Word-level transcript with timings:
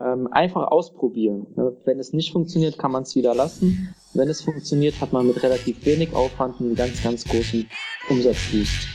ähm, 0.00 0.28
einfach 0.30 0.68
ausprobieren. 0.68 1.46
Wenn 1.84 1.98
es 1.98 2.12
nicht 2.12 2.32
funktioniert, 2.32 2.78
kann 2.78 2.92
man 2.92 3.02
es 3.02 3.16
wieder 3.16 3.34
lassen. 3.34 3.94
Wenn 4.14 4.28
es 4.28 4.42
funktioniert, 4.42 5.00
hat 5.00 5.12
man 5.12 5.26
mit 5.26 5.42
relativ 5.42 5.84
wenig 5.84 6.14
Aufwand 6.14 6.60
einen 6.60 6.74
ganz, 6.74 7.02
ganz 7.02 7.24
großen 7.24 7.68
Umsatzboost. 8.08 8.88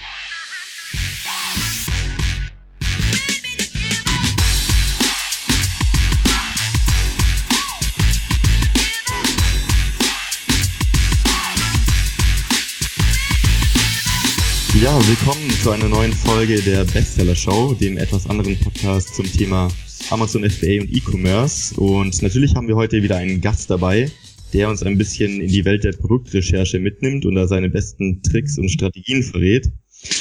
Ja, 14.81 14.97
willkommen 15.07 15.49
zu 15.61 15.71
einer 15.71 15.87
neuen 15.87 16.11
Folge 16.11 16.61
der 16.61 16.83
Bestseller 16.83 17.35
Show, 17.35 17.73
dem 17.73 17.97
etwas 17.97 18.29
anderen 18.29 18.59
Podcast 18.59 19.15
zum 19.15 19.25
Thema 19.25 19.69
Amazon 20.09 20.47
FBA 20.49 20.81
und 20.81 20.93
E-Commerce. 20.93 21.79
Und 21.79 22.21
natürlich 22.21 22.55
haben 22.55 22.67
wir 22.67 22.75
heute 22.75 23.01
wieder 23.01 23.17
einen 23.17 23.41
Gast 23.41 23.69
dabei, 23.69 24.11
der 24.53 24.69
uns 24.69 24.83
ein 24.83 24.97
bisschen 24.97 25.41
in 25.41 25.49
die 25.49 25.65
Welt 25.65 25.83
der 25.83 25.93
Produktrecherche 25.93 26.79
mitnimmt 26.79 27.25
und 27.25 27.35
da 27.35 27.47
seine 27.47 27.69
besten 27.69 28.21
Tricks 28.21 28.57
und 28.57 28.69
Strategien 28.69 29.23
verrät. 29.23 29.71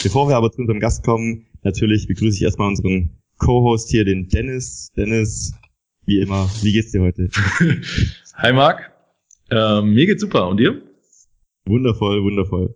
Bevor 0.03 0.29
wir 0.29 0.37
aber 0.37 0.51
zu 0.51 0.61
unserem 0.61 0.81
Gast 0.81 1.05
kommen, 1.05 1.47
natürlich 1.63 2.07
begrüße 2.07 2.37
ich 2.37 2.43
erstmal 2.43 2.69
unseren 2.69 3.11
Co-Host 3.39 3.91
hier, 3.91 4.05
den 4.05 4.29
Dennis. 4.29 4.91
Dennis, 4.97 5.53
wie 6.07 6.21
immer, 6.21 6.49
wie 6.63 6.73
geht's 6.73 6.93
dir 6.93 7.03
heute? 7.03 7.29
Hi 8.35 8.53
Marc, 8.53 8.93
ähm, 9.51 9.95
mir 9.95 10.07
geht's 10.07 10.23
super 10.23 10.49
und 10.49 10.59
dir? 10.59 10.81
Wundervoll, 11.67 12.23
wundervoll. 12.23 12.75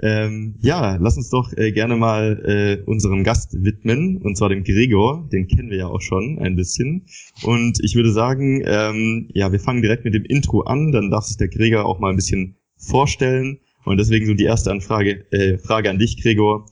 Ähm, 0.00 0.56
ja, 0.60 0.96
lass 0.96 1.16
uns 1.16 1.28
doch 1.30 1.52
äh, 1.56 1.70
gerne 1.72 1.96
mal 1.96 2.42
äh, 2.44 2.82
unserem 2.88 3.24
Gast 3.24 3.62
widmen, 3.62 4.18
und 4.22 4.36
zwar 4.36 4.48
dem 4.48 4.64
Gregor. 4.64 5.28
Den 5.30 5.46
kennen 5.46 5.70
wir 5.70 5.78
ja 5.78 5.86
auch 5.86 6.00
schon 6.00 6.38
ein 6.38 6.56
bisschen. 6.56 7.06
Und 7.42 7.78
ich 7.82 7.94
würde 7.94 8.12
sagen, 8.12 8.62
ähm, 8.64 9.28
ja, 9.34 9.52
wir 9.52 9.60
fangen 9.60 9.82
direkt 9.82 10.04
mit 10.04 10.14
dem 10.14 10.24
Intro 10.24 10.62
an. 10.62 10.92
Dann 10.92 11.10
darf 11.10 11.24
sich 11.24 11.36
der 11.36 11.48
Gregor 11.48 11.84
auch 11.84 11.98
mal 11.98 12.10
ein 12.10 12.16
bisschen 12.16 12.56
vorstellen. 12.78 13.58
Und 13.84 13.98
deswegen 13.98 14.26
so 14.26 14.34
die 14.34 14.44
erste 14.44 14.70
Anfrage, 14.70 15.26
äh, 15.32 15.58
Frage 15.58 15.90
an 15.90 15.98
dich, 15.98 16.22
Gregor. 16.22 16.66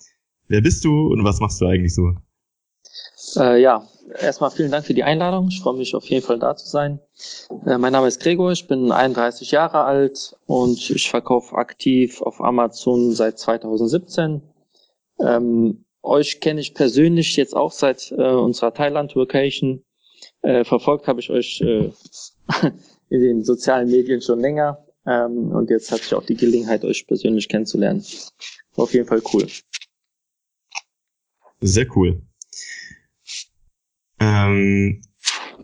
Wer 0.48 0.62
bist 0.62 0.84
du 0.84 1.08
und 1.08 1.22
was 1.24 1.40
machst 1.40 1.60
du 1.60 1.66
eigentlich 1.66 1.94
so? 1.94 2.12
Äh, 3.36 3.60
ja, 3.60 3.86
erstmal 4.18 4.50
vielen 4.50 4.70
Dank 4.70 4.84
für 4.84 4.94
die 4.94 5.04
Einladung. 5.04 5.48
Ich 5.48 5.60
freue 5.60 5.76
mich 5.76 5.94
auf 5.94 6.04
jeden 6.06 6.24
Fall 6.24 6.38
da 6.38 6.56
zu 6.56 6.66
sein. 6.66 7.00
Äh, 7.66 7.78
mein 7.78 7.92
Name 7.92 8.08
ist 8.08 8.20
Gregor, 8.20 8.52
ich 8.52 8.66
bin 8.66 8.92
31 8.92 9.50
Jahre 9.50 9.84
alt 9.84 10.36
und 10.46 10.90
ich 10.90 11.10
verkaufe 11.10 11.56
aktiv 11.56 12.22
auf 12.22 12.40
Amazon 12.40 13.12
seit 13.12 13.38
2017. 13.38 14.42
Ähm, 15.20 15.84
euch 16.02 16.40
kenne 16.40 16.60
ich 16.60 16.74
persönlich 16.74 17.36
jetzt 17.36 17.54
auch 17.54 17.72
seit 17.72 18.12
äh, 18.12 18.22
unserer 18.22 18.72
Thailand-Vacation. 18.72 19.82
Äh, 20.42 20.64
verfolgt 20.64 21.06
habe 21.06 21.20
ich 21.20 21.30
euch 21.30 21.60
äh, 21.60 21.92
in 23.10 23.20
den 23.20 23.44
sozialen 23.44 23.90
Medien 23.90 24.22
schon 24.22 24.40
länger 24.40 24.84
ähm, 25.06 25.52
und 25.52 25.70
jetzt 25.70 25.90
hatte 25.90 26.02
ich 26.04 26.14
auch 26.14 26.24
die 26.24 26.36
Gelegenheit, 26.36 26.84
euch 26.84 27.06
persönlich 27.06 27.48
kennenzulernen. 27.48 28.04
War 28.74 28.84
auf 28.84 28.94
jeden 28.94 29.06
Fall 29.06 29.22
cool. 29.32 29.46
Sehr 31.60 31.86
cool. 31.96 32.22
Ähm, 34.20 35.00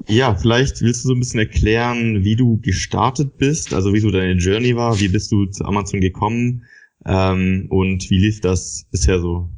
ja, 0.08 0.34
vielleicht 0.34 0.82
willst 0.82 1.04
du 1.04 1.08
so 1.08 1.14
ein 1.14 1.20
bisschen 1.20 1.40
erklären, 1.40 2.24
wie 2.24 2.36
du 2.36 2.58
gestartet 2.60 3.36
bist, 3.38 3.74
also 3.74 3.92
wie 3.92 4.00
so 4.00 4.10
deine 4.10 4.34
Journey 4.34 4.76
war, 4.76 4.98
wie 5.00 5.08
bist 5.08 5.30
du 5.32 5.46
zu 5.46 5.64
Amazon 5.64 6.00
gekommen 6.00 6.64
ähm, 7.04 7.66
und 7.70 8.08
wie 8.10 8.18
lief 8.18 8.40
das 8.40 8.86
bisher 8.90 9.20
so? 9.20 9.48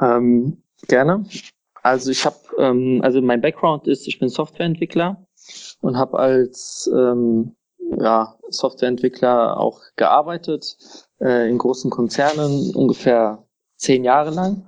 Ähm, 0.00 0.62
gerne. 0.88 1.24
Also 1.82 2.10
ich 2.10 2.24
habe, 2.24 2.36
ähm, 2.58 3.00
also 3.02 3.20
mein 3.20 3.40
Background 3.40 3.88
ist, 3.88 4.06
ich 4.06 4.18
bin 4.18 4.28
Softwareentwickler 4.28 5.26
und 5.80 5.96
habe 5.96 6.18
als 6.18 6.90
ähm, 6.94 7.56
ja, 7.98 8.36
Softwareentwickler 8.48 9.58
auch 9.58 9.80
gearbeitet 9.96 10.76
äh, 11.20 11.48
in 11.48 11.58
großen 11.58 11.90
Konzernen 11.90 12.74
ungefähr 12.74 13.44
zehn 13.76 14.04
Jahre 14.04 14.30
lang 14.30 14.64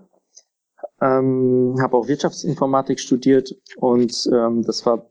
ähm, 1.04 1.76
habe 1.80 1.96
auch 1.96 2.08
Wirtschaftsinformatik 2.08 2.98
studiert 2.98 3.54
und 3.76 4.28
ähm, 4.32 4.62
das 4.64 4.86
war 4.86 5.10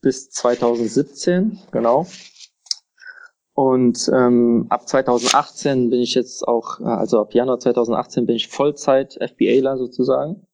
bis 0.00 0.30
2017, 0.30 1.58
genau. 1.70 2.06
Und 3.52 4.10
ähm, 4.12 4.66
ab 4.70 4.88
2018 4.88 5.90
bin 5.90 6.00
ich 6.00 6.14
jetzt 6.14 6.46
auch, 6.48 6.80
äh, 6.80 6.84
also 6.84 7.20
ab 7.20 7.34
Januar 7.34 7.60
2018 7.60 8.26
bin 8.26 8.36
ich 8.36 8.48
Vollzeit 8.48 9.14
FBAler 9.20 9.76
sozusagen. 9.78 10.46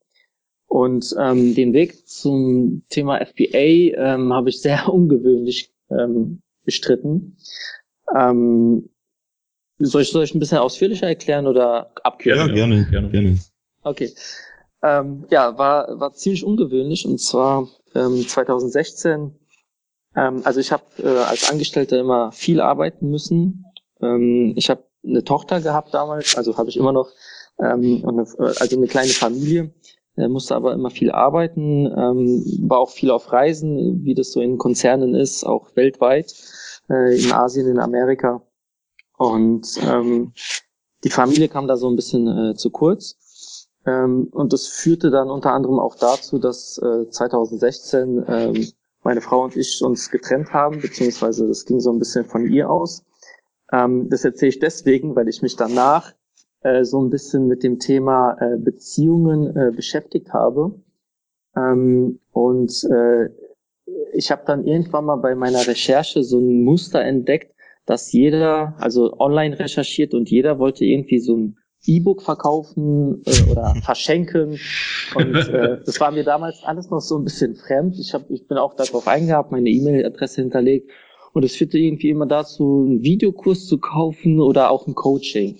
Und 0.66 1.14
ähm, 1.18 1.54
den 1.54 1.72
Weg 1.72 2.06
zum 2.06 2.82
Thema 2.90 3.24
FBA 3.24 3.96
ähm, 3.96 4.32
habe 4.32 4.50
ich 4.50 4.60
sehr 4.60 4.88
ungewöhnlich 4.92 5.72
ähm, 5.90 6.42
bestritten. 6.64 7.36
Ähm, 8.14 8.90
soll, 9.78 10.02
ich, 10.02 10.10
soll 10.10 10.24
ich 10.24 10.34
ein 10.34 10.40
bisschen 10.40 10.58
ausführlicher 10.58 11.06
erklären 11.06 11.46
oder 11.46 11.90
abkürzen? 12.04 12.48
Ja, 12.48 12.54
gerne, 12.54 12.86
gerne, 12.90 13.10
gerne. 13.10 13.38
Okay. 13.82 14.12
Ähm, 14.82 15.26
ja, 15.30 15.58
war, 15.58 16.00
war 16.00 16.12
ziemlich 16.14 16.44
ungewöhnlich 16.44 17.06
und 17.06 17.20
zwar 17.20 17.68
ähm, 17.94 18.26
2016. 18.26 19.38
Ähm, 20.16 20.40
also 20.44 20.60
ich 20.60 20.72
habe 20.72 20.84
äh, 20.98 21.06
als 21.06 21.50
Angestellter 21.50 21.98
immer 21.98 22.32
viel 22.32 22.60
arbeiten 22.60 23.10
müssen. 23.10 23.64
Ähm, 24.00 24.54
ich 24.56 24.70
habe 24.70 24.84
eine 25.04 25.24
Tochter 25.24 25.60
gehabt 25.60 25.94
damals, 25.94 26.36
also 26.36 26.56
habe 26.56 26.68
ich 26.70 26.76
immer 26.76 26.92
noch, 26.92 27.10
ähm, 27.58 28.04
eine, 28.06 28.26
also 28.38 28.76
eine 28.76 28.86
kleine 28.86 29.10
Familie, 29.10 29.72
äh, 30.16 30.28
musste 30.28 30.54
aber 30.54 30.72
immer 30.72 30.90
viel 30.90 31.10
arbeiten, 31.10 31.86
ähm, 31.86 32.44
war 32.68 32.78
auch 32.80 32.90
viel 32.90 33.10
auf 33.10 33.32
Reisen, 33.32 34.04
wie 34.04 34.14
das 34.14 34.32
so 34.32 34.40
in 34.40 34.58
Konzernen 34.58 35.14
ist, 35.14 35.44
auch 35.44 35.74
weltweit, 35.76 36.34
äh, 36.88 37.22
in 37.22 37.32
Asien, 37.32 37.68
in 37.68 37.78
Amerika. 37.78 38.42
Und 39.16 39.78
ähm, 39.86 40.32
die 41.04 41.10
Familie 41.10 41.48
kam 41.48 41.66
da 41.66 41.76
so 41.76 41.88
ein 41.88 41.96
bisschen 41.96 42.26
äh, 42.26 42.54
zu 42.54 42.70
kurz. 42.70 43.16
Ähm, 43.86 44.28
und 44.32 44.52
das 44.52 44.66
führte 44.66 45.10
dann 45.10 45.30
unter 45.30 45.52
anderem 45.52 45.78
auch 45.78 45.96
dazu, 45.96 46.38
dass 46.38 46.78
äh, 46.78 47.08
2016 47.08 48.24
ähm, 48.28 48.66
meine 49.02 49.20
Frau 49.20 49.44
und 49.44 49.56
ich 49.56 49.82
uns 49.82 50.10
getrennt 50.10 50.52
haben, 50.52 50.80
beziehungsweise 50.80 51.48
das 51.48 51.64
ging 51.64 51.80
so 51.80 51.90
ein 51.90 51.98
bisschen 51.98 52.24
von 52.24 52.46
ihr 52.46 52.70
aus. 52.70 53.04
Ähm, 53.72 54.08
das 54.10 54.24
erzähle 54.24 54.50
ich 54.50 54.58
deswegen, 54.58 55.16
weil 55.16 55.28
ich 55.28 55.42
mich 55.42 55.56
danach 55.56 56.12
äh, 56.62 56.84
so 56.84 57.02
ein 57.02 57.10
bisschen 57.10 57.46
mit 57.46 57.62
dem 57.62 57.78
Thema 57.78 58.36
äh, 58.40 58.58
Beziehungen 58.58 59.56
äh, 59.56 59.70
beschäftigt 59.74 60.32
habe. 60.32 60.74
Ähm, 61.56 62.20
und 62.32 62.84
äh, 62.84 63.30
ich 64.12 64.30
habe 64.30 64.42
dann 64.46 64.66
irgendwann 64.66 65.06
mal 65.06 65.16
bei 65.16 65.34
meiner 65.34 65.66
Recherche 65.66 66.22
so 66.22 66.38
ein 66.38 66.62
Muster 66.64 67.00
entdeckt, 67.02 67.54
dass 67.86 68.12
jeder, 68.12 68.74
also 68.78 69.18
online 69.18 69.58
recherchiert 69.58 70.14
und 70.14 70.30
jeder 70.30 70.58
wollte 70.58 70.84
irgendwie 70.84 71.18
so 71.18 71.36
ein 71.36 71.56
E-Book 71.86 72.22
verkaufen 72.22 73.22
äh, 73.24 73.50
oder 73.50 73.74
verschenken. 73.82 74.58
Und 75.14 75.34
äh, 75.34 75.80
das 75.84 76.00
war 76.00 76.10
mir 76.10 76.24
damals 76.24 76.62
alles 76.64 76.90
noch 76.90 77.00
so 77.00 77.18
ein 77.18 77.24
bisschen 77.24 77.54
fremd. 77.56 77.98
Ich, 77.98 78.14
hab, 78.14 78.30
ich 78.30 78.46
bin 78.46 78.58
auch 78.58 78.74
darauf 78.74 79.06
eingehabt, 79.08 79.52
meine 79.52 79.70
E-Mail-Adresse 79.70 80.42
hinterlegt. 80.42 80.90
Und 81.32 81.44
es 81.44 81.56
führte 81.56 81.78
irgendwie 81.78 82.10
immer 82.10 82.26
dazu, 82.26 82.84
einen 82.86 83.02
Videokurs 83.02 83.66
zu 83.66 83.78
kaufen 83.78 84.40
oder 84.40 84.70
auch 84.70 84.86
ein 84.86 84.94
Coaching. 84.94 85.58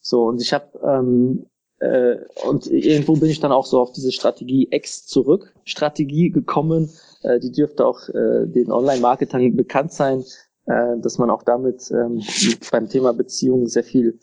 So, 0.00 0.24
und 0.24 0.42
ich 0.42 0.52
habe 0.52 0.78
ähm, 0.84 1.46
äh, 1.78 2.16
und 2.46 2.66
irgendwo 2.66 3.16
bin 3.16 3.28
ich 3.28 3.40
dann 3.40 3.52
auch 3.52 3.66
so 3.66 3.80
auf 3.80 3.92
diese 3.92 4.12
Strategie 4.12 4.68
X 4.70 5.06
zurück, 5.06 5.54
Strategie 5.64 6.30
gekommen. 6.30 6.90
Äh, 7.22 7.38
die 7.40 7.52
dürfte 7.52 7.86
auch 7.86 8.08
äh, 8.08 8.46
den 8.46 8.72
Online-Marketern 8.72 9.56
bekannt 9.56 9.92
sein, 9.92 10.24
äh, 10.66 10.98
dass 10.98 11.18
man 11.18 11.30
auch 11.30 11.42
damit 11.42 11.90
ähm, 11.90 12.22
beim 12.70 12.88
Thema 12.88 13.12
Beziehung 13.12 13.66
sehr 13.66 13.84
viel 13.84 14.18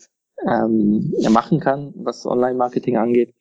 ähm, 0.48 1.14
machen 1.30 1.60
kann, 1.60 1.94
was 1.96 2.26
Online-Marketing 2.26 2.98
angeht. 2.98 3.34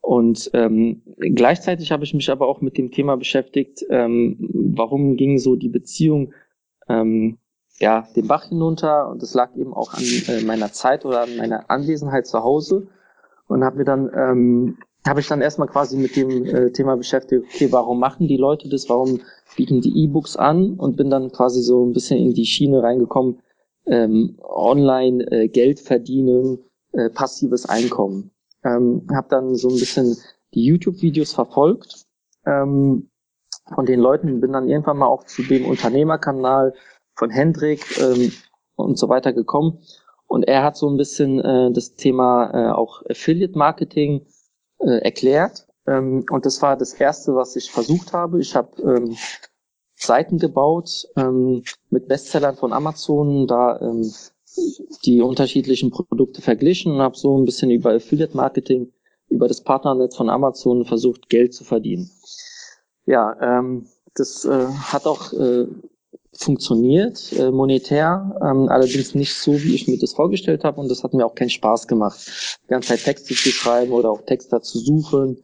Und 0.00 0.50
ähm, 0.52 1.02
gleichzeitig 1.16 1.90
habe 1.90 2.04
ich 2.04 2.12
mich 2.12 2.30
aber 2.30 2.46
auch 2.46 2.60
mit 2.60 2.76
dem 2.76 2.90
Thema 2.90 3.16
beschäftigt, 3.16 3.84
ähm, 3.88 4.36
warum 4.76 5.16
ging 5.16 5.38
so 5.38 5.56
die 5.56 5.70
Beziehung 5.70 6.34
ähm, 6.88 7.38
ja 7.78 8.06
den 8.14 8.26
Bach 8.26 8.44
hinunter? 8.44 9.08
Und 9.08 9.22
das 9.22 9.32
lag 9.32 9.56
eben 9.56 9.72
auch 9.72 9.94
an 9.94 10.02
äh, 10.28 10.42
meiner 10.42 10.72
Zeit 10.72 11.06
oder 11.06 11.22
an 11.22 11.36
meiner 11.38 11.70
Anwesenheit 11.70 12.26
zu 12.26 12.42
Hause. 12.42 12.88
Und 13.48 13.64
habe 13.64 13.78
mir 13.78 13.84
dann 13.84 14.10
ähm, 14.14 14.76
habe 15.06 15.20
ich 15.20 15.28
dann 15.28 15.40
erstmal 15.40 15.68
quasi 15.68 15.96
mit 15.96 16.16
dem 16.16 16.44
äh, 16.46 16.70
Thema 16.70 16.96
beschäftigt, 16.96 17.44
okay, 17.44 17.70
warum 17.70 17.98
machen 17.98 18.26
die 18.26 18.38
Leute 18.38 18.68
das, 18.68 18.88
warum 18.88 19.20
bieten 19.56 19.80
die 19.80 20.04
E-Books 20.04 20.36
an? 20.36 20.74
Und 20.74 20.96
bin 20.96 21.10
dann 21.10 21.30
quasi 21.30 21.62
so 21.62 21.84
ein 21.84 21.92
bisschen 21.92 22.18
in 22.18 22.34
die 22.34 22.46
Schiene 22.46 22.82
reingekommen, 22.82 23.38
ähm, 23.86 24.38
online 24.42 25.24
äh, 25.30 25.48
Geld 25.48 25.80
verdienen, 25.80 26.58
äh, 26.92 27.10
passives 27.10 27.66
Einkommen. 27.66 28.30
Ähm, 28.64 29.06
habe 29.14 29.28
dann 29.28 29.54
so 29.54 29.68
ein 29.68 29.78
bisschen 29.78 30.16
die 30.54 30.64
YouTube-Videos 30.64 31.32
verfolgt 31.32 32.06
ähm, 32.46 33.10
von 33.74 33.86
den 33.86 34.00
Leuten, 34.00 34.40
bin 34.40 34.52
dann 34.52 34.68
irgendwann 34.68 34.98
mal 34.98 35.06
auch 35.06 35.24
zu 35.24 35.42
dem 35.42 35.66
Unternehmerkanal 35.66 36.74
von 37.14 37.30
Hendrik 37.30 37.98
ähm, 38.00 38.32
und 38.76 38.98
so 38.98 39.08
weiter 39.08 39.32
gekommen. 39.32 39.80
Und 40.26 40.44
er 40.44 40.64
hat 40.64 40.76
so 40.76 40.88
ein 40.88 40.96
bisschen 40.96 41.40
äh, 41.40 41.72
das 41.72 41.94
Thema 41.94 42.50
äh, 42.52 42.72
auch 42.72 43.02
Affiliate 43.08 43.56
Marketing 43.56 44.26
äh, 44.78 44.98
erklärt. 44.98 45.66
Ähm, 45.86 46.24
und 46.30 46.46
das 46.46 46.62
war 46.62 46.76
das 46.76 46.94
Erste, 46.94 47.34
was 47.34 47.56
ich 47.56 47.70
versucht 47.70 48.12
habe. 48.12 48.40
Ich 48.40 48.56
habe 48.56 48.80
ähm, 48.82 49.16
Seiten 49.96 50.38
gebaut 50.38 51.06
ähm, 51.16 51.62
mit 51.90 52.08
Bestsellern 52.08 52.56
von 52.56 52.72
Amazon, 52.72 53.46
da 53.46 53.80
ähm, 53.80 54.10
die 55.04 55.20
unterschiedlichen 55.20 55.90
Produkte 55.90 56.42
verglichen 56.42 56.92
und 56.92 57.00
habe 57.00 57.16
so 57.16 57.36
ein 57.38 57.44
bisschen 57.44 57.70
über 57.70 57.92
Affiliate 57.92 58.36
Marketing, 58.36 58.92
über 59.28 59.48
das 59.48 59.62
Partnernetz 59.62 60.16
von 60.16 60.30
Amazon 60.30 60.84
versucht, 60.84 61.28
Geld 61.28 61.54
zu 61.54 61.64
verdienen. 61.64 62.10
Ja, 63.06 63.36
ähm, 63.40 63.86
das 64.14 64.44
äh, 64.44 64.66
hat 64.66 65.06
auch 65.06 65.32
äh, 65.32 65.66
funktioniert, 66.32 67.32
äh, 67.32 67.50
monetär, 67.50 68.38
ähm, 68.42 68.68
allerdings 68.68 69.14
nicht 69.14 69.34
so, 69.34 69.52
wie 69.62 69.74
ich 69.74 69.88
mir 69.88 69.98
das 69.98 70.14
vorgestellt 70.14 70.64
habe 70.64 70.80
und 70.80 70.90
das 70.90 71.04
hat 71.04 71.14
mir 71.14 71.26
auch 71.26 71.34
keinen 71.34 71.50
Spaß 71.50 71.86
gemacht, 71.86 72.18
die 72.64 72.68
ganze 72.68 72.88
Zeit 72.88 73.04
Texte 73.04 73.34
zu 73.34 73.50
schreiben 73.50 73.92
oder 73.92 74.10
auch 74.10 74.22
Texte 74.22 74.60
zu 74.60 74.78
suchen 74.78 75.42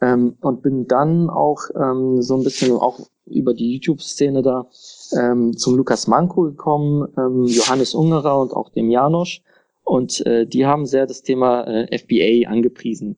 ähm, 0.00 0.36
und 0.40 0.62
bin 0.62 0.86
dann 0.86 1.30
auch 1.30 1.62
ähm, 1.74 2.22
so 2.22 2.36
ein 2.36 2.44
bisschen 2.44 2.72
auch 2.72 3.00
über 3.26 3.54
die 3.54 3.74
YouTube-Szene 3.74 4.42
da 4.42 4.68
ähm, 5.18 5.56
zum 5.56 5.76
Lukas 5.76 6.06
Manko 6.06 6.42
gekommen, 6.42 7.08
ähm, 7.16 7.44
Johannes 7.44 7.94
Ungerer 7.94 8.40
und 8.40 8.52
auch 8.52 8.70
dem 8.70 8.90
Janosch 8.90 9.42
und 9.84 10.24
äh, 10.26 10.46
die 10.46 10.66
haben 10.66 10.86
sehr 10.86 11.06
das 11.06 11.22
Thema 11.22 11.64
äh, 11.66 11.98
FBA 11.98 12.48
angepriesen. 12.48 13.16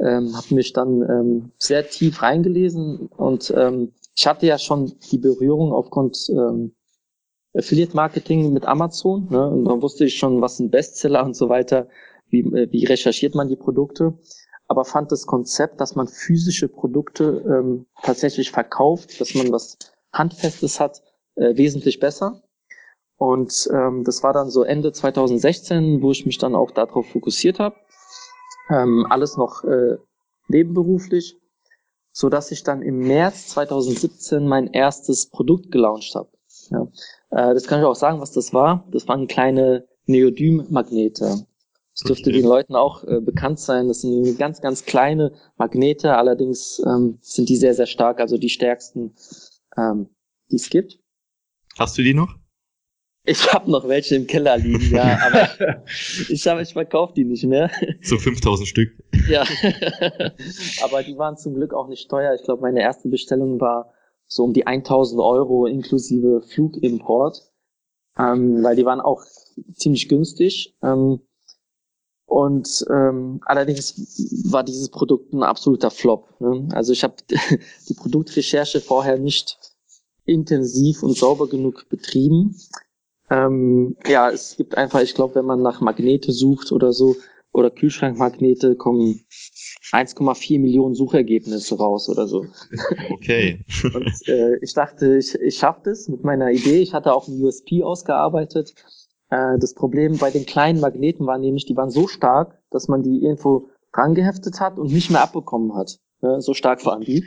Ähm, 0.00 0.36
habe 0.36 0.54
mich 0.54 0.72
dann 0.72 1.02
ähm, 1.02 1.52
sehr 1.58 1.88
tief 1.88 2.20
reingelesen 2.22 3.08
und 3.16 3.52
ähm, 3.56 3.92
ich 4.16 4.26
hatte 4.26 4.46
ja 4.46 4.58
schon 4.58 4.92
die 5.10 5.18
Berührung 5.18 5.72
aufgrund 5.72 6.28
ähm, 6.30 6.72
Affiliate 7.54 7.94
Marketing 7.94 8.52
mit 8.52 8.66
Amazon. 8.66 9.28
Ne? 9.30 9.48
Und 9.48 9.64
dann 9.64 9.82
wusste 9.82 10.04
ich 10.04 10.16
schon, 10.16 10.40
was 10.40 10.58
ein 10.58 10.70
Bestseller 10.70 11.24
und 11.24 11.34
so 11.34 11.48
weiter, 11.48 11.88
wie, 12.28 12.40
äh, 12.40 12.70
wie 12.70 12.84
recherchiert 12.84 13.34
man 13.34 13.48
die 13.48 13.56
Produkte. 13.56 14.14
Aber 14.66 14.84
fand 14.84 15.12
das 15.12 15.26
Konzept, 15.26 15.80
dass 15.80 15.94
man 15.94 16.08
physische 16.08 16.68
Produkte 16.68 17.44
ähm, 17.46 17.86
tatsächlich 18.02 18.50
verkauft, 18.50 19.20
dass 19.20 19.34
man 19.34 19.52
was 19.52 19.76
Handfestes 20.12 20.80
hat, 20.80 21.02
äh, 21.34 21.56
wesentlich 21.56 22.00
besser. 22.00 22.42
Und 23.16 23.68
ähm, 23.72 24.04
das 24.04 24.22
war 24.22 24.32
dann 24.32 24.50
so 24.50 24.62
Ende 24.62 24.92
2016, 24.92 26.02
wo 26.02 26.10
ich 26.10 26.26
mich 26.26 26.38
dann 26.38 26.54
auch 26.54 26.70
darauf 26.70 27.06
fokussiert 27.10 27.58
habe. 27.58 27.76
Ähm, 28.70 29.06
alles 29.10 29.36
noch 29.36 29.64
äh, 29.64 29.98
nebenberuflich 30.48 31.38
so 32.14 32.28
dass 32.28 32.52
ich 32.52 32.62
dann 32.62 32.80
im 32.80 33.00
März 33.00 33.48
2017 33.48 34.46
mein 34.46 34.68
erstes 34.68 35.26
Produkt 35.26 35.72
gelauncht 35.72 36.14
habe. 36.14 36.30
Ja. 36.70 36.86
Äh, 37.30 37.54
das 37.54 37.66
kann 37.66 37.80
ich 37.80 37.84
auch 37.84 37.96
sagen, 37.96 38.20
was 38.20 38.30
das 38.30 38.54
war. 38.54 38.86
Das 38.92 39.08
waren 39.08 39.26
kleine 39.26 39.86
Neodym-Magnete. 40.06 41.44
Das 41.96 42.08
dürfte 42.08 42.32
den 42.32 42.44
Leuten 42.44 42.74
auch 42.74 43.04
äh, 43.04 43.20
bekannt 43.20 43.60
sein. 43.60 43.86
Das 43.86 44.00
sind 44.00 44.36
ganz, 44.36 44.60
ganz 44.60 44.84
kleine 44.84 45.32
Magnete. 45.56 46.16
Allerdings 46.16 46.82
ähm, 46.84 47.18
sind 47.20 47.48
die 47.48 47.56
sehr, 47.56 47.74
sehr 47.74 47.86
stark, 47.86 48.20
also 48.20 48.36
die 48.36 48.48
stärksten, 48.48 49.14
ähm, 49.76 50.08
die 50.50 50.56
es 50.56 50.70
gibt. 50.70 50.98
Hast 51.78 51.96
du 51.96 52.02
die 52.02 52.14
noch? 52.14 52.34
Ich 53.26 53.52
habe 53.52 53.70
noch 53.70 53.88
welche 53.88 54.16
im 54.16 54.26
Keller 54.26 54.58
liegen, 54.58 54.94
ja, 54.94 55.18
aber 55.26 55.84
ich 56.28 56.46
habe, 56.46 56.60
ich 56.60 56.74
verkaufe 56.74 57.14
die 57.14 57.24
nicht 57.24 57.44
mehr. 57.44 57.70
So 58.02 58.18
5000 58.18 58.68
Stück. 58.68 58.90
Ja, 59.30 59.44
aber 60.82 61.02
die 61.02 61.16
waren 61.16 61.38
zum 61.38 61.54
Glück 61.54 61.72
auch 61.72 61.88
nicht 61.88 62.10
teuer. 62.10 62.34
Ich 62.34 62.42
glaube, 62.42 62.60
meine 62.60 62.82
erste 62.82 63.08
Bestellung 63.08 63.60
war 63.60 63.94
so 64.26 64.44
um 64.44 64.52
die 64.52 64.66
1000 64.66 65.22
Euro 65.22 65.64
inklusive 65.64 66.42
Flugimport, 66.42 67.50
ähm, 68.18 68.62
weil 68.62 68.76
die 68.76 68.84
waren 68.84 69.00
auch 69.00 69.22
ziemlich 69.72 70.08
günstig. 70.08 70.76
Ähm, 70.82 71.20
und 72.34 72.84
ähm, 72.90 73.38
allerdings 73.44 73.94
war 74.50 74.64
dieses 74.64 74.88
Produkt 74.88 75.32
ein 75.32 75.44
absoluter 75.44 75.92
Flop. 75.92 76.34
Ne? 76.40 76.68
Also 76.72 76.92
ich 76.92 77.04
habe 77.04 77.14
die 77.88 77.94
Produktrecherche 77.94 78.80
vorher 78.80 79.18
nicht 79.18 79.56
intensiv 80.24 81.04
und 81.04 81.16
sauber 81.16 81.48
genug 81.48 81.88
betrieben. 81.88 82.56
Ähm, 83.30 83.96
ja, 84.04 84.30
es 84.30 84.56
gibt 84.56 84.76
einfach, 84.76 85.00
ich 85.00 85.14
glaube, 85.14 85.36
wenn 85.36 85.44
man 85.44 85.62
nach 85.62 85.80
Magnete 85.80 86.32
sucht 86.32 86.72
oder 86.72 86.92
so, 86.92 87.14
oder 87.52 87.70
Kühlschrankmagnete, 87.70 88.74
kommen 88.74 89.20
1,4 89.92 90.58
Millionen 90.58 90.96
Suchergebnisse 90.96 91.76
raus 91.78 92.08
oder 92.08 92.26
so. 92.26 92.46
Okay. 93.12 93.64
Und 93.84 94.28
äh, 94.28 94.56
ich 94.60 94.74
dachte, 94.74 95.18
ich, 95.18 95.36
ich 95.36 95.56
schaffe 95.56 95.82
das 95.84 96.08
mit 96.08 96.24
meiner 96.24 96.50
Idee. 96.50 96.80
Ich 96.80 96.94
hatte 96.94 97.14
auch 97.14 97.28
ein 97.28 97.40
USP 97.40 97.84
ausgearbeitet. 97.84 98.74
Äh, 99.30 99.58
das 99.58 99.74
Problem 99.74 100.18
bei 100.18 100.30
den 100.30 100.46
kleinen 100.46 100.80
Magneten 100.80 101.26
war 101.26 101.38
nämlich, 101.38 101.66
die 101.66 101.76
waren 101.76 101.90
so 101.90 102.08
stark, 102.08 102.58
dass 102.70 102.88
man 102.88 103.02
die 103.02 103.22
irgendwo 103.22 103.68
dran 103.92 104.14
geheftet 104.14 104.60
hat 104.60 104.78
und 104.78 104.92
nicht 104.92 105.10
mehr 105.10 105.22
abbekommen 105.22 105.74
hat. 105.74 105.98
Ja, 106.22 106.40
so 106.40 106.54
stark 106.54 106.84
waren 106.86 107.02
die. 107.02 107.24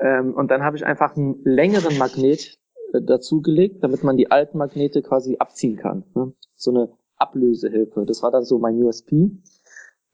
Ähm, 0.00 0.34
und 0.34 0.50
dann 0.50 0.62
habe 0.62 0.76
ich 0.76 0.86
einfach 0.86 1.16
einen 1.16 1.42
längeren 1.44 1.98
Magnet 1.98 2.58
äh, 2.92 3.02
dazugelegt, 3.02 3.82
damit 3.82 4.04
man 4.04 4.16
die 4.16 4.30
alten 4.30 4.58
Magnete 4.58 5.02
quasi 5.02 5.36
abziehen 5.38 5.76
kann. 5.76 6.04
Ne? 6.14 6.32
So 6.54 6.70
eine 6.70 6.90
Ablösehilfe. 7.16 8.04
Das 8.06 8.22
war 8.22 8.30
dann 8.30 8.44
so 8.44 8.58
mein 8.58 8.80
USP. 8.82 9.30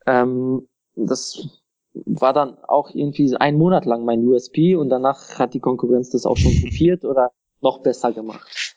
Ähm, 0.06 0.68
das 0.96 1.62
war 1.92 2.32
dann 2.32 2.58
auch 2.64 2.90
irgendwie 2.92 3.36
ein 3.36 3.56
Monat 3.56 3.84
lang 3.84 4.04
mein 4.04 4.26
USP 4.26 4.74
und 4.74 4.88
danach 4.88 5.38
hat 5.38 5.54
die 5.54 5.60
Konkurrenz 5.60 6.10
das 6.10 6.26
auch 6.26 6.36
schon 6.36 6.52
kopiert 6.62 7.04
oder 7.04 7.30
noch 7.60 7.82
besser 7.82 8.12
gemacht. 8.12 8.76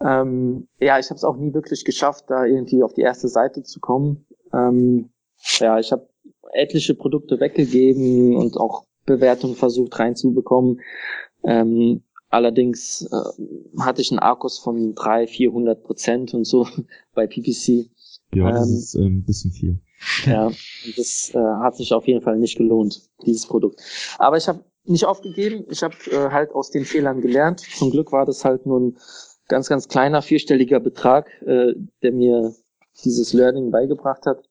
Ähm, 0.00 0.68
ja, 0.80 0.98
ich 0.98 1.10
habe 1.10 1.16
es 1.16 1.24
auch 1.24 1.36
nie 1.36 1.52
wirklich 1.54 1.84
geschafft, 1.84 2.26
da 2.28 2.44
irgendwie 2.44 2.82
auf 2.82 2.94
die 2.94 3.02
erste 3.02 3.28
Seite 3.28 3.62
zu 3.62 3.80
kommen. 3.80 4.26
Ähm, 4.52 5.10
ja, 5.58 5.78
ich 5.78 5.92
habe 5.92 6.08
etliche 6.52 6.94
Produkte 6.94 7.40
weggegeben 7.40 8.36
und 8.36 8.56
auch 8.56 8.84
Bewertungen 9.04 9.54
versucht 9.54 9.98
reinzubekommen. 9.98 10.80
Ähm, 11.44 12.02
Allerdings 12.30 13.08
äh, 13.10 13.82
hatte 13.82 14.02
ich 14.02 14.10
einen 14.10 14.18
Akkus 14.18 14.58
von 14.58 14.94
300, 14.94 15.30
400 15.30 15.82
Prozent 15.82 16.34
und 16.34 16.44
so 16.44 16.66
bei 17.14 17.26
PPC. 17.26 17.88
Ja, 18.34 18.50
das 18.50 18.68
ähm, 18.68 18.76
ist 18.76 18.94
ein 18.96 19.24
bisschen 19.24 19.52
viel. 19.52 19.80
Ja, 20.26 20.52
das 20.96 21.32
äh, 21.34 21.38
hat 21.38 21.74
sich 21.76 21.92
auf 21.92 22.06
jeden 22.06 22.22
Fall 22.22 22.38
nicht 22.38 22.56
gelohnt, 22.56 23.10
dieses 23.26 23.46
Produkt. 23.46 23.80
Aber 24.18 24.36
ich 24.36 24.46
habe 24.46 24.62
nicht 24.84 25.04
aufgegeben. 25.04 25.64
Ich 25.70 25.82
habe 25.82 25.96
äh, 26.12 26.30
halt 26.30 26.52
aus 26.52 26.70
den 26.70 26.84
Fehlern 26.84 27.20
gelernt. 27.20 27.60
Zum 27.60 27.90
Glück 27.90 28.12
war 28.12 28.24
das 28.24 28.44
halt 28.44 28.64
nur 28.64 28.78
ein 28.78 28.96
ganz, 29.48 29.68
ganz 29.68 29.88
kleiner 29.88 30.22
vierstelliger 30.22 30.80
Betrag, 30.80 31.30
äh, 31.42 31.74
der 32.02 32.12
mir 32.12 32.54
dieses 33.04 33.32
Learning 33.32 33.70
beigebracht 33.70 34.26
hat. 34.26 34.48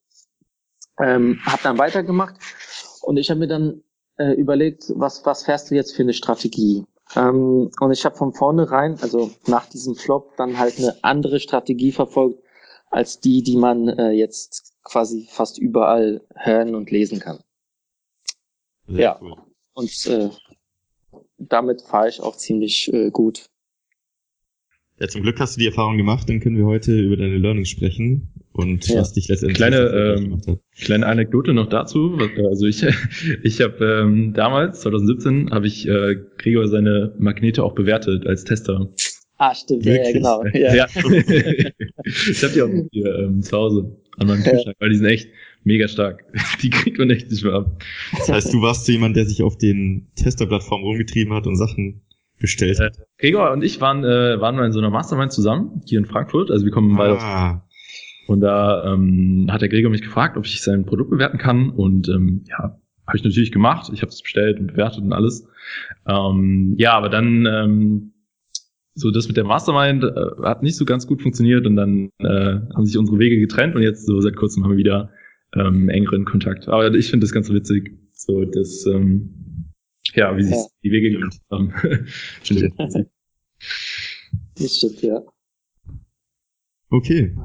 Ähm, 0.99 1.39
habe 1.45 1.61
dann 1.63 1.77
weitergemacht 1.77 2.35
und 3.01 3.17
ich 3.17 3.29
habe 3.29 3.39
mir 3.39 3.47
dann 3.47 3.83
äh, 4.17 4.33
überlegt, 4.33 4.85
was, 4.95 5.25
was 5.25 5.43
fährst 5.45 5.69
du 5.69 5.75
jetzt 5.75 5.95
für 5.95 6.01
eine 6.01 6.13
Strategie? 6.13 6.85
Ähm, 7.15 7.69
und 7.79 7.91
ich 7.91 8.03
habe 8.03 8.15
von 8.15 8.33
vornherein, 8.33 8.97
also 9.01 9.31
nach 9.45 9.67
diesem 9.69 9.95
Flop, 9.95 10.35
dann 10.37 10.57
halt 10.57 10.77
eine 10.79 10.95
andere 11.03 11.39
Strategie 11.39 11.91
verfolgt, 11.91 12.43
als 12.89 13.19
die, 13.19 13.43
die 13.43 13.57
man 13.57 13.87
äh, 13.89 14.11
jetzt 14.11 14.73
quasi 14.83 15.27
fast 15.29 15.57
überall 15.57 16.21
hören 16.35 16.73
und 16.73 16.89
lesen 16.89 17.19
kann. 17.19 17.39
Sehr 18.87 18.99
ja. 18.99 19.19
Cool. 19.21 19.35
Und 19.73 20.05
äh, 20.07 20.29
damit 21.37 21.81
fahre 21.81 22.09
ich 22.09 22.21
auch 22.21 22.35
ziemlich 22.35 22.91
äh, 22.91 23.11
gut. 23.11 23.49
Ja, 24.99 25.07
zum 25.07 25.21
Glück 25.21 25.39
hast 25.39 25.55
du 25.55 25.59
die 25.59 25.67
Erfahrung 25.67 25.97
gemacht, 25.97 26.27
dann 26.27 26.39
können 26.39 26.57
wir 26.57 26.65
heute 26.65 26.99
über 26.99 27.17
deine 27.17 27.37
Learnings 27.37 27.69
sprechen 27.69 28.29
und 28.53 28.87
ja. 28.87 28.99
was 28.99 29.13
dich 29.13 29.27
letztendlich 29.27 29.57
kleine 29.57 29.77
ähm, 30.17 30.41
kleine 30.75 31.05
Anekdote 31.05 31.53
noch 31.53 31.69
dazu. 31.69 32.17
Also 32.49 32.65
ich 32.65 32.83
ich 33.43 33.61
habe 33.61 34.01
ähm, 34.03 34.33
damals 34.33 34.81
2017 34.81 35.51
habe 35.51 35.67
ich 35.67 35.87
äh, 35.87 36.15
Gregor 36.37 36.67
seine 36.67 37.13
Magnete 37.19 37.63
auch 37.63 37.75
bewertet 37.75 38.25
als 38.25 38.43
Tester. 38.43 38.89
Ah, 39.37 39.53
stimmt, 39.53 39.85
Wirklich? 39.85 40.07
ja, 40.07 40.11
genau. 40.13 40.43
Ja. 40.53 40.73
ja. 40.73 40.87
ich 40.95 42.43
habe 42.43 42.53
die 42.53 42.61
auch 42.63 42.89
hier 42.91 43.15
ähm, 43.19 43.43
zu 43.43 43.55
Hause 43.55 43.95
an 44.17 44.27
meinem 44.27 44.43
Kühlschrank, 44.43 44.75
weil 44.79 44.89
die 44.89 44.95
sind 44.97 45.05
echt 45.05 45.29
mega 45.63 45.87
stark. 45.87 46.25
Die 46.63 46.71
kriegt 46.71 46.97
man 46.97 47.11
echt 47.11 47.29
nicht 47.29 47.43
mehr 47.43 47.53
ab. 47.53 47.83
Das 48.17 48.29
heißt, 48.29 48.53
du 48.53 48.63
warst 48.63 48.87
so 48.87 48.91
jemand, 48.91 49.15
der 49.15 49.27
sich 49.27 49.43
auf 49.43 49.59
den 49.59 50.07
Testerplattformen 50.15 50.87
rumgetrieben 50.87 51.33
hat 51.35 51.45
und 51.45 51.55
Sachen 51.55 52.01
bestellt 52.39 52.79
hat. 52.79 52.97
Äh, 52.97 53.03
Gregor 53.19 53.51
und 53.51 53.63
ich 53.63 53.81
waren, 53.81 54.03
äh, 54.03 54.39
waren 54.39 54.55
mal 54.55 54.65
in 54.65 54.71
so 54.71 54.79
einer 54.79 54.89
Mastermind 54.89 55.31
zusammen, 55.31 55.81
hier 55.85 55.99
in 55.99 56.05
Frankfurt. 56.05 56.51
Also 56.51 56.65
wir 56.65 56.71
kommen 56.71 56.95
beide 56.95 57.19
ah. 57.19 57.63
Und 58.27 58.41
da 58.41 58.93
ähm, 58.93 59.47
hat 59.49 59.61
der 59.61 59.69
Gregor 59.69 59.89
mich 59.89 60.01
gefragt, 60.01 60.37
ob 60.37 60.45
ich 60.45 60.61
sein 60.61 60.85
Produkt 60.85 61.09
bewerten 61.09 61.37
kann. 61.37 61.69
Und 61.69 62.09
ähm, 62.09 62.43
ja, 62.47 62.77
habe 63.07 63.17
ich 63.17 63.23
natürlich 63.23 63.51
gemacht. 63.51 63.89
Ich 63.93 64.01
habe 64.01 64.09
es 64.09 64.21
bestellt 64.21 64.59
und 64.59 64.67
bewertet 64.67 65.01
und 65.01 65.13
alles. 65.13 65.47
Ähm, 66.05 66.75
ja, 66.77 66.91
aber 66.91 67.09
dann 67.09 67.45
ähm, 67.45 68.13
so 68.93 69.11
das 69.11 69.27
mit 69.27 69.37
der 69.37 69.45
Mastermind 69.45 70.03
äh, 70.03 70.43
hat 70.43 70.61
nicht 70.61 70.75
so 70.75 70.83
ganz 70.83 71.07
gut 71.07 71.21
funktioniert 71.21 71.65
und 71.65 71.77
dann 71.77 72.09
äh, 72.19 72.59
haben 72.75 72.85
sich 72.85 72.97
unsere 72.97 73.19
Wege 73.19 73.39
getrennt 73.39 73.75
und 73.75 73.81
jetzt 73.81 74.05
so 74.05 74.19
seit 74.19 74.35
kurzem 74.35 74.63
haben 74.63 74.71
wir 74.71 74.77
wieder 74.77 75.09
ähm, 75.55 75.87
engeren 75.87 76.25
Kontakt. 76.25 76.67
Aber 76.67 76.93
ich 76.93 77.09
finde 77.09 77.23
das 77.23 77.31
ganz 77.31 77.49
witzig, 77.49 77.91
so 78.11 78.43
das 78.43 78.85
ähm, 78.87 79.46
ja, 80.15 80.35
wie 80.37 80.43
sich 80.43 80.55
ja. 80.55 80.65
die 80.83 80.91
Wege 80.91 81.11
getrennt 81.11 81.41
haben. 81.51 81.73
das 84.55 84.77
stimmt, 84.77 85.01
ja. 85.01 85.21
Okay. 86.89 87.35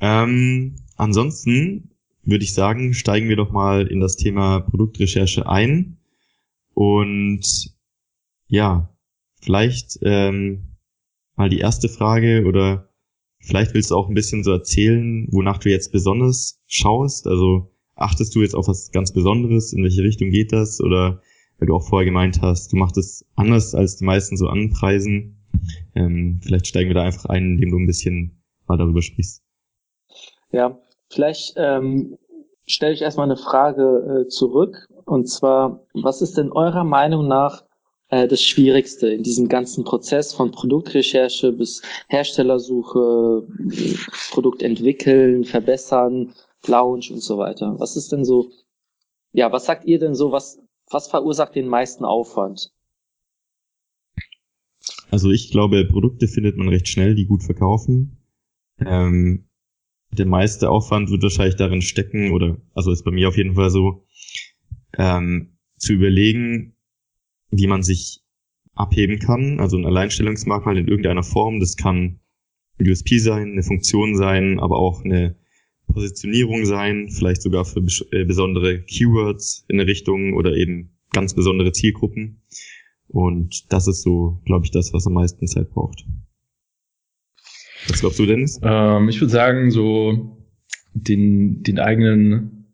Ähm, 0.00 0.76
ansonsten 0.96 1.90
würde 2.22 2.44
ich 2.44 2.54
sagen, 2.54 2.94
steigen 2.94 3.28
wir 3.28 3.36
doch 3.36 3.52
mal 3.52 3.86
in 3.86 4.00
das 4.00 4.16
Thema 4.16 4.60
Produktrecherche 4.60 5.48
ein. 5.48 5.98
Und 6.74 7.74
ja, 8.48 8.94
vielleicht 9.40 9.98
ähm, 10.02 10.76
mal 11.36 11.48
die 11.48 11.58
erste 11.58 11.88
Frage 11.88 12.44
oder 12.46 12.90
vielleicht 13.40 13.74
willst 13.74 13.90
du 13.90 13.96
auch 13.96 14.08
ein 14.08 14.14
bisschen 14.14 14.44
so 14.44 14.52
erzählen, 14.52 15.28
wonach 15.30 15.58
du 15.58 15.70
jetzt 15.70 15.92
besonders 15.92 16.60
schaust. 16.66 17.26
Also 17.26 17.72
achtest 17.94 18.34
du 18.34 18.42
jetzt 18.42 18.54
auf 18.54 18.68
was 18.68 18.90
ganz 18.90 19.12
Besonderes? 19.12 19.72
In 19.72 19.82
welche 19.82 20.02
Richtung 20.02 20.30
geht 20.30 20.52
das? 20.52 20.80
Oder 20.80 21.22
weil 21.64 21.68
du 21.68 21.76
auch 21.76 21.88
vorher 21.88 22.04
gemeint 22.04 22.42
hast, 22.42 22.74
du 22.74 22.76
machst 22.76 22.98
es 22.98 23.24
anders 23.36 23.74
als 23.74 23.96
die 23.96 24.04
meisten 24.04 24.36
so 24.36 24.48
anpreisen. 24.48 25.38
Ähm, 25.94 26.40
vielleicht 26.42 26.66
steigen 26.66 26.90
wir 26.90 26.94
da 26.94 27.04
einfach 27.04 27.24
ein, 27.24 27.54
indem 27.54 27.70
du 27.70 27.78
ein 27.78 27.86
bisschen 27.86 28.42
mal 28.66 28.76
darüber 28.76 29.00
sprichst. 29.00 29.42
Ja, 30.52 30.78
vielleicht 31.08 31.54
ähm, 31.56 32.18
stelle 32.66 32.92
ich 32.92 33.00
erstmal 33.00 33.28
eine 33.28 33.38
Frage 33.38 34.26
äh, 34.26 34.28
zurück. 34.28 34.88
Und 35.06 35.26
zwar, 35.30 35.86
was 35.94 36.20
ist 36.20 36.36
denn 36.36 36.52
eurer 36.52 36.84
Meinung 36.84 37.28
nach 37.28 37.64
äh, 38.10 38.28
das 38.28 38.42
Schwierigste 38.42 39.08
in 39.08 39.22
diesem 39.22 39.48
ganzen 39.48 39.84
Prozess 39.84 40.34
von 40.34 40.50
Produktrecherche 40.50 41.50
bis 41.50 41.80
Herstellersuche, 42.08 43.46
Produkt 44.32 44.62
entwickeln, 44.62 45.44
verbessern, 45.44 46.34
Launch 46.66 47.10
und 47.10 47.22
so 47.22 47.38
weiter? 47.38 47.74
Was 47.78 47.96
ist 47.96 48.12
denn 48.12 48.26
so, 48.26 48.50
ja, 49.32 49.50
was 49.50 49.64
sagt 49.64 49.86
ihr 49.86 49.98
denn 49.98 50.14
so, 50.14 50.30
was, 50.30 50.58
was 50.90 51.08
verursacht 51.08 51.54
den 51.54 51.68
meisten 51.68 52.04
Aufwand? 52.04 52.72
Also 55.10 55.30
ich 55.30 55.50
glaube, 55.50 55.84
Produkte 55.86 56.28
findet 56.28 56.56
man 56.56 56.68
recht 56.68 56.88
schnell, 56.88 57.14
die 57.14 57.26
gut 57.26 57.42
verkaufen. 57.42 58.18
Ähm, 58.78 59.48
der 60.10 60.26
meiste 60.26 60.70
Aufwand 60.70 61.10
wird 61.10 61.22
wahrscheinlich 61.22 61.56
darin 61.56 61.82
stecken, 61.82 62.32
oder 62.32 62.58
also 62.74 62.92
ist 62.92 63.04
bei 63.04 63.10
mir 63.10 63.28
auf 63.28 63.36
jeden 63.36 63.54
Fall 63.54 63.70
so, 63.70 64.04
ähm, 64.96 65.56
zu 65.76 65.92
überlegen, 65.92 66.76
wie 67.50 67.66
man 67.66 67.82
sich 67.82 68.22
abheben 68.74 69.18
kann, 69.18 69.60
also 69.60 69.76
ein 69.76 69.86
Alleinstellungsmerkmal 69.86 70.76
in 70.78 70.88
irgendeiner 70.88 71.22
Form. 71.22 71.60
Das 71.60 71.76
kann 71.76 72.20
ein 72.78 72.90
USP 72.90 73.18
sein, 73.18 73.52
eine 73.52 73.62
Funktion 73.62 74.16
sein, 74.16 74.58
aber 74.58 74.78
auch 74.78 75.04
eine 75.04 75.36
Positionierung 75.94 76.66
sein, 76.66 77.08
vielleicht 77.08 77.42
sogar 77.42 77.64
für 77.64 77.80
äh, 78.10 78.24
besondere 78.24 78.80
Keywords 78.82 79.64
in 79.68 79.78
der 79.78 79.86
Richtung 79.86 80.34
oder 80.34 80.54
eben 80.54 80.90
ganz 81.12 81.34
besondere 81.34 81.72
Zielgruppen. 81.72 82.42
Und 83.08 83.72
das 83.72 83.86
ist 83.86 84.02
so, 84.02 84.40
glaube 84.44 84.64
ich, 84.64 84.70
das, 84.70 84.92
was 84.92 85.06
am 85.06 85.14
meisten 85.14 85.46
Zeit 85.46 85.70
braucht. 85.70 86.04
Was 87.88 88.00
glaubst 88.00 88.18
du, 88.18 88.26
Dennis? 88.26 88.60
Ähm, 88.62 89.08
ich 89.08 89.20
würde 89.20 89.32
sagen, 89.32 89.70
so 89.70 90.38
den, 90.94 91.62
den 91.62 91.78
eigenen, 91.78 92.66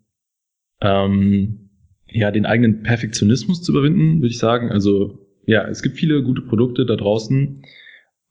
ähm, 0.81 1.71
ja, 2.07 2.31
den 2.31 2.47
eigenen 2.47 2.83
Perfektionismus 2.83 3.63
zu 3.63 3.73
überwinden, 3.73 4.17
würde 4.17 4.29
ich 4.29 4.39
sagen. 4.39 4.71
Also, 4.71 5.19
ja, 5.47 5.67
es 5.69 5.83
gibt 5.83 5.97
viele 5.97 6.23
gute 6.23 6.43
Produkte 6.43 6.87
da 6.87 6.97
draußen, 6.97 7.63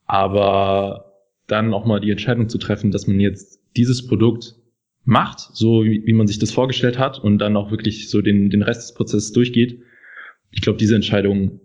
aber 0.05 1.13
dann 1.48 1.74
auch 1.74 1.86
mal 1.86 2.00
die 2.00 2.12
Entscheidung 2.12 2.50
zu 2.50 2.58
treffen, 2.58 2.91
dass 2.91 3.08
man 3.08 3.19
jetzt 3.19 3.60
dieses 3.75 4.08
Produkt 4.08 4.55
macht, 5.10 5.39
so 5.54 5.84
wie, 5.84 6.06
wie 6.06 6.13
man 6.13 6.28
sich 6.28 6.39
das 6.39 6.51
vorgestellt 6.51 6.98
hat 6.98 7.20
und 7.20 7.39
dann 7.39 7.58
auch 7.58 7.72
wirklich 7.72 8.10
so 8.10 8.22
den, 8.22 8.50
den 8.50 8.62
Rest 8.62 8.84
des 8.84 8.94
Prozesses 8.94 9.32
durchgeht. 9.32 9.82
Ich 10.51 10.62
glaube, 10.62 10.78
diese 10.78 10.96
Entscheidung 10.96 11.60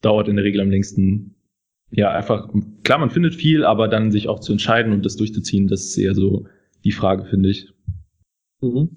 dauert 0.00 0.28
in 0.28 0.36
der 0.36 0.44
Regel 0.44 0.60
am 0.60 0.70
längsten 0.70 1.34
ja, 1.90 2.10
einfach, 2.10 2.48
klar, 2.82 2.98
man 2.98 3.10
findet 3.10 3.34
viel, 3.34 3.64
aber 3.64 3.86
dann 3.86 4.10
sich 4.10 4.28
auch 4.28 4.40
zu 4.40 4.52
entscheiden 4.52 4.92
und 4.92 5.04
das 5.04 5.16
durchzuziehen, 5.16 5.68
das 5.68 5.84
ist 5.84 5.98
eher 5.98 6.14
so 6.14 6.46
die 6.82 6.90
Frage, 6.90 7.24
finde 7.24 7.50
ich. 7.50 7.68
Mhm. 8.60 8.96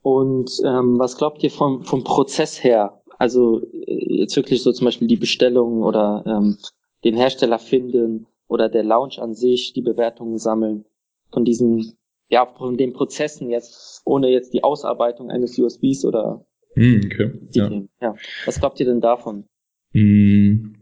Und 0.00 0.50
ähm, 0.64 0.98
was 0.98 1.16
glaubt 1.18 1.42
ihr 1.42 1.50
vom, 1.50 1.82
vom 1.82 2.04
Prozess 2.04 2.62
her? 2.62 3.02
Also 3.18 3.62
äh, 3.62 4.20
jetzt 4.20 4.36
wirklich 4.36 4.62
so 4.62 4.72
zum 4.72 4.86
Beispiel 4.86 5.08
die 5.08 5.16
Bestellung 5.16 5.82
oder 5.82 6.24
ähm, 6.26 6.56
den 7.04 7.16
Hersteller 7.16 7.58
finden 7.58 8.26
oder 8.48 8.68
der 8.68 8.84
Launch 8.84 9.18
an 9.18 9.34
sich, 9.34 9.72
die 9.72 9.82
Bewertungen 9.82 10.38
sammeln 10.38 10.84
von 11.32 11.44
diesen, 11.44 11.94
ja, 12.34 12.46
von 12.46 12.76
den 12.76 12.92
Prozessen 12.92 13.48
jetzt, 13.48 14.02
ohne 14.04 14.28
jetzt 14.28 14.52
die 14.54 14.64
Ausarbeitung 14.64 15.30
eines 15.30 15.56
USBs 15.56 16.04
oder 16.04 16.44
hm, 16.74 17.02
okay. 17.04 17.30
ja. 17.52 17.70
ja. 18.00 18.16
Was 18.44 18.58
glaubt 18.58 18.80
ihr 18.80 18.86
denn 18.86 19.00
davon? 19.00 19.44
Hm. 19.92 20.74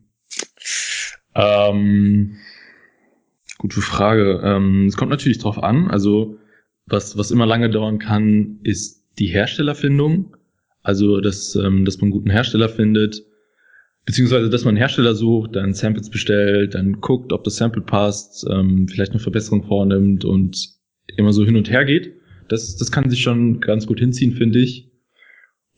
Ähm, 1.35 2.39
gute 3.59 3.83
Frage. 3.83 4.41
Ähm, 4.43 4.87
es 4.87 4.97
kommt 4.97 5.11
natürlich 5.11 5.37
drauf 5.37 5.63
an. 5.63 5.91
Also 5.91 6.39
was, 6.87 7.19
was 7.19 7.31
immer 7.31 7.45
lange 7.45 7.69
dauern 7.69 7.99
kann, 7.99 8.61
ist 8.63 9.05
die 9.19 9.27
Herstellerfindung. 9.27 10.35
Also 10.83 11.21
dass, 11.21 11.55
ähm, 11.55 11.85
dass 11.85 11.99
man 11.99 12.05
einen 12.05 12.13
guten 12.13 12.31
Hersteller 12.31 12.71
findet, 12.71 13.23
beziehungsweise 14.07 14.49
dass 14.49 14.65
man 14.65 14.71
einen 14.71 14.79
Hersteller 14.79 15.15
sucht, 15.15 15.55
dann 15.55 15.75
Samples 15.75 16.09
bestellt, 16.09 16.75
dann 16.75 17.03
guckt, 17.03 17.31
ob 17.35 17.45
das 17.45 17.57
Sample 17.57 17.83
passt, 17.83 18.47
ähm, 18.51 18.89
vielleicht 18.89 19.13
eine 19.13 19.21
Verbesserung 19.21 19.65
vornimmt 19.65 20.25
und 20.25 20.81
immer 21.17 21.33
so 21.33 21.45
hin 21.45 21.57
und 21.57 21.71
her 21.71 21.85
geht. 21.85 22.15
Das, 22.49 22.77
das 22.77 22.91
kann 22.93 23.09
sich 23.11 23.23
schon 23.23 23.61
ganz 23.61 23.87
gut 23.87 23.99
hinziehen, 23.99 24.33
finde 24.33 24.61
ich. 24.61 24.91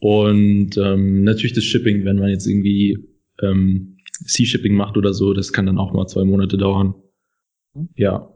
Und 0.00 0.76
ähm, 0.76 1.24
natürlich 1.24 1.54
das 1.54 1.64
Shipping, 1.64 2.04
wenn 2.04 2.18
man 2.18 2.28
jetzt 2.28 2.46
irgendwie 2.46 2.98
ähm, 3.40 3.98
Sea-Shipping 4.26 4.74
macht 4.74 4.96
oder 4.96 5.14
so, 5.14 5.32
das 5.32 5.52
kann 5.52 5.66
dann 5.66 5.78
auch 5.78 5.92
mal 5.92 6.06
zwei 6.06 6.24
Monate 6.24 6.58
dauern. 6.58 6.94
Ja. 7.96 8.30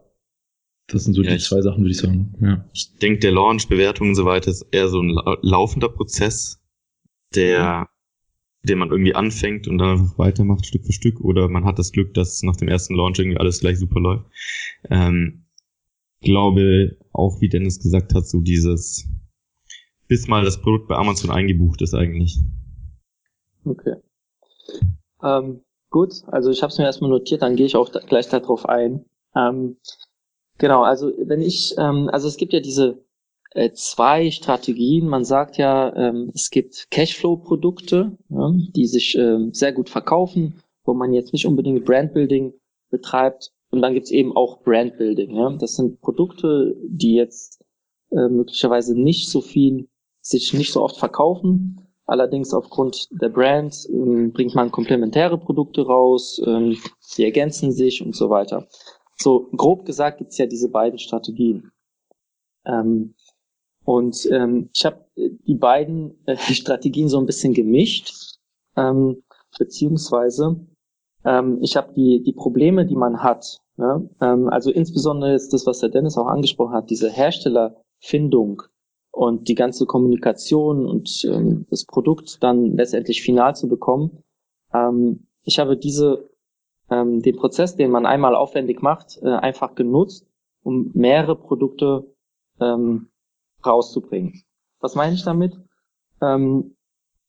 Das 0.87 1.03
sind 1.05 1.13
so 1.13 1.21
ja, 1.21 1.33
die 1.33 1.37
zwei 1.37 1.61
Sachen, 1.61 1.83
würde 1.83 1.91
ich 1.91 1.97
sagen. 1.97 2.33
Ja. 2.41 2.65
Ich 2.73 2.95
denke, 2.95 3.19
der 3.19 3.31
Launch, 3.31 3.67
Bewertung 3.67 4.09
und 4.09 4.15
so 4.15 4.25
weiter 4.25 4.49
ist 4.49 4.65
eher 4.71 4.87
so 4.87 5.01
ein 5.01 5.15
laufender 5.41 5.89
Prozess, 5.89 6.59
der, 7.35 7.87
den 8.63 8.79
man 8.79 8.89
irgendwie 8.89 9.13
anfängt 9.13 9.67
und 9.67 9.77
dann 9.77 9.99
einfach 9.99 10.17
weitermacht, 10.17 10.65
Stück 10.65 10.85
für 10.85 10.93
Stück. 10.93 11.21
Oder 11.21 11.47
man 11.47 11.65
hat 11.65 11.77
das 11.77 11.91
Glück, 11.91 12.15
dass 12.15 12.41
nach 12.41 12.55
dem 12.55 12.67
ersten 12.67 12.95
Launch 12.95 13.19
irgendwie 13.19 13.37
alles 13.37 13.59
gleich 13.59 13.77
super 13.77 13.99
läuft. 13.99 14.25
Ähm, 14.89 15.45
glaube, 16.19 16.97
auch 17.11 17.41
wie 17.41 17.49
Dennis 17.49 17.79
gesagt 17.79 18.13
hat, 18.13 18.27
so 18.27 18.41
dieses, 18.41 19.07
bis 20.07 20.27
mal 20.27 20.43
das 20.43 20.61
Produkt 20.61 20.87
bei 20.87 20.95
Amazon 20.95 21.31
eingebucht 21.31 21.81
ist 21.81 21.93
eigentlich. 21.93 22.39
Okay. 23.65 23.95
Ähm, 25.23 25.61
Gut, 25.91 26.23
also 26.27 26.51
ich 26.51 26.61
habe 26.61 26.71
es 26.71 26.77
mir 26.77 26.85
erstmal 26.85 27.09
notiert, 27.09 27.41
dann 27.41 27.55
gehe 27.55 27.65
ich 27.65 27.75
auch 27.75 27.89
da, 27.89 27.99
gleich 27.99 28.29
darauf 28.29 28.67
ein. 28.69 29.05
Ähm, 29.35 29.77
genau, 30.59 30.83
also 30.83 31.11
wenn 31.17 31.41
ich, 31.41 31.73
ähm, 31.77 32.09
also 32.11 32.27
es 32.27 32.37
gibt 32.37 32.53
ja 32.53 32.59
diese 32.59 33.03
äh, 33.51 33.71
zwei 33.71 34.29
Strategien. 34.29 35.07
Man 35.07 35.25
sagt 35.25 35.57
ja, 35.57 35.95
ähm, 35.95 36.31
es 36.35 36.51
gibt 36.51 36.91
Cashflow-Produkte, 36.91 38.17
ja, 38.29 38.51
die 38.75 38.85
sich 38.85 39.15
ähm, 39.17 39.51
sehr 39.53 39.73
gut 39.73 39.89
verkaufen, 39.89 40.61
wo 40.83 40.93
man 40.93 41.11
jetzt 41.11 41.33
nicht 41.33 41.47
unbedingt 41.47 41.85
Brandbuilding 41.85 42.53
betreibt. 42.91 43.51
Und 43.71 43.81
dann 43.81 43.93
gibt's 43.93 44.11
eben 44.11 44.35
auch 44.35 44.61
Brandbuilding. 44.63 45.35
Ja. 45.35 45.49
Das 45.57 45.75
sind 45.75 46.01
Produkte, 46.01 46.75
die 46.83 47.15
jetzt 47.15 47.63
äh, 48.11 48.27
möglicherweise 48.27 48.99
nicht 48.99 49.29
so 49.29 49.41
viel, 49.41 49.87
sich 50.21 50.53
nicht 50.53 50.73
so 50.73 50.81
oft 50.81 50.97
verkaufen, 50.97 51.89
Allerdings 52.09 52.55
aufgrund 52.55 53.07
der 53.21 53.29
Brand 53.29 53.87
ähm, 53.87 54.33
bringt 54.33 54.55
man 54.55 54.71
komplementäre 54.71 55.37
Produkte 55.37 55.85
raus, 55.85 56.41
ähm, 56.43 56.75
die 57.15 57.23
ergänzen 57.23 57.71
sich 57.71 58.03
und 58.03 58.15
so 58.15 58.31
weiter. 58.31 58.67
So 59.15 59.47
grob 59.55 59.85
gesagt 59.85 60.17
gibt's 60.17 60.39
ja 60.39 60.47
diese 60.47 60.69
beiden 60.69 60.97
Strategien. 60.97 61.71
Ähm, 62.65 63.13
und 63.85 64.27
ähm, 64.31 64.71
ich 64.73 64.85
habe 64.85 65.05
die 65.15 65.53
beiden 65.53 66.17
äh, 66.25 66.35
Strategien 66.51 67.09
so 67.09 67.19
ein 67.19 67.27
bisschen 67.27 67.53
gemischt, 67.53 68.39
ähm, 68.75 69.21
beziehungsweise 69.59 70.65
ähm, 71.25 71.59
ich 71.61 71.75
habe 71.75 71.93
die, 71.93 72.23
die 72.23 72.33
Probleme, 72.33 72.85
die 72.85 72.95
man 72.95 73.21
hat, 73.21 73.61
ja, 73.77 74.01
ähm, 74.21 74.49
also 74.49 74.71
insbesondere 74.71 75.33
ist 75.33 75.53
das, 75.53 75.65
was 75.65 75.79
der 75.79 75.89
Dennis 75.89 76.17
auch 76.17 76.27
angesprochen 76.27 76.73
hat, 76.73 76.89
diese 76.89 77.09
Herstellerfindung 77.09 78.63
und 79.11 79.47
die 79.47 79.55
ganze 79.55 79.85
Kommunikation 79.85 80.85
und 80.85 81.23
ähm, 81.25 81.65
das 81.69 81.85
Produkt 81.85 82.43
dann 82.43 82.75
letztendlich 82.75 83.21
final 83.21 83.55
zu 83.55 83.67
bekommen. 83.67 84.23
Ähm, 84.73 85.27
ich 85.43 85.59
habe 85.59 85.77
diese 85.77 86.29
ähm, 86.89 87.21
den 87.21 87.35
Prozess, 87.35 87.75
den 87.75 87.91
man 87.91 88.05
einmal 88.05 88.35
aufwendig 88.35 88.81
macht, 88.81 89.19
äh, 89.21 89.29
einfach 89.29 89.75
genutzt, 89.75 90.27
um 90.63 90.91
mehrere 90.93 91.35
Produkte 91.35 92.15
ähm, 92.59 93.09
rauszubringen. 93.65 94.43
Was 94.79 94.95
meine 94.95 95.13
ich 95.13 95.23
damit? 95.23 95.57
Nehmen 96.21 96.75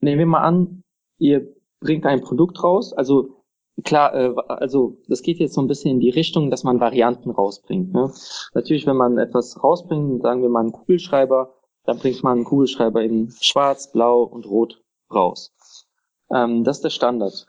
wir 0.00 0.26
mal 0.26 0.42
an, 0.42 0.82
ihr 1.18 1.54
bringt 1.78 2.06
ein 2.06 2.22
Produkt 2.22 2.62
raus, 2.64 2.92
also 2.92 3.39
klar, 3.84 4.14
äh, 4.14 4.34
also 4.48 4.98
das 5.08 5.22
geht 5.22 5.38
jetzt 5.38 5.54
so 5.54 5.60
ein 5.60 5.66
bisschen 5.66 5.92
in 5.92 6.00
die 6.00 6.10
Richtung, 6.10 6.50
dass 6.50 6.64
man 6.64 6.80
Varianten 6.80 7.30
rausbringt. 7.30 7.92
Ne? 7.92 8.12
Natürlich, 8.54 8.86
wenn 8.86 8.96
man 8.96 9.18
etwas 9.18 9.62
rausbringt, 9.62 10.22
sagen 10.22 10.42
wir 10.42 10.48
mal 10.48 10.60
einen 10.60 10.72
Kugelschreiber, 10.72 11.54
dann 11.84 11.98
bringt 11.98 12.22
man 12.22 12.38
einen 12.38 12.44
Kugelschreiber 12.44 13.02
in 13.02 13.30
schwarz, 13.40 13.90
blau 13.92 14.22
und 14.22 14.46
rot 14.46 14.82
raus. 15.12 15.52
Ähm, 16.32 16.64
das 16.64 16.78
ist 16.78 16.84
der 16.84 16.90
Standard. 16.90 17.46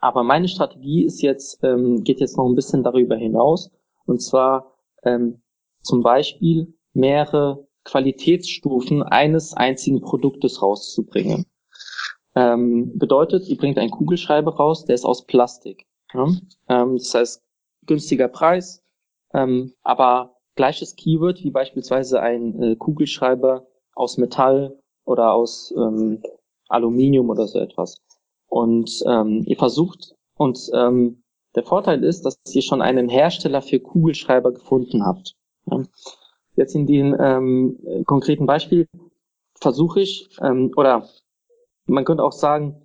Aber 0.00 0.22
meine 0.22 0.48
Strategie 0.48 1.04
ist 1.04 1.22
jetzt, 1.22 1.62
ähm, 1.64 2.04
geht 2.04 2.20
jetzt 2.20 2.36
noch 2.36 2.46
ein 2.46 2.54
bisschen 2.54 2.82
darüber 2.82 3.16
hinaus. 3.16 3.70
Und 4.06 4.20
zwar 4.20 4.74
ähm, 5.02 5.42
zum 5.82 6.02
Beispiel 6.02 6.74
mehrere 6.92 7.66
Qualitätsstufen 7.84 9.02
eines 9.02 9.54
einzigen 9.54 10.00
Produktes 10.00 10.62
rauszubringen. 10.62 11.46
Ähm, 12.34 12.98
bedeutet, 12.98 13.48
ihr 13.48 13.56
bringt 13.56 13.78
einen 13.78 13.90
Kugelschreiber 13.90 14.56
raus, 14.56 14.84
der 14.84 14.94
ist 14.94 15.04
aus 15.04 15.26
Plastik. 15.26 15.86
Ja? 16.12 16.26
Ähm, 16.68 16.96
das 16.96 17.14
heißt, 17.14 17.42
günstiger 17.86 18.28
Preis, 18.28 18.82
ähm, 19.32 19.74
aber 19.82 20.36
gleiches 20.56 20.96
Keyword 20.96 21.42
wie 21.44 21.50
beispielsweise 21.50 22.20
ein 22.20 22.62
äh, 22.62 22.76
Kugelschreiber 22.76 23.66
aus 23.94 24.18
Metall 24.18 24.78
oder 25.04 25.32
aus 25.32 25.72
ähm, 25.76 26.22
Aluminium 26.68 27.30
oder 27.30 27.46
so 27.46 27.58
etwas. 27.58 28.00
Und 28.48 29.02
ähm, 29.06 29.44
ihr 29.46 29.56
versucht, 29.56 30.14
und 30.36 30.70
ähm, 30.74 31.22
der 31.54 31.62
Vorteil 31.62 32.02
ist, 32.02 32.24
dass 32.24 32.36
ihr 32.50 32.62
schon 32.62 32.82
einen 32.82 33.08
Hersteller 33.08 33.62
für 33.62 33.78
Kugelschreiber 33.78 34.52
gefunden 34.52 35.04
habt. 35.04 35.36
Ja? 35.70 35.82
Jetzt 36.56 36.74
in 36.74 36.86
dem 36.86 37.16
ähm, 37.18 38.04
konkreten 38.06 38.46
Beispiel 38.46 38.86
versuche 39.60 40.00
ich, 40.00 40.28
ähm, 40.40 40.72
oder 40.76 41.08
man 41.86 42.04
könnte 42.04 42.24
auch 42.24 42.32
sagen, 42.32 42.82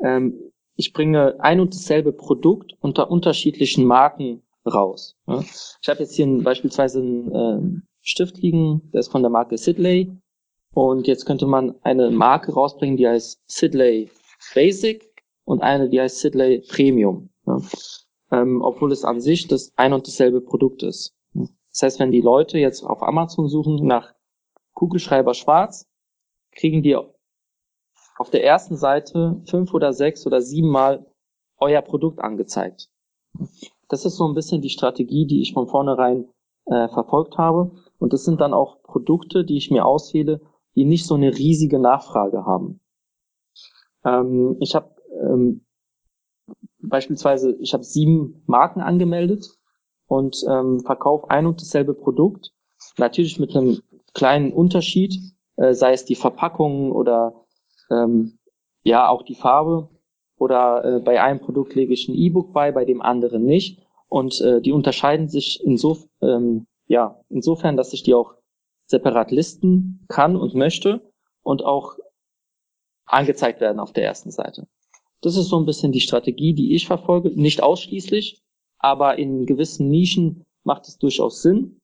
ähm, 0.00 0.52
ich 0.76 0.92
bringe 0.92 1.36
ein 1.40 1.60
und 1.60 1.74
dasselbe 1.74 2.12
Produkt 2.12 2.72
unter 2.80 3.10
unterschiedlichen 3.10 3.84
Marken 3.84 4.42
raus. 4.66 5.16
Ja. 5.26 5.40
Ich 5.40 5.88
habe 5.88 6.00
jetzt 6.00 6.14
hier 6.14 6.26
ein, 6.26 6.42
beispielsweise 6.42 7.00
einen 7.00 7.34
äh, 7.34 7.80
Stift 8.00 8.38
liegen, 8.38 8.90
der 8.92 9.00
ist 9.00 9.12
von 9.12 9.22
der 9.22 9.30
Marke 9.30 9.58
Sidley. 9.58 10.10
Und 10.74 11.06
jetzt 11.06 11.26
könnte 11.26 11.46
man 11.46 11.74
eine 11.82 12.10
Marke 12.10 12.52
rausbringen, 12.52 12.96
die 12.96 13.06
heißt 13.06 13.42
Sidley 13.46 14.10
Basic 14.54 15.06
und 15.44 15.62
eine, 15.62 15.88
die 15.88 16.00
heißt 16.00 16.20
Sidley 16.20 16.60
Premium. 16.68 17.30
Ja. 17.46 17.58
Ähm, 18.30 18.62
obwohl 18.62 18.92
es 18.92 19.04
an 19.04 19.20
sich 19.20 19.46
das 19.46 19.72
ein 19.76 19.92
und 19.92 20.06
dasselbe 20.06 20.40
Produkt 20.40 20.82
ist. 20.82 21.14
Das 21.34 21.82
heißt, 21.82 22.00
wenn 22.00 22.10
die 22.10 22.20
Leute 22.20 22.58
jetzt 22.58 22.82
auf 22.82 23.02
Amazon 23.02 23.48
suchen 23.48 23.86
nach 23.86 24.14
Kugelschreiber 24.74 25.34
schwarz, 25.34 25.86
kriegen 26.52 26.82
die 26.82 26.96
auf 28.22 28.30
der 28.30 28.44
ersten 28.44 28.76
Seite 28.76 29.42
fünf 29.46 29.74
oder 29.74 29.92
sechs 29.92 30.28
oder 30.28 30.40
sieben 30.40 30.68
Mal 30.68 31.04
euer 31.58 31.82
Produkt 31.82 32.20
angezeigt. 32.20 32.88
Das 33.88 34.04
ist 34.04 34.14
so 34.14 34.28
ein 34.28 34.34
bisschen 34.34 34.62
die 34.62 34.70
Strategie, 34.70 35.26
die 35.26 35.42
ich 35.42 35.52
von 35.52 35.66
vornherein 35.66 36.28
äh, 36.66 36.86
verfolgt 36.86 37.36
habe. 37.36 37.72
Und 37.98 38.12
das 38.12 38.22
sind 38.24 38.40
dann 38.40 38.54
auch 38.54 38.80
Produkte, 38.84 39.44
die 39.44 39.56
ich 39.56 39.72
mir 39.72 39.84
auswähle, 39.84 40.40
die 40.76 40.84
nicht 40.84 41.04
so 41.04 41.16
eine 41.16 41.36
riesige 41.36 41.80
Nachfrage 41.80 42.46
haben. 42.46 42.78
Ähm, 44.04 44.56
ich 44.60 44.76
habe 44.76 44.94
ähm, 45.20 45.66
beispielsweise, 46.78 47.56
ich 47.58 47.74
habe 47.74 47.82
sieben 47.82 48.44
Marken 48.46 48.82
angemeldet 48.82 49.48
und 50.06 50.44
ähm, 50.48 50.78
verkaufe 50.78 51.28
ein 51.28 51.46
und 51.46 51.60
dasselbe 51.60 51.94
Produkt, 51.94 52.52
natürlich 52.98 53.40
mit 53.40 53.56
einem 53.56 53.80
kleinen 54.14 54.52
Unterschied, 54.52 55.16
äh, 55.56 55.74
sei 55.74 55.92
es 55.92 56.04
die 56.04 56.14
Verpackung 56.14 56.92
oder 56.92 57.41
ähm, 57.92 58.38
ja 58.82 59.08
auch 59.08 59.22
die 59.22 59.34
Farbe 59.34 59.88
oder 60.36 60.84
äh, 60.84 61.00
bei 61.00 61.22
einem 61.22 61.40
Produkt 61.40 61.74
lege 61.74 61.92
ich 61.92 62.08
ein 62.08 62.14
E-Book 62.14 62.52
bei, 62.52 62.72
bei 62.72 62.84
dem 62.84 63.00
anderen 63.02 63.44
nicht. 63.44 63.80
Und 64.08 64.40
äh, 64.40 64.60
die 64.60 64.72
unterscheiden 64.72 65.28
sich 65.28 65.62
inso, 65.64 65.98
ähm, 66.20 66.66
ja, 66.86 67.20
insofern, 67.28 67.76
dass 67.76 67.92
ich 67.92 68.02
die 68.02 68.14
auch 68.14 68.34
separat 68.86 69.30
listen 69.30 70.04
kann 70.08 70.36
und 70.36 70.54
möchte 70.54 71.00
und 71.42 71.64
auch 71.64 71.96
angezeigt 73.06 73.60
werden 73.60 73.80
auf 73.80 73.92
der 73.92 74.04
ersten 74.04 74.30
Seite. 74.30 74.66
Das 75.22 75.36
ist 75.36 75.48
so 75.48 75.58
ein 75.58 75.66
bisschen 75.66 75.92
die 75.92 76.00
Strategie, 76.00 76.52
die 76.52 76.74
ich 76.74 76.86
verfolge. 76.86 77.30
Nicht 77.30 77.62
ausschließlich, 77.62 78.42
aber 78.78 79.18
in 79.18 79.46
gewissen 79.46 79.88
Nischen 79.88 80.44
macht 80.64 80.88
es 80.88 80.98
durchaus 80.98 81.42
Sinn. 81.42 81.78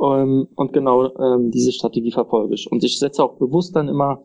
Ähm, 0.00 0.48
und 0.54 0.72
genau 0.72 1.16
ähm, 1.16 1.50
diese 1.50 1.72
Strategie 1.72 2.12
verfolge 2.12 2.54
ich. 2.54 2.70
Und 2.70 2.84
ich 2.84 2.98
setze 2.98 3.24
auch 3.24 3.38
bewusst 3.38 3.74
dann 3.74 3.88
immer 3.88 4.22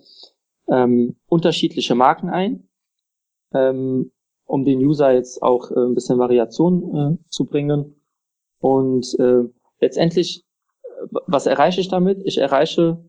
ähm, 0.70 1.15
unterschiedliche 1.27 1.96
Marken 1.96 2.29
ein, 2.29 2.67
ähm, 3.53 4.12
um 4.46 4.65
den 4.65 4.79
User 4.79 5.12
jetzt 5.13 5.41
auch 5.41 5.72
äh, 5.72 5.79
ein 5.79 5.96
bisschen 5.96 6.20
Variation 6.20 6.96
äh, 6.96 7.29
zu 7.29 7.46
bringen. 7.46 7.96
Und 8.59 9.18
äh, 9.20 9.44
letztendlich, 9.79 10.44
was 11.27 11.46
erreiche 11.46 11.81
ich 11.81 11.90
damit? 11.90 12.22
Ich 12.25 12.38
erreiche, 12.38 13.03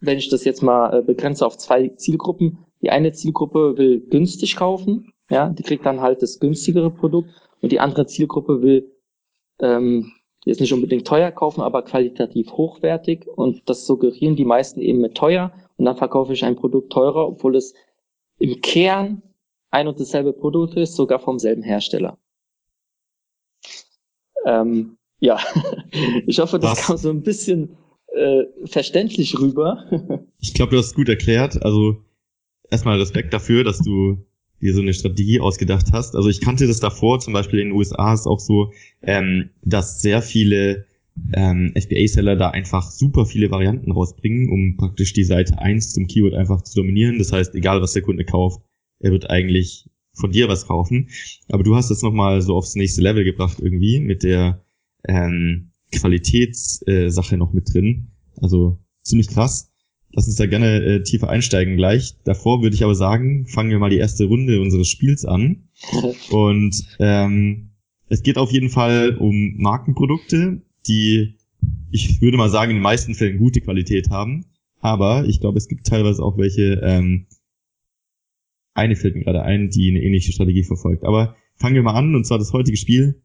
wenn 0.00 0.18
ich 0.18 0.28
das 0.28 0.44
jetzt 0.44 0.62
mal 0.62 0.98
äh, 0.98 1.02
begrenze 1.02 1.46
auf 1.46 1.56
zwei 1.56 1.88
Zielgruppen, 1.88 2.58
die 2.82 2.90
eine 2.90 3.12
Zielgruppe 3.12 3.78
will 3.78 4.00
günstig 4.00 4.56
kaufen, 4.56 5.12
ja, 5.30 5.48
die 5.48 5.62
kriegt 5.62 5.86
dann 5.86 6.00
halt 6.00 6.22
das 6.22 6.38
günstigere 6.38 6.90
Produkt 6.90 7.30
und 7.60 7.72
die 7.72 7.80
andere 7.80 8.06
Zielgruppe 8.06 8.62
will 8.62 8.92
ähm, 9.60 10.12
jetzt 10.44 10.60
nicht 10.60 10.72
unbedingt 10.72 11.06
teuer 11.06 11.32
kaufen, 11.32 11.62
aber 11.62 11.82
qualitativ 11.82 12.52
hochwertig 12.52 13.26
und 13.26 13.68
das 13.68 13.86
suggerieren 13.86 14.36
die 14.36 14.44
meisten 14.44 14.80
eben 14.80 15.00
mit 15.00 15.16
teuer 15.16 15.52
und 15.76 15.84
dann 15.84 15.96
verkaufe 15.96 16.32
ich 16.32 16.44
ein 16.44 16.56
Produkt 16.56 16.92
teurer, 16.92 17.26
obwohl 17.26 17.56
es 17.56 17.74
im 18.38 18.60
Kern 18.60 19.22
ein 19.70 19.88
und 19.88 20.00
dasselbe 20.00 20.32
Produkt 20.32 20.74
ist, 20.74 20.94
sogar 20.94 21.18
vom 21.18 21.38
selben 21.38 21.62
Hersteller. 21.62 22.18
Ähm, 24.46 24.96
ja, 25.18 25.38
ich 26.26 26.38
hoffe, 26.38 26.58
das 26.58 26.78
Was? 26.78 26.86
kam 26.86 26.96
so 26.96 27.10
ein 27.10 27.22
bisschen 27.22 27.76
äh, 28.14 28.44
verständlich 28.64 29.38
rüber. 29.38 29.84
ich 30.40 30.54
glaube, 30.54 30.70
du 30.70 30.78
hast 30.78 30.86
es 30.86 30.94
gut 30.94 31.08
erklärt. 31.08 31.62
Also 31.62 32.02
erstmal 32.70 32.98
Respekt 32.98 33.34
dafür, 33.34 33.64
dass 33.64 33.78
du 33.78 34.24
dir 34.60 34.74
so 34.74 34.80
eine 34.80 34.94
Strategie 34.94 35.40
ausgedacht 35.40 35.86
hast. 35.92 36.14
Also 36.16 36.28
ich 36.28 36.40
kannte 36.40 36.66
das 36.66 36.80
davor, 36.80 37.20
zum 37.20 37.32
Beispiel 37.32 37.60
in 37.60 37.68
den 37.68 37.76
USA 37.76 38.14
ist 38.14 38.26
auch 38.26 38.40
so, 38.40 38.72
ähm, 39.02 39.50
dass 39.62 40.00
sehr 40.00 40.22
viele 40.22 40.86
ähm, 41.32 41.72
FBA-Seller 41.74 42.36
da 42.36 42.50
einfach 42.50 42.90
super 42.90 43.26
viele 43.26 43.50
Varianten 43.50 43.92
rausbringen, 43.92 44.48
um 44.48 44.76
praktisch 44.76 45.12
die 45.12 45.24
Seite 45.24 45.58
1 45.58 45.92
zum 45.92 46.06
Keyword 46.06 46.34
einfach 46.34 46.62
zu 46.62 46.80
dominieren. 46.80 47.18
Das 47.18 47.32
heißt, 47.32 47.54
egal 47.54 47.80
was 47.80 47.92
der 47.92 48.02
Kunde 48.02 48.24
kauft, 48.24 48.62
er 49.00 49.12
wird 49.12 49.30
eigentlich 49.30 49.88
von 50.14 50.32
dir 50.32 50.48
was 50.48 50.66
kaufen. 50.66 51.08
Aber 51.48 51.62
du 51.62 51.76
hast 51.76 51.90
das 51.90 52.02
nochmal 52.02 52.40
so 52.42 52.56
aufs 52.56 52.74
nächste 52.74 53.02
Level 53.02 53.24
gebracht 53.24 53.58
irgendwie 53.60 54.00
mit 54.00 54.22
der 54.22 54.64
ähm, 55.06 55.70
Qualitätssache 55.92 57.34
äh, 57.34 57.38
noch 57.38 57.52
mit 57.52 57.72
drin. 57.72 58.08
Also 58.40 58.78
ziemlich 59.02 59.28
krass. 59.28 59.72
Lass 60.12 60.26
uns 60.26 60.36
da 60.36 60.46
gerne 60.46 60.82
äh, 60.82 61.02
tiefer 61.02 61.28
einsteigen 61.28 61.76
gleich. 61.76 62.14
Davor 62.24 62.62
würde 62.62 62.74
ich 62.74 62.84
aber 62.84 62.94
sagen, 62.94 63.46
fangen 63.46 63.70
wir 63.70 63.78
mal 63.78 63.90
die 63.90 63.98
erste 63.98 64.24
Runde 64.24 64.60
unseres 64.60 64.88
Spiels 64.88 65.24
an. 65.24 65.68
Und 66.30 66.82
ähm, 66.98 67.70
es 68.08 68.22
geht 68.22 68.38
auf 68.38 68.52
jeden 68.52 68.70
Fall 68.70 69.16
um 69.16 69.56
Markenprodukte, 69.58 70.62
die, 70.88 71.36
ich 71.90 72.20
würde 72.20 72.36
mal 72.36 72.50
sagen, 72.50 72.70
in 72.70 72.76
den 72.78 72.82
meisten 72.82 73.14
Fällen 73.14 73.38
gute 73.38 73.60
Qualität 73.60 74.10
haben. 74.10 74.46
Aber 74.80 75.24
ich 75.26 75.40
glaube, 75.40 75.58
es 75.58 75.68
gibt 75.68 75.86
teilweise 75.86 76.22
auch 76.22 76.38
welche, 76.38 76.80
ähm, 76.82 77.26
eine 78.74 78.96
fällt 78.96 79.14
mir 79.14 79.24
gerade 79.24 79.42
ein, 79.42 79.70
die 79.70 79.90
eine 79.90 80.02
ähnliche 80.02 80.32
Strategie 80.32 80.64
verfolgt. 80.64 81.04
Aber 81.04 81.36
fangen 81.56 81.74
wir 81.74 81.82
mal 81.82 81.94
an, 81.94 82.14
und 82.14 82.26
zwar 82.26 82.38
das 82.38 82.52
heutige 82.52 82.76
Spiel 82.76 83.22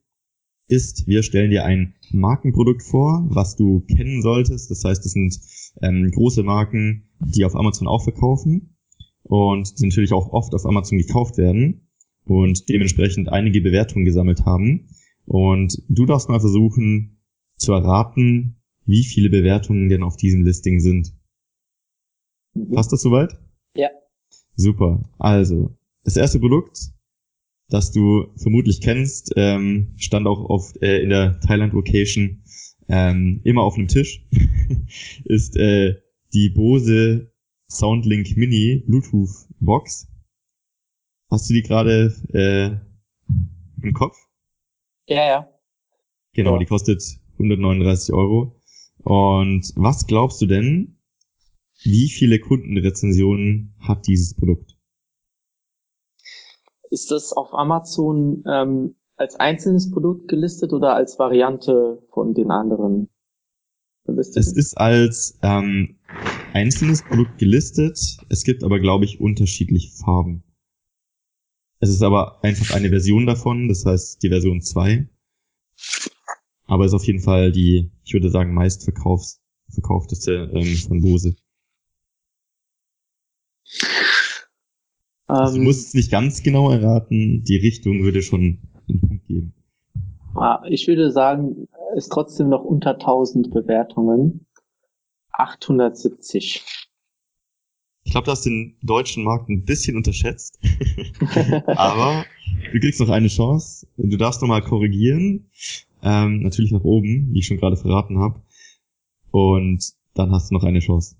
ist, 0.67 1.05
wir 1.05 1.21
stellen 1.21 1.51
dir 1.51 1.65
ein 1.65 1.95
Markenprodukt 2.11 2.81
vor, 2.81 3.25
was 3.29 3.57
du 3.57 3.81
kennen 3.81 4.21
solltest. 4.21 4.71
Das 4.71 4.83
heißt, 4.83 5.03
das 5.03 5.11
sind 5.11 5.37
ähm, 5.81 6.09
große 6.11 6.43
Marken, 6.43 7.09
die 7.19 7.43
auf 7.43 7.55
Amazon 7.55 7.87
auch 7.87 8.03
verkaufen 8.03 8.77
und 9.23 9.79
die 9.79 9.87
natürlich 9.87 10.13
auch 10.13 10.31
oft 10.31 10.53
auf 10.53 10.65
Amazon 10.65 10.97
gekauft 10.97 11.37
werden 11.37 11.87
und 12.23 12.69
dementsprechend 12.69 13.29
einige 13.29 13.61
Bewertungen 13.61 14.05
gesammelt 14.05 14.45
haben. 14.45 14.87
Und 15.25 15.83
du 15.89 16.05
darfst 16.05 16.29
mal 16.29 16.39
versuchen, 16.39 17.20
zu 17.61 17.73
erraten, 17.73 18.55
wie 18.85 19.03
viele 19.03 19.29
Bewertungen 19.29 19.87
denn 19.89 20.03
auf 20.03 20.17
diesem 20.17 20.43
Listing 20.43 20.79
sind. 20.79 21.13
Mhm. 22.53 22.71
Passt 22.71 22.91
das 22.91 23.01
soweit? 23.01 23.37
Ja. 23.75 23.89
Super. 24.55 25.03
Also, 25.19 25.77
das 26.03 26.17
erste 26.17 26.39
Produkt, 26.39 26.91
das 27.69 27.91
du 27.91 28.33
vermutlich 28.35 28.81
kennst, 28.81 29.31
ähm, 29.37 29.93
stand 29.97 30.27
auch 30.27 30.49
auf, 30.49 30.73
äh, 30.81 31.01
in 31.01 31.09
der 31.09 31.39
Thailand-Location 31.39 32.43
ähm, 32.89 33.41
immer 33.43 33.61
auf 33.61 33.75
einem 33.75 33.87
Tisch, 33.87 34.25
ist 35.25 35.55
äh, 35.55 35.95
die 36.33 36.49
Bose 36.49 37.31
Soundlink 37.69 38.35
Mini 38.35 38.83
Bluetooth 38.85 39.47
Box. 39.59 40.07
Hast 41.29 41.49
du 41.49 41.53
die 41.53 41.61
gerade 41.61 42.13
äh, 42.33 42.71
im 43.81 43.93
Kopf? 43.93 44.17
Ja, 45.07 45.25
ja. 45.25 45.49
Genau, 46.33 46.53
ja. 46.53 46.59
die 46.59 46.65
kostet 46.65 47.20
139 47.41 48.13
Euro. 48.13 48.55
Und 49.03 49.73
was 49.75 50.05
glaubst 50.05 50.41
du 50.41 50.45
denn, 50.45 50.97
wie 51.83 52.09
viele 52.09 52.39
Kundenrezensionen 52.39 53.75
hat 53.79 54.07
dieses 54.07 54.35
Produkt? 54.35 54.77
Ist 56.91 57.09
das 57.09 57.33
auf 57.33 57.53
Amazon 57.53 58.43
ähm, 58.47 58.95
als 59.15 59.35
einzelnes 59.35 59.89
Produkt 59.89 60.27
gelistet 60.27 60.73
oder 60.73 60.93
als 60.93 61.17
Variante 61.17 62.03
von 62.11 62.33
den 62.33 62.51
anderen? 62.51 63.09
Es 64.05 64.35
ist 64.35 64.77
als 64.77 65.39
ähm, 65.41 65.99
einzelnes 66.53 67.03
Produkt 67.03 67.37
gelistet. 67.37 67.97
Es 68.29 68.43
gibt 68.43 68.63
aber, 68.63 68.79
glaube 68.79 69.05
ich, 69.05 69.21
unterschiedliche 69.21 69.91
Farben. 70.03 70.43
Es 71.79 71.89
ist 71.89 72.03
aber 72.03 72.43
einfach 72.43 72.75
eine 72.75 72.89
Version 72.89 73.25
davon, 73.25 73.67
das 73.67 73.85
heißt 73.85 74.21
die 74.21 74.29
Version 74.29 74.61
2 74.61 75.07
aber 76.71 76.85
ist 76.85 76.93
auf 76.93 77.03
jeden 77.05 77.19
Fall 77.19 77.51
die, 77.51 77.91
ich 78.05 78.13
würde 78.13 78.29
sagen, 78.29 78.53
meistverkaufteste 78.53 80.49
ähm, 80.53 80.77
von 80.77 81.01
Bose? 81.01 81.35
Also, 85.27 85.55
du 85.55 85.59
ähm, 85.59 85.65
musst 85.65 85.87
es 85.89 85.93
nicht 85.93 86.09
ganz 86.09 86.41
genau 86.43 86.71
erraten, 86.71 87.43
die 87.43 87.57
Richtung 87.57 88.03
würde 88.03 88.21
schon 88.21 88.59
einen 88.87 89.01
Punkt 89.01 89.27
geben. 89.27 89.53
Ah, 90.33 90.63
ich 90.69 90.87
würde 90.87 91.11
sagen, 91.11 91.67
ist 91.97 92.07
trotzdem 92.09 92.47
noch 92.47 92.63
unter 92.63 92.91
1000 92.91 93.51
Bewertungen. 93.51 94.45
870. 95.33 96.63
Ich 98.03 98.11
glaube, 98.13 98.23
du 98.23 98.31
hast 98.31 98.45
den 98.45 98.77
deutschen 98.81 99.25
Markt 99.25 99.49
ein 99.49 99.65
bisschen 99.65 99.97
unterschätzt. 99.97 100.57
Aber 101.65 102.23
du 102.71 102.79
kriegst 102.79 103.01
noch 103.01 103.09
eine 103.09 103.27
Chance. 103.27 103.87
Du 103.97 104.15
darfst 104.15 104.41
nochmal 104.41 104.61
korrigieren. 104.61 105.49
Ähm, 106.03 106.41
natürlich 106.41 106.71
nach 106.71 106.83
oben, 106.83 107.33
wie 107.33 107.39
ich 107.39 107.47
schon 107.47 107.57
gerade 107.57 107.77
verraten 107.77 108.19
habe. 108.19 108.41
Und 109.31 109.93
dann 110.13 110.31
hast 110.31 110.49
du 110.49 110.55
noch 110.55 110.63
eine 110.63 110.79
Chance. 110.79 111.15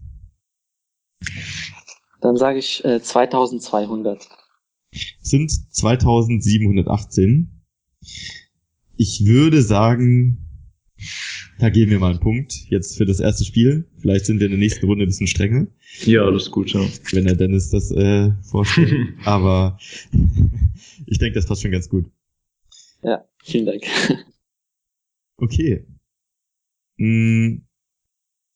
Dann 2.22 2.38
sage 2.38 2.60
ich 2.60 2.84
äh, 2.86 3.02
2200. 3.02 4.28
Sind 5.22 5.52
2718. 5.74 7.63
Ich 8.98 9.26
würde 9.26 9.62
sagen, 9.62 10.52
da 11.60 11.70
geben 11.70 11.91
wir 11.91 12.00
mal 12.00 12.12
einen 12.12 12.20
Punkt 12.20 12.70
jetzt 12.70 12.98
für 12.98 13.06
das 13.06 13.20
erste 13.20 13.46
Spiel. 13.46 13.88
Vielleicht 14.00 14.26
sind 14.26 14.39
wir 14.39 14.48
in 14.48 14.52
der 14.52 14.60
nächsten 14.60 14.86
Runde 14.86 15.06
ein 15.06 15.08
bisschen 15.08 15.28
strenger. 15.28 15.67
Ja, 16.06 16.30
das 16.30 16.44
ist 16.44 16.52
gut, 16.52 16.72
ja. 16.74 16.82
Wenn 17.12 17.26
der 17.26 17.36
Dennis 17.36 17.70
das 17.70 17.91
äh, 17.91 18.32
vorstellt. 18.44 19.13
Aber 19.26 19.78
ich 21.06 21.20
denke, 21.20 21.36
das 21.36 21.46
passt 21.46 21.62
schon 21.62 21.72
ganz 21.72 21.89
gut. 21.89 22.06
Ja, 23.04 23.24
vielen 23.44 23.65
Dank. 23.65 23.84
Okay. 25.41 25.88
Hm, 26.97 27.65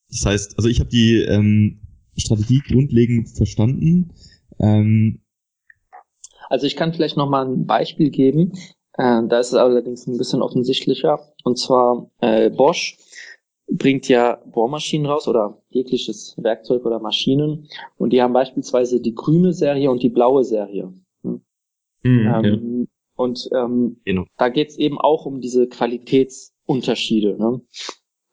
das 0.08 0.24
heißt, 0.24 0.56
also 0.56 0.68
ich 0.68 0.78
habe 0.78 0.88
die 0.88 1.16
ähm, 1.22 1.80
Strategie 2.16 2.60
grundlegend 2.60 3.28
verstanden. 3.28 4.12
Ähm, 4.60 5.20
also 6.48 6.66
ich 6.66 6.76
kann 6.76 6.94
vielleicht 6.94 7.16
noch 7.16 7.28
mal 7.28 7.44
ein 7.44 7.66
Beispiel 7.66 8.10
geben. 8.10 8.52
Äh, 8.94 9.26
da 9.28 9.40
ist 9.40 9.48
es 9.48 9.54
allerdings 9.54 10.06
ein 10.06 10.16
bisschen 10.16 10.42
offensichtlicher. 10.42 11.18
Und 11.42 11.58
zwar 11.58 12.08
äh, 12.20 12.50
Bosch 12.50 12.96
bringt 13.68 14.08
ja 14.08 14.40
Bohrmaschinen 14.46 15.06
raus 15.06 15.26
oder 15.26 15.60
jegliches 15.68 16.36
Werkzeug 16.38 16.84
oder 16.86 17.00
Maschinen. 17.00 17.68
Und 17.96 18.12
die 18.12 18.22
haben 18.22 18.32
beispielsweise 18.32 19.00
die 19.00 19.14
grüne 19.14 19.52
Serie 19.52 19.90
und 19.90 20.04
die 20.04 20.08
blaue 20.08 20.44
Serie. 20.44 20.94
Hm. 21.22 21.42
Mhm, 22.04 22.32
ähm, 22.32 22.80
ja. 22.80 22.86
Und 23.16 23.48
ähm, 23.52 24.00
genau. 24.04 24.26
da 24.36 24.50
geht 24.50 24.68
es 24.68 24.78
eben 24.78 25.00
auch 25.00 25.26
um 25.26 25.40
diese 25.40 25.68
Qualitätsunterschiede. 26.66 27.36
Ne? 27.38 27.60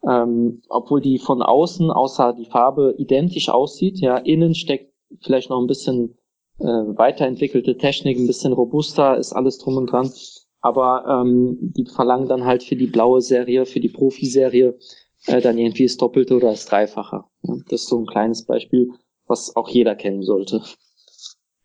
Ähm, 0.08 0.62
obwohl 0.70 1.02
die 1.02 1.18
von 1.18 1.42
außen, 1.42 1.90
außer 1.90 2.34
die 2.34 2.46
Farbe, 2.46 2.96
identisch 2.98 3.50
aussieht, 3.50 4.00
ja, 4.00 4.18
innen 4.18 4.54
steckt 4.54 4.94
vielleicht 5.22 5.50
noch 5.50 5.62
ein 5.62 5.68
bisschen 5.68 6.18
äh, 6.60 6.66
weiterentwickelte 6.66 7.78
Technik, 7.78 8.18
ein 8.18 8.28
bisschen 8.28 8.54
robuster, 8.54 9.18
ist 9.18 9.34
alles 9.34 9.60
drum 9.60 9.78
und 9.78 9.92
dran. 9.92 10.12
Aber 10.60 11.06
ähm, 11.08 11.58
die 11.60 11.86
verlangen 11.86 12.28
dann 12.28 12.46
halt 12.46 12.64
für 12.64 12.76
die 12.76 12.88
blaue 12.88 13.22
Serie, 13.22 13.66
für 13.66 13.80
die 13.80 13.90
Profiserie 13.90 14.78
äh, 15.28 15.42
dann 15.42 15.58
irgendwie 15.58 15.84
das 15.84 15.98
Doppelte 15.98 16.36
oder 16.36 16.52
das 16.52 16.66
Dreifache. 16.66 17.24
Ja, 17.44 17.56
das 17.70 17.84
ist 17.84 17.90
so 17.90 18.00
ein 18.00 18.06
kleines 18.06 18.46
Beispiel, 18.46 18.90
was 19.28 19.56
auch 19.56 19.70
jeder 19.70 19.96
kennen 19.96 20.24
sollte. 20.24 20.62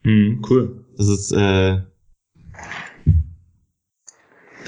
Hm, 0.03 0.43
cool. 0.49 0.85
Das 0.97 1.09
ist 1.09 1.33
äh, 1.33 1.79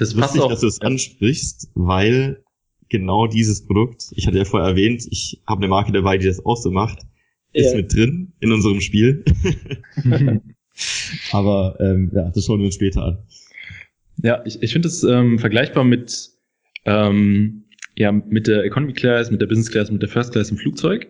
das 0.00 0.08
ist 0.08 0.14
lustig, 0.14 0.42
dass 0.48 0.60
du 0.60 0.66
es 0.66 0.80
ansprichst, 0.80 1.70
weil 1.74 2.42
genau 2.88 3.26
dieses 3.26 3.66
Produkt, 3.66 4.06
ich 4.16 4.26
hatte 4.26 4.38
ja 4.38 4.46
vorher 4.46 4.70
erwähnt, 4.70 5.06
ich 5.10 5.42
habe 5.46 5.60
eine 5.60 5.68
Marke 5.68 5.92
dabei, 5.92 6.16
die 6.16 6.26
das 6.26 6.44
auch 6.44 6.56
so 6.56 6.70
macht, 6.70 7.00
ist 7.52 7.72
ja. 7.72 7.76
mit 7.76 7.92
drin 7.92 8.32
in 8.40 8.50
unserem 8.50 8.80
Spiel. 8.80 9.24
Aber 11.32 11.76
ähm, 11.80 12.10
ja, 12.14 12.30
das 12.30 12.46
schauen 12.46 12.60
wir 12.60 12.66
uns 12.66 12.76
später 12.76 13.04
an. 13.04 13.18
Ja, 14.22 14.42
ich, 14.46 14.62
ich 14.62 14.72
finde 14.72 14.88
es 14.88 15.02
ähm, 15.04 15.38
vergleichbar 15.38 15.84
mit, 15.84 16.30
ähm, 16.86 17.64
ja, 17.96 18.10
mit 18.10 18.46
der 18.46 18.64
Economy 18.64 18.94
Class, 18.94 19.30
mit 19.30 19.42
der 19.42 19.48
Business 19.48 19.70
Class, 19.70 19.90
mit 19.90 20.00
der 20.00 20.08
First 20.08 20.32
Class 20.32 20.50
im 20.50 20.56
Flugzeug. 20.56 21.08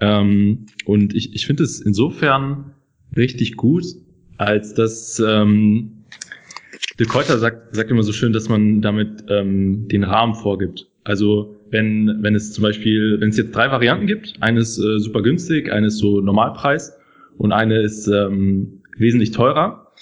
Ähm, 0.00 0.66
und 0.84 1.14
ich, 1.14 1.32
ich 1.32 1.46
finde 1.46 1.62
es 1.62 1.80
insofern 1.80 2.74
richtig 3.16 3.56
gut, 3.56 3.84
als 4.36 4.74
dass 4.74 5.22
ähm, 5.24 5.95
De 6.98 7.06
Keuter 7.06 7.38
sagt, 7.38 7.74
sagt 7.74 7.90
immer 7.90 8.02
so 8.02 8.12
schön, 8.12 8.32
dass 8.32 8.48
man 8.48 8.80
damit 8.80 9.24
ähm, 9.28 9.88
den 9.88 10.04
Rahmen 10.04 10.34
vorgibt. 10.34 10.86
Also 11.04 11.56
wenn, 11.70 12.18
wenn 12.22 12.34
es 12.34 12.52
zum 12.52 12.62
Beispiel, 12.62 13.20
wenn 13.20 13.28
es 13.28 13.36
jetzt 13.36 13.54
drei 13.54 13.70
Varianten 13.70 14.06
gibt, 14.06 14.34
eine 14.40 14.60
ist 14.60 14.78
äh, 14.78 14.98
super 14.98 15.22
günstig, 15.22 15.70
eine 15.70 15.88
ist 15.88 15.98
so 15.98 16.20
Normalpreis 16.20 16.96
und 17.38 17.52
eine 17.52 17.80
ist 17.80 18.08
ähm, 18.08 18.82
wesentlich 18.96 19.30
teurer, 19.30 19.92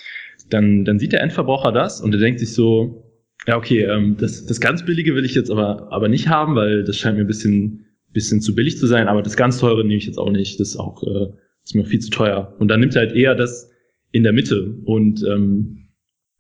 dann, 0.51 0.85
dann 0.85 0.99
sieht 0.99 1.13
der 1.13 1.23
Endverbraucher 1.23 1.73
das 1.73 2.01
und 2.01 2.15
er 2.15 2.21
denkt 2.21 2.41
sich 2.41 2.53
so, 2.55 3.05
ja 3.47 3.57
okay, 3.57 3.83
ähm, 3.83 4.17
das, 4.19 4.47
das 4.47 4.61
ganz 4.61 4.85
billige 4.85 5.15
will 5.15 5.25
ich 5.25 5.35
jetzt 5.35 5.51
aber, 5.51 5.93
aber 5.93 6.09
nicht 6.09 6.29
haben, 6.29 6.55
weil 6.55 6.85
das 6.85 6.97
scheint 6.97 7.17
mir 7.17 7.25
ein 7.25 7.29
bisschen, 7.29 7.87
bisschen 8.13 8.41
zu 8.41 8.55
billig 8.55 8.79
zu 8.79 8.87
sein, 8.87 9.09
aber 9.09 9.23
das 9.23 9.37
ganz 9.37 9.59
teure 9.59 9.83
nehme 9.83 9.97
ich 9.97 10.07
jetzt 10.07 10.19
auch 10.19 10.31
nicht, 10.31 10.61
das 10.61 10.71
ist 10.71 10.77
auch 10.77 11.03
äh, 11.03 11.33
ist 11.65 11.75
mir 11.75 11.85
viel 11.85 12.01
zu 12.01 12.11
teuer. 12.11 12.55
Und 12.59 12.69
dann 12.69 12.81
nimmt 12.81 12.95
er 12.95 13.07
halt 13.07 13.17
eher 13.17 13.35
das 13.35 13.71
in 14.13 14.23
der 14.23 14.33
Mitte 14.33 14.77
und 14.85 15.25
ähm, 15.25 15.84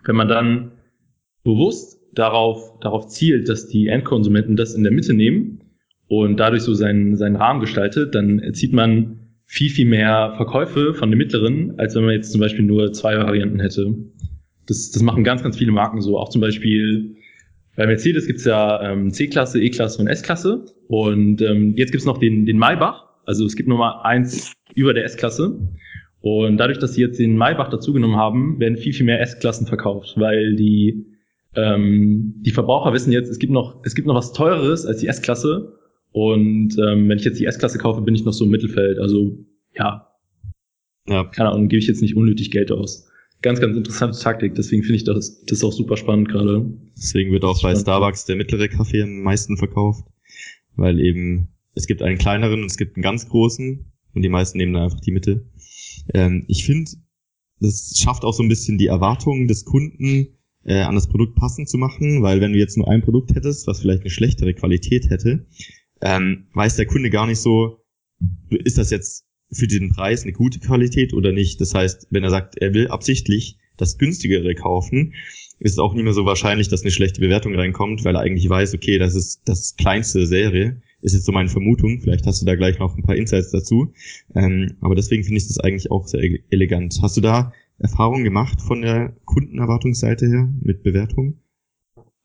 wenn 0.04 0.16
man 0.16 0.28
dann 0.28 0.72
bewusst 1.42 2.00
darauf, 2.14 2.78
darauf 2.80 3.08
zielt, 3.08 3.48
dass 3.48 3.68
die 3.68 3.88
Endkonsumenten 3.88 4.56
das 4.56 4.74
in 4.74 4.82
der 4.82 4.92
Mitte 4.92 5.14
nehmen 5.14 5.60
und 6.08 6.38
dadurch 6.38 6.62
so 6.62 6.74
seinen, 6.74 7.16
seinen 7.16 7.36
Rahmen 7.36 7.60
gestaltet, 7.60 8.14
dann 8.14 8.38
erzielt 8.38 8.72
man 8.72 9.20
viel, 9.46 9.70
viel 9.70 9.86
mehr 9.86 10.34
Verkäufe 10.36 10.94
von 10.94 11.10
den 11.10 11.18
mittleren, 11.18 11.78
als 11.78 11.94
wenn 11.94 12.04
man 12.04 12.14
jetzt 12.14 12.32
zum 12.32 12.40
Beispiel 12.40 12.64
nur 12.64 12.92
zwei 12.92 13.16
Varianten 13.16 13.60
hätte. 13.60 13.94
Das, 14.66 14.90
das 14.90 15.02
machen 15.02 15.24
ganz, 15.24 15.42
ganz 15.42 15.58
viele 15.58 15.72
Marken 15.72 16.00
so. 16.00 16.18
Auch 16.18 16.30
zum 16.30 16.40
Beispiel 16.40 17.16
bei 17.76 17.86
Mercedes 17.86 18.26
gibt's 18.26 18.44
ja 18.44 18.82
ähm, 18.82 19.10
C-Klasse, 19.10 19.60
E-Klasse 19.60 20.00
und 20.00 20.08
S-Klasse. 20.08 20.64
Und 20.88 21.42
ähm, 21.42 21.74
jetzt 21.76 21.90
gibt's 21.90 22.06
noch 22.06 22.18
den, 22.18 22.46
den 22.46 22.56
Maybach. 22.56 23.04
Also 23.26 23.44
es 23.44 23.56
gibt 23.56 23.68
Nummer 23.68 24.04
eins 24.04 24.52
über 24.74 24.94
der 24.94 25.04
S-Klasse. 25.04 25.58
Und 26.24 26.56
dadurch, 26.56 26.78
dass 26.78 26.94
sie 26.94 27.02
jetzt 27.02 27.18
den 27.18 27.36
Maybach 27.36 27.68
dazugenommen 27.68 28.16
haben, 28.16 28.58
werden 28.58 28.78
viel, 28.78 28.94
viel 28.94 29.04
mehr 29.04 29.20
S-Klassen 29.20 29.66
verkauft, 29.66 30.14
weil 30.16 30.56
die 30.56 31.04
ähm, 31.54 32.36
die 32.38 32.50
Verbraucher 32.50 32.94
wissen 32.94 33.12
jetzt, 33.12 33.28
es 33.28 33.38
gibt 33.38 33.52
noch, 33.52 33.84
es 33.84 33.94
gibt 33.94 34.08
noch 34.08 34.14
was 34.14 34.32
teureres 34.32 34.86
als 34.86 35.00
die 35.00 35.06
S-Klasse. 35.06 35.78
Und 36.12 36.78
ähm, 36.78 37.10
wenn 37.10 37.18
ich 37.18 37.26
jetzt 37.26 37.38
die 37.38 37.44
S-Klasse 37.44 37.76
kaufe, 37.76 38.00
bin 38.00 38.14
ich 38.14 38.24
noch 38.24 38.32
so 38.32 38.46
im 38.46 38.50
Mittelfeld. 38.50 38.98
Also 38.98 39.36
ja, 39.76 40.08
ja. 41.06 41.24
keine 41.24 41.50
Ahnung, 41.50 41.68
gebe 41.68 41.80
ich 41.80 41.88
jetzt 41.88 42.00
nicht 42.00 42.16
unnötig 42.16 42.50
Geld 42.50 42.72
aus. 42.72 43.06
Ganz, 43.42 43.60
ganz 43.60 43.76
interessante 43.76 44.18
Taktik. 44.18 44.54
Deswegen 44.54 44.82
finde 44.82 44.96
ich 44.96 45.04
das, 45.04 45.44
das 45.44 45.62
auch 45.62 45.74
super 45.74 45.98
spannend 45.98 46.30
gerade. 46.30 46.64
Deswegen 46.96 47.32
wird 47.32 47.44
auch 47.44 47.60
bei 47.60 47.76
Starbucks 47.76 48.24
der 48.24 48.36
mittlere 48.36 48.68
Kaffee 48.68 49.02
am 49.02 49.20
meisten 49.20 49.58
verkauft, 49.58 50.06
weil 50.74 51.00
eben 51.00 51.48
es 51.74 51.86
gibt 51.86 52.00
einen 52.00 52.16
kleineren 52.16 52.62
und 52.62 52.70
es 52.70 52.78
gibt 52.78 52.96
einen 52.96 53.02
ganz 53.02 53.28
großen 53.28 53.84
und 54.14 54.22
die 54.22 54.30
meisten 54.30 54.56
nehmen 54.56 54.72
dann 54.72 54.84
einfach 54.84 55.00
die 55.00 55.12
Mitte. 55.12 55.44
Ähm, 56.12 56.44
ich 56.48 56.64
finde, 56.64 56.90
das 57.60 57.94
schafft 57.96 58.24
auch 58.24 58.34
so 58.34 58.42
ein 58.42 58.48
bisschen 58.48 58.78
die 58.78 58.88
Erwartungen 58.88 59.48
des 59.48 59.64
Kunden 59.64 60.28
äh, 60.64 60.80
an 60.80 60.94
das 60.94 61.08
Produkt 61.08 61.36
passend 61.36 61.68
zu 61.68 61.78
machen, 61.78 62.22
weil 62.22 62.40
wenn 62.40 62.52
du 62.52 62.58
jetzt 62.58 62.76
nur 62.76 62.88
ein 62.88 63.02
Produkt 63.02 63.34
hättest, 63.34 63.66
was 63.66 63.80
vielleicht 63.80 64.02
eine 64.02 64.10
schlechtere 64.10 64.54
Qualität 64.54 65.10
hätte, 65.10 65.46
ähm, 66.00 66.48
weiß 66.54 66.76
der 66.76 66.86
Kunde 66.86 67.10
gar 67.10 67.26
nicht 67.26 67.40
so, 67.40 67.84
ist 68.50 68.78
das 68.78 68.90
jetzt 68.90 69.24
für 69.52 69.66
den 69.66 69.90
Preis 69.90 70.22
eine 70.22 70.32
gute 70.32 70.58
Qualität 70.58 71.14
oder 71.14 71.32
nicht. 71.32 71.60
Das 71.60 71.74
heißt, 71.74 72.08
wenn 72.10 72.24
er 72.24 72.30
sagt, 72.30 72.56
er 72.58 72.74
will 72.74 72.88
absichtlich 72.88 73.58
das 73.76 73.98
günstigere 73.98 74.54
kaufen, 74.54 75.14
ist 75.58 75.72
es 75.72 75.78
auch 75.78 75.94
nicht 75.94 76.04
mehr 76.04 76.12
so 76.12 76.24
wahrscheinlich, 76.24 76.68
dass 76.68 76.82
eine 76.82 76.90
schlechte 76.90 77.20
Bewertung 77.20 77.54
reinkommt, 77.54 78.04
weil 78.04 78.16
er 78.16 78.22
eigentlich 78.22 78.48
weiß, 78.48 78.74
okay, 78.74 78.98
das 78.98 79.14
ist 79.14 79.42
das 79.44 79.76
kleinste 79.76 80.26
Serie, 80.26 80.80
ist 81.04 81.12
jetzt 81.14 81.26
so 81.26 81.32
meine 81.32 81.48
Vermutung. 81.48 82.00
Vielleicht 82.00 82.26
hast 82.26 82.40
du 82.40 82.46
da 82.46 82.56
gleich 82.56 82.78
noch 82.78 82.96
ein 82.96 83.02
paar 83.02 83.16
Insights 83.16 83.50
dazu. 83.50 83.92
Ähm, 84.34 84.76
aber 84.80 84.94
deswegen 84.94 85.22
finde 85.22 85.38
ich 85.38 85.46
das 85.46 85.60
eigentlich 85.60 85.90
auch 85.90 86.06
sehr 86.06 86.22
elegant. 86.50 86.98
Hast 87.02 87.16
du 87.16 87.20
da 87.20 87.52
Erfahrungen 87.78 88.24
gemacht 88.24 88.60
von 88.62 88.82
der 88.82 89.14
Kundenerwartungsseite 89.24 90.26
her 90.26 90.48
mit 90.60 90.82
Bewertungen? 90.82 91.42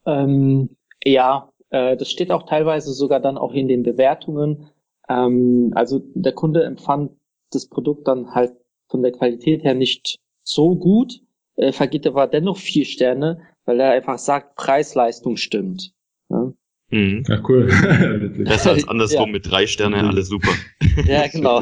Ähm, 0.06 0.70
ja, 1.04 1.52
äh, 1.70 1.98
das 1.98 2.10
steht 2.10 2.32
auch 2.32 2.44
teilweise 2.44 2.94
sogar 2.94 3.20
dann 3.20 3.38
auch 3.38 3.54
in 3.54 3.68
den 3.68 3.84
Bewertungen. 3.84 4.70
Ähm, 5.10 5.72
also 5.76 6.02
der 6.14 6.34
Kunde 6.34 6.64
empfand 6.64 7.12
das 7.52 7.68
Produkt 7.68 8.08
dann 8.08 8.34
halt 8.34 8.54
von 8.90 9.02
der 9.02 9.12
Qualität 9.12 9.64
her 9.64 9.74
nicht 9.74 10.18
so 10.44 10.76
gut, 10.76 11.22
äh, 11.58 11.72
vergibt 11.72 12.08
aber 12.08 12.28
dennoch 12.28 12.58
vier 12.58 12.86
Sterne, 12.86 13.42
weil 13.66 13.80
er 13.80 13.92
einfach 13.92 14.18
sagt, 14.18 14.56
Preis-Leistung 14.56 15.36
stimmt. 15.36 15.94
Ja? 16.30 16.54
Mhm. 16.92 17.24
Ja, 17.28 17.42
cool. 17.48 17.68
Besser 18.46 18.72
als 18.72 18.88
andersrum 18.88 19.28
ja. 19.28 19.32
mit 19.34 19.50
drei 19.50 19.68
Sternen, 19.68 20.06
alles 20.06 20.28
super. 20.28 20.52
Ja, 21.06 21.28
genau. 21.32 21.62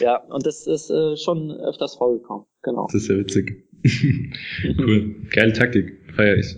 ja, 0.00 0.16
und 0.28 0.44
das 0.46 0.66
ist 0.66 0.90
äh, 0.90 1.16
schon 1.16 1.50
öfters 1.52 1.94
vorgekommen. 1.96 2.46
Genau. 2.62 2.86
Das 2.86 3.02
ist 3.02 3.08
ja 3.08 3.16
witzig. 3.16 3.68
cool. 4.78 5.14
Geile 5.30 5.52
Taktik. 5.52 6.00
Feier 6.14 6.36
ich. 6.36 6.56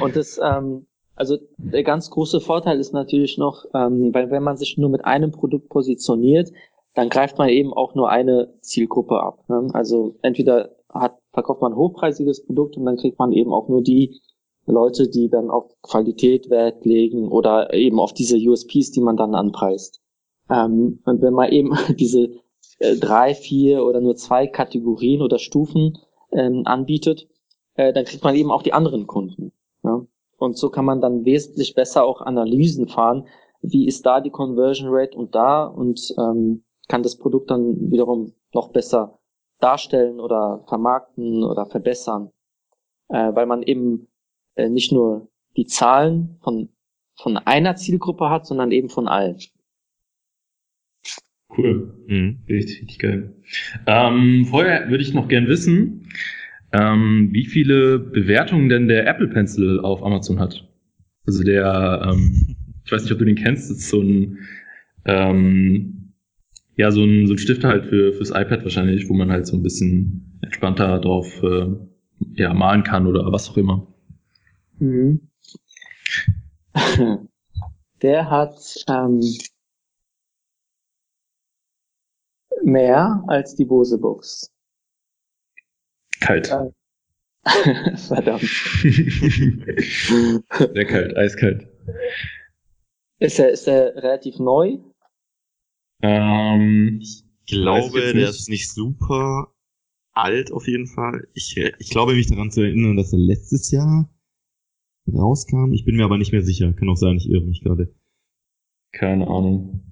Und 0.00 0.16
das, 0.16 0.38
ähm, 0.42 0.86
Also 1.16 1.38
der 1.56 1.82
ganz 1.82 2.10
große 2.10 2.40
Vorteil 2.40 2.78
ist 2.78 2.92
natürlich 2.92 3.38
noch, 3.38 3.64
ähm, 3.74 4.14
weil 4.14 4.30
wenn 4.30 4.42
man 4.42 4.56
sich 4.56 4.78
nur 4.78 4.90
mit 4.90 5.04
einem 5.04 5.32
Produkt 5.32 5.68
positioniert, 5.68 6.52
dann 6.94 7.08
greift 7.08 7.38
man 7.38 7.48
eben 7.48 7.72
auch 7.72 7.94
nur 7.94 8.10
eine 8.10 8.54
Zielgruppe 8.60 9.20
ab. 9.20 9.44
Ne? 9.48 9.68
Also 9.72 10.16
entweder 10.22 10.76
hat, 10.88 11.18
verkauft 11.32 11.60
man 11.60 11.72
ein 11.72 11.78
hochpreisiges 11.78 12.44
Produkt 12.46 12.76
und 12.76 12.84
dann 12.84 12.96
kriegt 12.96 13.18
man 13.18 13.32
eben 13.32 13.52
auch 13.52 13.68
nur 13.68 13.82
die 13.82 14.20
Leute, 14.72 15.08
die 15.08 15.28
dann 15.28 15.50
auf 15.50 15.70
Qualität 15.82 16.50
Wert 16.50 16.84
legen 16.84 17.28
oder 17.28 17.72
eben 17.74 18.00
auf 18.00 18.12
diese 18.12 18.36
USPs, 18.36 18.90
die 18.90 19.00
man 19.00 19.16
dann 19.16 19.34
anpreist. 19.34 20.00
Ähm, 20.50 21.00
und 21.04 21.22
wenn 21.22 21.34
man 21.34 21.50
eben 21.50 21.76
diese 21.98 22.30
äh, 22.78 22.96
drei, 22.96 23.34
vier 23.34 23.84
oder 23.84 24.00
nur 24.00 24.16
zwei 24.16 24.46
Kategorien 24.46 25.22
oder 25.22 25.38
Stufen 25.38 25.98
ähm, 26.32 26.62
anbietet, 26.64 27.28
äh, 27.74 27.92
dann 27.92 28.04
kriegt 28.04 28.24
man 28.24 28.34
eben 28.34 28.50
auch 28.50 28.62
die 28.62 28.72
anderen 28.72 29.06
Kunden. 29.06 29.52
Ja? 29.82 30.04
Und 30.36 30.56
so 30.56 30.70
kann 30.70 30.84
man 30.84 31.00
dann 31.00 31.24
wesentlich 31.24 31.74
besser 31.74 32.04
auch 32.04 32.20
Analysen 32.20 32.88
fahren, 32.88 33.26
wie 33.60 33.86
ist 33.86 34.06
da 34.06 34.20
die 34.20 34.30
Conversion 34.30 34.88
Rate 34.90 35.16
und 35.16 35.34
da 35.34 35.64
und 35.66 36.14
ähm, 36.18 36.64
kann 36.88 37.02
das 37.02 37.16
Produkt 37.16 37.50
dann 37.50 37.90
wiederum 37.90 38.32
noch 38.54 38.68
besser 38.70 39.18
darstellen 39.60 40.20
oder 40.20 40.64
vermarkten 40.68 41.44
oder 41.44 41.66
verbessern, 41.66 42.30
äh, 43.08 43.34
weil 43.34 43.46
man 43.46 43.62
eben 43.62 44.07
äh, 44.58 44.68
nicht 44.68 44.92
nur 44.92 45.28
die 45.56 45.66
Zahlen 45.66 46.36
von, 46.42 46.68
von 47.16 47.36
einer 47.36 47.76
Zielgruppe 47.76 48.28
hat, 48.28 48.46
sondern 48.46 48.72
eben 48.72 48.88
von 48.88 49.08
allen. 49.08 49.38
Cool. 51.56 51.94
Mhm. 52.06 52.40
Richtig, 52.48 52.82
richtig 52.82 52.98
geil. 52.98 53.34
Ähm, 53.86 54.46
vorher 54.46 54.90
würde 54.90 55.02
ich 55.02 55.14
noch 55.14 55.28
gern 55.28 55.48
wissen, 55.48 56.08
ähm, 56.72 57.30
wie 57.32 57.46
viele 57.46 57.98
Bewertungen 57.98 58.68
denn 58.68 58.88
der 58.88 59.06
Apple 59.06 59.28
Pencil 59.28 59.80
auf 59.80 60.02
Amazon 60.02 60.38
hat. 60.38 60.68
Also 61.26 61.42
der, 61.42 62.08
ähm, 62.10 62.56
ich 62.84 62.92
weiß 62.92 63.02
nicht, 63.02 63.12
ob 63.12 63.18
du 63.18 63.24
den 63.24 63.36
kennst, 63.36 63.70
das 63.70 63.78
ist 63.78 63.88
so 63.88 64.02
ein, 64.02 64.38
ähm, 65.06 66.12
ja, 66.76 66.90
so 66.90 67.02
ein, 67.02 67.26
so 67.26 67.34
ein 67.34 67.38
Stift 67.38 67.64
halt 67.64 67.86
für, 67.86 68.12
fürs 68.12 68.30
iPad 68.30 68.62
wahrscheinlich, 68.62 69.08
wo 69.08 69.14
man 69.14 69.30
halt 69.30 69.46
so 69.46 69.56
ein 69.56 69.62
bisschen 69.62 70.38
entspannter 70.42 71.00
drauf 71.00 71.42
äh, 71.42 71.66
ja, 72.34 72.54
malen 72.54 72.84
kann 72.84 73.06
oder 73.06 73.32
was 73.32 73.50
auch 73.50 73.56
immer. 73.56 73.86
Mhm. 74.78 75.28
Der 78.02 78.30
hat 78.30 78.84
ähm, 78.88 79.20
mehr 82.62 83.24
als 83.26 83.56
die 83.56 83.64
Bose 83.64 83.98
Box. 83.98 84.52
Kalt. 86.20 86.50
Äh, 86.50 86.70
verdammt. 87.96 88.42
Sehr 90.52 90.84
kalt, 90.86 91.16
eiskalt. 91.16 91.66
Ist 93.18 93.38
er, 93.38 93.50
ist 93.50 93.66
er 93.66 93.96
relativ 93.96 94.38
neu? 94.38 94.78
Ähm, 96.02 97.00
ich 97.02 97.24
glaube, 97.46 98.12
der 98.12 98.28
ist 98.28 98.48
nicht 98.48 98.70
super 98.70 99.52
alt 100.12 100.52
auf 100.52 100.68
jeden 100.68 100.86
Fall. 100.86 101.26
Ich, 101.34 101.56
ich 101.56 101.90
glaube 101.90 102.14
mich 102.14 102.28
daran 102.28 102.50
zu 102.50 102.60
erinnern, 102.60 102.96
dass 102.96 103.12
er 103.12 103.18
letztes 103.18 103.70
Jahr 103.70 104.08
rauskam. 105.14 105.72
Ich 105.72 105.84
bin 105.84 105.96
mir 105.96 106.04
aber 106.04 106.18
nicht 106.18 106.32
mehr 106.32 106.42
sicher. 106.42 106.72
Kann 106.72 106.88
auch 106.88 106.96
sein, 106.96 107.16
ich 107.16 107.28
irre 107.28 107.44
mich 107.44 107.62
gerade. 107.62 107.94
Keine 108.92 109.26
Ahnung. 109.26 109.84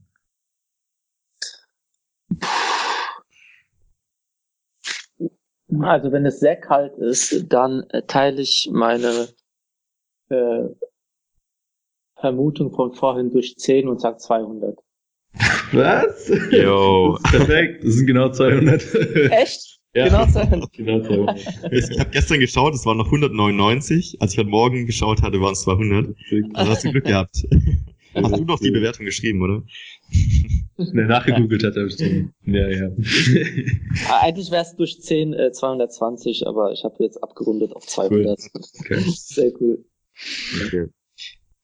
Also 5.81 6.13
wenn 6.13 6.25
es 6.25 6.41
sehr 6.41 6.57
kalt 6.57 6.97
ist, 6.99 7.53
dann 7.53 7.85
teile 8.07 8.41
ich 8.41 8.71
meine 8.73 9.29
äh, 10.31 10.69
Vermutung 12.19 12.73
von 12.73 12.95
vorhin 12.95 13.31
durch 13.31 13.57
10 13.57 13.89
und 13.89 14.01
sage 14.01 14.19
200. 14.19 14.79
Was? 15.73 16.29
Jo. 16.51 17.19
perfekt, 17.31 17.85
das 17.85 17.95
sind 17.95 18.07
genau 18.07 18.31
200. 18.31 18.83
Echt? 19.33 19.76
Ja. 19.97 20.05
Genau 20.05 20.27
200. 20.27 20.73
Genau 20.77 21.01
200. 21.01 21.39
Ich 21.73 21.99
habe 21.99 22.11
gestern 22.11 22.41
geschaut, 22.41 22.75
es 22.75 22.85
waren 22.85 22.99
noch 22.99 23.07
199. 23.07 24.21
Als 24.21 24.33
ich 24.33 24.39
heute 24.39 24.51
Morgen 24.51 24.85
geschaut 24.85 25.23
hatte, 25.23 25.41
waren 25.41 25.55
es 25.55 25.63
200. 25.63 26.15
Also 26.53 26.71
hast 26.71 26.85
du 26.85 26.91
Glück 26.91 27.05
gehabt. 27.05 27.47
Hast 28.15 28.37
du 28.37 28.45
noch 28.45 28.61
die 28.61 28.71
Bewertung 28.71 29.07
geschrieben, 29.07 29.41
oder? 29.43 29.63
Ne, 30.77 31.07
nachgegoogelt 31.07 31.65
hat 31.65 31.77
er 31.77 31.85
bestimmt. 31.85 32.33
Ja, 32.45 32.69
ja. 32.69 32.89
Ah, 34.09 34.21
eigentlich 34.23 34.51
wäre 34.51 34.63
es 34.63 34.77
durch 34.77 35.01
10 35.01 35.33
äh, 35.33 35.53
220, 35.53 36.47
aber 36.47 36.73
ich 36.73 36.85
habe 36.85 37.03
jetzt 37.03 37.23
abgerundet 37.23 37.75
auf 37.75 37.87
200. 37.87 38.39
Cool. 38.39 38.63
Okay. 38.81 39.01
Sehr 39.07 39.53
cool. 39.61 39.85
Okay. 40.67 40.87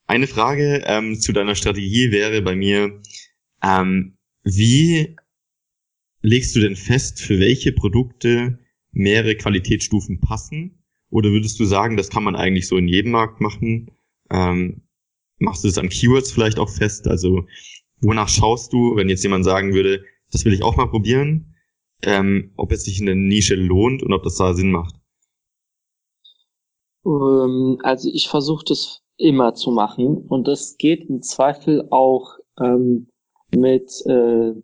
Eine 0.07 0.27
Frage 0.27 0.83
ähm, 0.87 1.21
zu 1.21 1.33
deiner 1.33 1.55
Strategie 1.55 2.11
wäre 2.11 2.41
bei 2.41 2.57
mir, 2.57 3.01
ähm, 3.63 4.17
wie 4.43 5.17
legst 6.23 6.57
du 6.57 6.61
denn 6.61 6.77
fest, 6.77 7.21
für 7.21 7.39
welche 7.39 7.73
Produkte 7.73 8.59
mehrere 8.93 9.37
Qualitätsstufen 9.37 10.21
passen? 10.21 10.83
Oder 11.11 11.31
würdest 11.31 11.61
du 11.61 11.65
sagen, 11.65 11.97
das 11.97 12.09
kann 12.09 12.25
man 12.25 12.37
eigentlich 12.37 12.69
so 12.69 12.77
in 12.77 12.89
jedem 12.89 13.13
Markt 13.13 13.41
machen? 13.41 13.91
Ähm, 14.31 14.83
machst 15.39 15.63
du 15.65 15.69
das 15.69 15.79
an 15.79 15.89
Keywords 15.89 16.33
vielleicht 16.33 16.59
auch 16.59 16.71
fest? 16.71 17.07
Also 17.07 17.47
wonach 18.01 18.29
schaust 18.29 18.73
du, 18.73 18.97
wenn 18.97 19.09
jetzt 19.09 19.23
jemand 19.23 19.45
sagen 19.45 19.75
würde, 19.75 20.05
das 20.31 20.45
will 20.45 20.55
ich 20.55 20.63
auch 20.63 20.77
mal 20.77 20.87
probieren, 20.89 21.55
ähm, 22.03 22.53
ob 22.57 22.73
es 22.73 22.85
sich 22.85 22.99
in 22.99 23.07
der 23.07 23.15
Nische 23.15 23.55
lohnt 23.55 24.03
und 24.03 24.13
ob 24.13 24.23
das 24.23 24.37
da 24.37 24.55
Sinn 24.55 24.71
macht? 24.71 24.95
Ähm, 27.05 27.79
also 27.83 28.09
ich 28.13 28.29
versuche 28.29 28.65
das 28.67 29.03
immer 29.19 29.55
zu 29.55 29.71
machen 29.71 30.17
und 30.29 30.49
das 30.49 30.77
geht 30.79 31.09
im 31.09 31.23
Zweifel 31.23 31.87
auch 31.91 32.39
ähm, 32.59 33.09
mit 33.55 33.91
äh, 34.07 34.55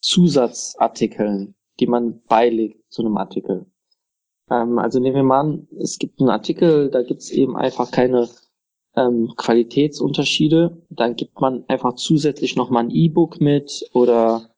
Zusatzartikeln, 0.00 1.54
die 1.80 1.86
man 1.86 2.22
beilegt 2.28 2.92
zu 2.92 3.02
einem 3.02 3.16
Artikel. 3.16 3.66
Ähm, 4.50 4.78
also 4.78 5.00
nehmen 5.00 5.16
wir 5.16 5.22
mal 5.22 5.40
an, 5.40 5.68
es 5.78 5.98
gibt 5.98 6.20
einen 6.20 6.30
Artikel, 6.30 6.90
da 6.90 7.02
gibt 7.02 7.20
es 7.20 7.30
eben 7.30 7.56
einfach 7.56 7.90
keine 7.90 8.28
ähm, 8.96 9.32
Qualitätsunterschiede. 9.36 10.82
Dann 10.90 11.16
gibt 11.16 11.40
man 11.40 11.64
einfach 11.68 11.94
zusätzlich 11.94 12.56
nochmal 12.56 12.84
ein 12.84 12.90
E-Book 12.90 13.40
mit 13.40 13.88
oder 13.92 14.50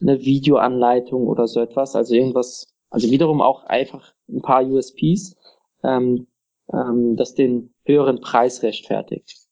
eine 0.00 0.20
Videoanleitung 0.20 1.26
oder 1.26 1.48
so 1.48 1.60
etwas. 1.60 1.96
Also 1.96 2.14
irgendwas, 2.14 2.66
also 2.90 3.10
wiederum 3.10 3.40
auch 3.40 3.64
einfach 3.64 4.14
ein 4.28 4.42
paar 4.42 4.64
USPs, 4.64 5.36
ähm, 5.82 6.26
ähm, 6.72 7.16
das 7.16 7.34
den 7.34 7.74
höheren 7.84 8.20
Preis 8.20 8.62
rechtfertigt. 8.62 9.46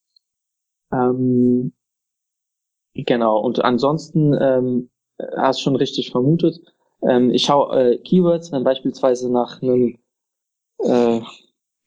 Ähm, 0.93 1.73
genau, 2.95 3.41
und 3.41 3.65
ansonsten 3.65 4.35
ähm, 4.39 4.91
hast 5.37 5.61
schon 5.61 5.77
richtig 5.77 6.11
vermutet. 6.11 6.61
Ähm, 7.03 7.31
ich 7.31 7.45
schaue 7.45 7.95
äh, 7.95 7.99
Keywords, 7.99 8.53
wenn 8.53 8.65
beispielsweise 8.65 9.31
nach 9.31 9.63
einem 9.63 9.99
äh, 10.79 11.21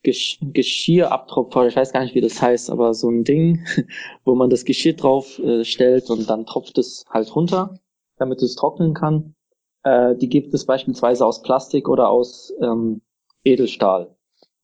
Gesch 0.04 0.40
Geschirrabtropfer, 0.42 1.68
ich 1.68 1.76
weiß 1.76 1.92
gar 1.92 2.02
nicht, 2.02 2.16
wie 2.16 2.22
das 2.22 2.42
heißt, 2.42 2.70
aber 2.70 2.94
so 2.94 3.10
ein 3.10 3.24
Ding, 3.24 3.66
wo 4.24 4.36
man 4.36 4.50
das 4.50 4.64
Geschirr 4.64 4.94
drauf 4.94 5.40
äh, 5.40 5.64
stellt 5.64 6.10
und 6.10 6.30
dann 6.30 6.46
tropft 6.46 6.78
es 6.78 7.04
halt 7.10 7.36
runter, 7.36 7.80
damit 8.18 8.42
es 8.42 8.56
trocknen 8.56 8.94
kann. 8.94 9.36
Äh, 9.84 10.16
die 10.16 10.30
gibt 10.30 10.54
es 10.54 10.66
beispielsweise 10.66 11.26
aus 11.26 11.42
Plastik 11.42 11.90
oder 11.90 12.10
aus 12.10 12.54
ähm, 12.62 13.02
Edelstahl. 13.44 14.16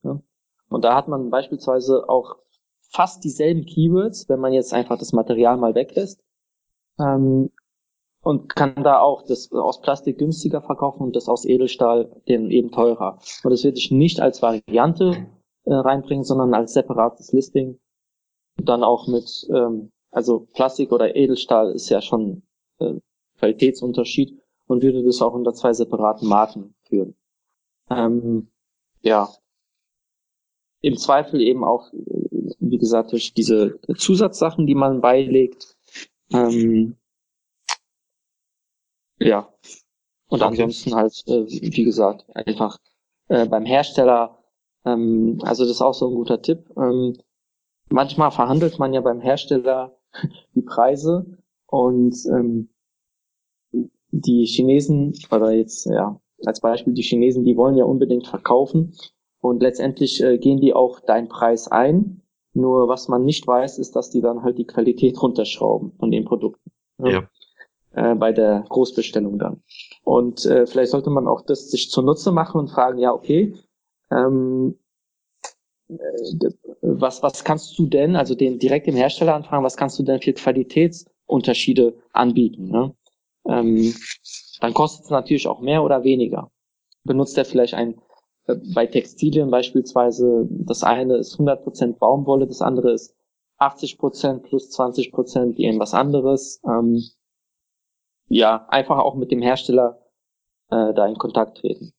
Ja? 0.04 0.22
Und 0.70 0.84
da 0.86 0.96
hat 0.96 1.08
man 1.08 1.30
beispielsweise 1.30 2.08
auch 2.08 2.38
fast 2.90 3.24
dieselben 3.24 3.66
Keywords, 3.66 4.30
wenn 4.30 4.40
man 4.40 4.54
jetzt 4.54 4.74
einfach 4.74 5.00
das 5.00 5.14
Material 5.14 5.58
mal 5.58 5.76
weglässt. 5.76 6.24
Ähm, 7.00 7.50
und 8.24 8.56
kann 8.56 8.84
da 8.84 9.00
auch 9.00 9.24
das 9.24 9.52
aus 9.52 9.82
Plastik 9.82 10.18
günstiger 10.18 10.62
verkaufen 10.62 11.04
und 11.04 11.16
das 11.16 11.28
aus 11.28 11.46
Edelstahl 11.46 12.10
den 12.28 12.50
eben 12.50 12.72
teurer. 12.72 13.20
Und 13.44 13.52
das 13.52 13.64
würde 13.64 13.78
ich 13.78 13.92
nicht 13.92 14.22
als 14.22 14.42
Variante 14.42 15.28
äh, 15.66 15.74
reinbringen, 15.74 16.24
sondern 16.24 16.54
als 16.54 16.74
separates 16.74 17.34
Listing. 17.34 17.80
Dann 18.56 18.84
auch 18.84 19.08
mit, 19.08 19.48
ähm, 19.54 19.92
also 20.12 20.48
Plastik 20.54 20.92
oder 20.94 21.16
Edelstahl 21.16 21.74
ist 21.74 21.90
ja 21.90 22.02
schon 22.02 22.44
äh, 22.80 22.94
Qualitätsunterschied 23.40 24.40
und 24.68 24.84
würde 24.84 25.04
das 25.04 25.22
auch 25.22 25.34
unter 25.34 25.54
zwei 25.54 25.74
separaten 25.74 26.28
Marken 26.30 26.76
führen. 26.84 27.16
Ähm, 27.90 28.48
ja. 29.02 29.30
Im 30.82 30.96
Zweifel 30.98 31.42
eben 31.42 31.64
auch, 31.66 31.92
wie 31.92 32.78
gesagt, 32.78 33.12
durch 33.12 33.34
diese 33.34 33.80
Zusatzsachen, 33.98 34.66
die 34.66 34.76
man 34.76 35.02
beilegt. 35.02 35.76
Ähm, 36.32 36.96
ja. 39.20 39.50
Und 40.28 40.42
okay. 40.42 40.50
ansonsten 40.50 40.96
halt, 40.96 41.24
äh, 41.28 41.46
wie 41.48 41.84
gesagt, 41.84 42.26
einfach 42.36 42.80
äh, 43.28 43.46
beim 43.46 43.66
Hersteller, 43.66 44.40
ähm, 44.86 45.40
also 45.44 45.64
das 45.64 45.74
ist 45.74 45.82
auch 45.82 45.94
so 45.94 46.10
ein 46.10 46.16
guter 46.16 46.42
Tipp. 46.42 46.70
Ähm, 46.78 47.18
manchmal 47.90 48.32
verhandelt 48.32 48.80
man 48.80 48.94
ja 48.94 49.02
beim 49.02 49.22
Hersteller 49.22 49.98
die 50.56 50.62
Preise 50.62 51.38
und 51.68 52.16
ähm, 52.28 52.70
die 54.12 54.46
Chinesen, 54.46 55.14
oder 55.32 55.52
jetzt 55.52 55.86
ja, 55.86 56.20
als 56.46 56.62
Beispiel 56.62 56.94
die 56.94 57.02
Chinesen, 57.02 57.44
die 57.44 57.58
wollen 57.58 57.76
ja 57.76 57.86
unbedingt 57.86 58.28
verkaufen 58.28 58.96
und 59.40 59.62
letztendlich 59.62 60.22
äh, 60.24 60.38
gehen 60.38 60.62
die 60.62 60.74
auch 60.74 61.00
deinen 61.00 61.28
Preis 61.28 61.68
ein 61.68 62.22
Nur 62.54 62.88
was 62.88 63.08
man 63.08 63.26
nicht 63.26 63.48
weiß, 63.48 63.80
ist, 63.80 63.96
dass 63.96 64.10
die 64.10 64.22
dann 64.22 64.44
halt 64.44 64.58
die 64.58 64.68
Qualität 64.68 65.22
runterschrauben 65.22 65.94
von 66.00 66.12
den 66.12 66.26
Produkten. 66.26 66.72
Ja. 67.00 67.10
ja. 67.10 67.30
Äh, 67.96 68.16
bei 68.16 68.32
der 68.32 68.66
Großbestellung 68.70 69.38
dann. 69.38 69.62
Und 70.04 70.48
äh, 70.48 70.66
vielleicht 70.66 70.92
sollte 70.92 71.12
man 71.12 71.28
auch 71.28 71.42
das 71.42 71.70
sich 71.70 71.92
zunutze 71.92 72.32
machen 72.32 72.60
und 72.60 72.70
fragen, 72.70 72.98
ja, 72.98 73.14
okay, 73.14 73.54
ähm, 74.10 74.80
äh, 75.90 75.96
was, 76.82 77.22
was 77.22 77.44
kannst 77.44 77.78
du 77.78 77.86
denn, 77.86 78.16
also 78.16 78.34
den 78.34 78.58
direkt 78.58 78.88
dem 78.88 78.96
Hersteller 78.96 79.36
anfragen, 79.36 79.64
was 79.64 79.78
kannst 79.78 80.00
du 80.00 80.04
denn 80.04 80.20
für 80.22 80.34
Qualitätsunterschiede 80.34 81.94
anbieten? 82.14 82.70
Ne? 82.70 82.96
Ähm, 83.48 83.94
dann 84.60 84.74
kostet 84.74 85.06
es 85.06 85.12
natürlich 85.12 85.48
auch 85.48 85.60
mehr 85.62 85.84
oder 85.84 86.04
weniger. 86.04 86.50
Benutzt 87.04 87.38
er 87.38 87.46
vielleicht 87.46 87.76
ein, 87.76 88.02
äh, 88.48 88.56
bei 88.74 88.88
Textilien 88.88 89.52
beispielsweise, 89.52 90.48
das 90.50 90.82
eine 90.82 91.18
ist 91.18 91.40
100% 91.40 92.00
Baumwolle, 92.00 92.48
das 92.48 92.64
andere 92.64 92.94
ist 92.94 93.16
80% 93.60 94.40
plus 94.40 94.72
20% 94.72 95.58
irgendwas 95.58 95.94
anderes. 95.94 96.60
Ähm, 96.66 97.04
ja, 98.34 98.66
einfach 98.70 98.98
auch 98.98 99.16
mit 99.16 99.32
dem 99.32 99.42
Hersteller 99.42 100.02
äh, 100.70 100.94
da 100.94 101.08
in 101.08 101.16
Kontakt 101.16 101.60
treten. 101.60 101.94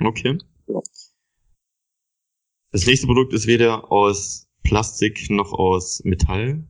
Okay. 0.00 0.38
Ja. 0.66 0.80
Das 2.72 2.86
nächste 2.86 3.06
Produkt 3.06 3.32
ist 3.34 3.46
weder 3.46 3.92
aus 3.92 4.48
Plastik 4.62 5.28
noch 5.30 5.52
aus 5.52 6.02
Metall, 6.04 6.66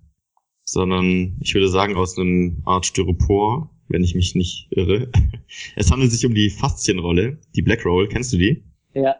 sondern 0.65 1.39
ich 1.41 1.55
würde 1.55 1.69
sagen 1.69 1.97
aus 1.97 2.19
einem 2.19 2.63
Art 2.65 2.87
Styropor, 2.87 3.71
wenn 3.89 4.03
ich 4.03 4.15
mich 4.15 4.35
nicht 4.35 4.69
irre. 4.71 5.11
Es 5.77 5.91
handelt 5.91 6.13
sich 6.13 6.27
um 6.27 6.35
die 6.35 6.51
Faszienrolle, 6.51 7.39
die 7.55 7.63
Black 7.63 7.85
Roll. 7.87 8.09
Kennst 8.09 8.33
du 8.33 8.37
die? 8.37 8.65
Ja. 8.95 9.17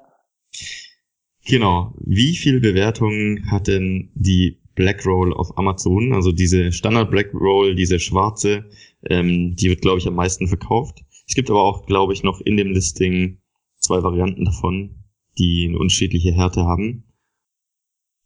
Genau. 1.47 1.95
Wie 2.05 2.37
viele 2.37 2.61
Bewertungen 2.61 3.51
hat 3.51 3.69
denn 3.69 4.11
die 4.15 4.61
Black 4.79 5.05
Roll 5.05 5.35
auf 5.35 5.59
Amazon? 5.59 6.13
Also 6.15 6.31
diese 6.31 6.73
Standard 6.73 7.11
Black 7.11 7.35
Roll, 7.35 7.75
diese 7.75 7.99
schwarze, 7.99 8.65
ähm, 9.03 9.57
die 9.57 9.69
wird, 9.69 9.83
glaube 9.83 9.99
ich, 9.99 10.07
am 10.07 10.15
meisten 10.15 10.47
verkauft. 10.47 11.01
Es 11.27 11.35
gibt 11.35 11.51
aber 11.51 11.63
auch, 11.63 11.85
glaube 11.85 12.13
ich, 12.13 12.23
noch 12.23 12.41
in 12.41 12.57
dem 12.57 12.71
Listing 12.71 13.43
zwei 13.81 14.03
Varianten 14.05 14.45
davon, 14.45 15.05
die 15.37 15.67
eine 15.69 15.79
unterschiedliche 15.79 16.33
Härte 16.33 16.63
haben. 16.63 17.05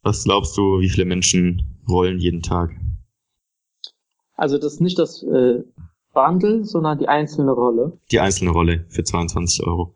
Was 0.03 0.25
glaubst 0.25 0.55
du, 0.55 0.79
wie 0.79 0.89
viele 0.89 1.05
Menschen 1.05 1.81
rollen 1.89 2.19
jeden 2.19 2.43
Tag? 2.43 2.71
Also 4.35 4.59
das 4.59 4.73
ist 4.73 4.81
nicht 4.81 4.99
das 4.99 5.23
äh, 5.23 5.63
Bundle, 6.13 6.65
sondern 6.65 6.99
die 6.99 7.07
einzelne 7.07 7.51
Rolle. 7.51 7.99
Die 8.11 8.19
einzelne 8.19 8.51
Rolle 8.51 8.85
für 8.89 9.03
22 9.03 9.65
Euro. 9.65 9.95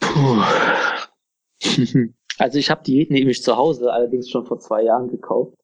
Puh. 0.00 0.42
also 2.40 2.58
ich 2.58 2.70
habe 2.70 2.82
die 2.84 3.06
nämlich 3.10 3.42
zu 3.42 3.56
Hause 3.56 3.92
allerdings 3.92 4.30
schon 4.30 4.46
vor 4.46 4.58
zwei 4.58 4.82
Jahren 4.82 5.08
gekauft. 5.08 5.54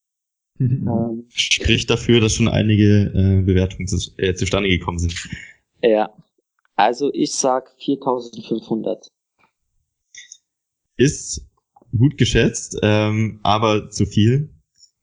ähm, 0.60 1.24
Spricht 1.28 1.88
dafür, 1.88 2.20
dass 2.20 2.34
schon 2.34 2.48
einige 2.48 3.12
äh, 3.14 3.42
Bewertungen 3.42 3.86
zu, 3.86 3.96
äh, 4.18 4.34
zustande 4.34 4.68
gekommen 4.68 4.98
sind. 4.98 5.14
Ja, 5.82 6.12
also 6.74 7.10
ich 7.14 7.32
sag 7.32 7.70
4500. 7.80 9.08
Ist 10.96 11.48
gut 11.96 12.18
geschätzt, 12.18 12.78
ähm, 12.82 13.40
aber 13.42 13.88
zu 13.90 14.04
viel. 14.04 14.50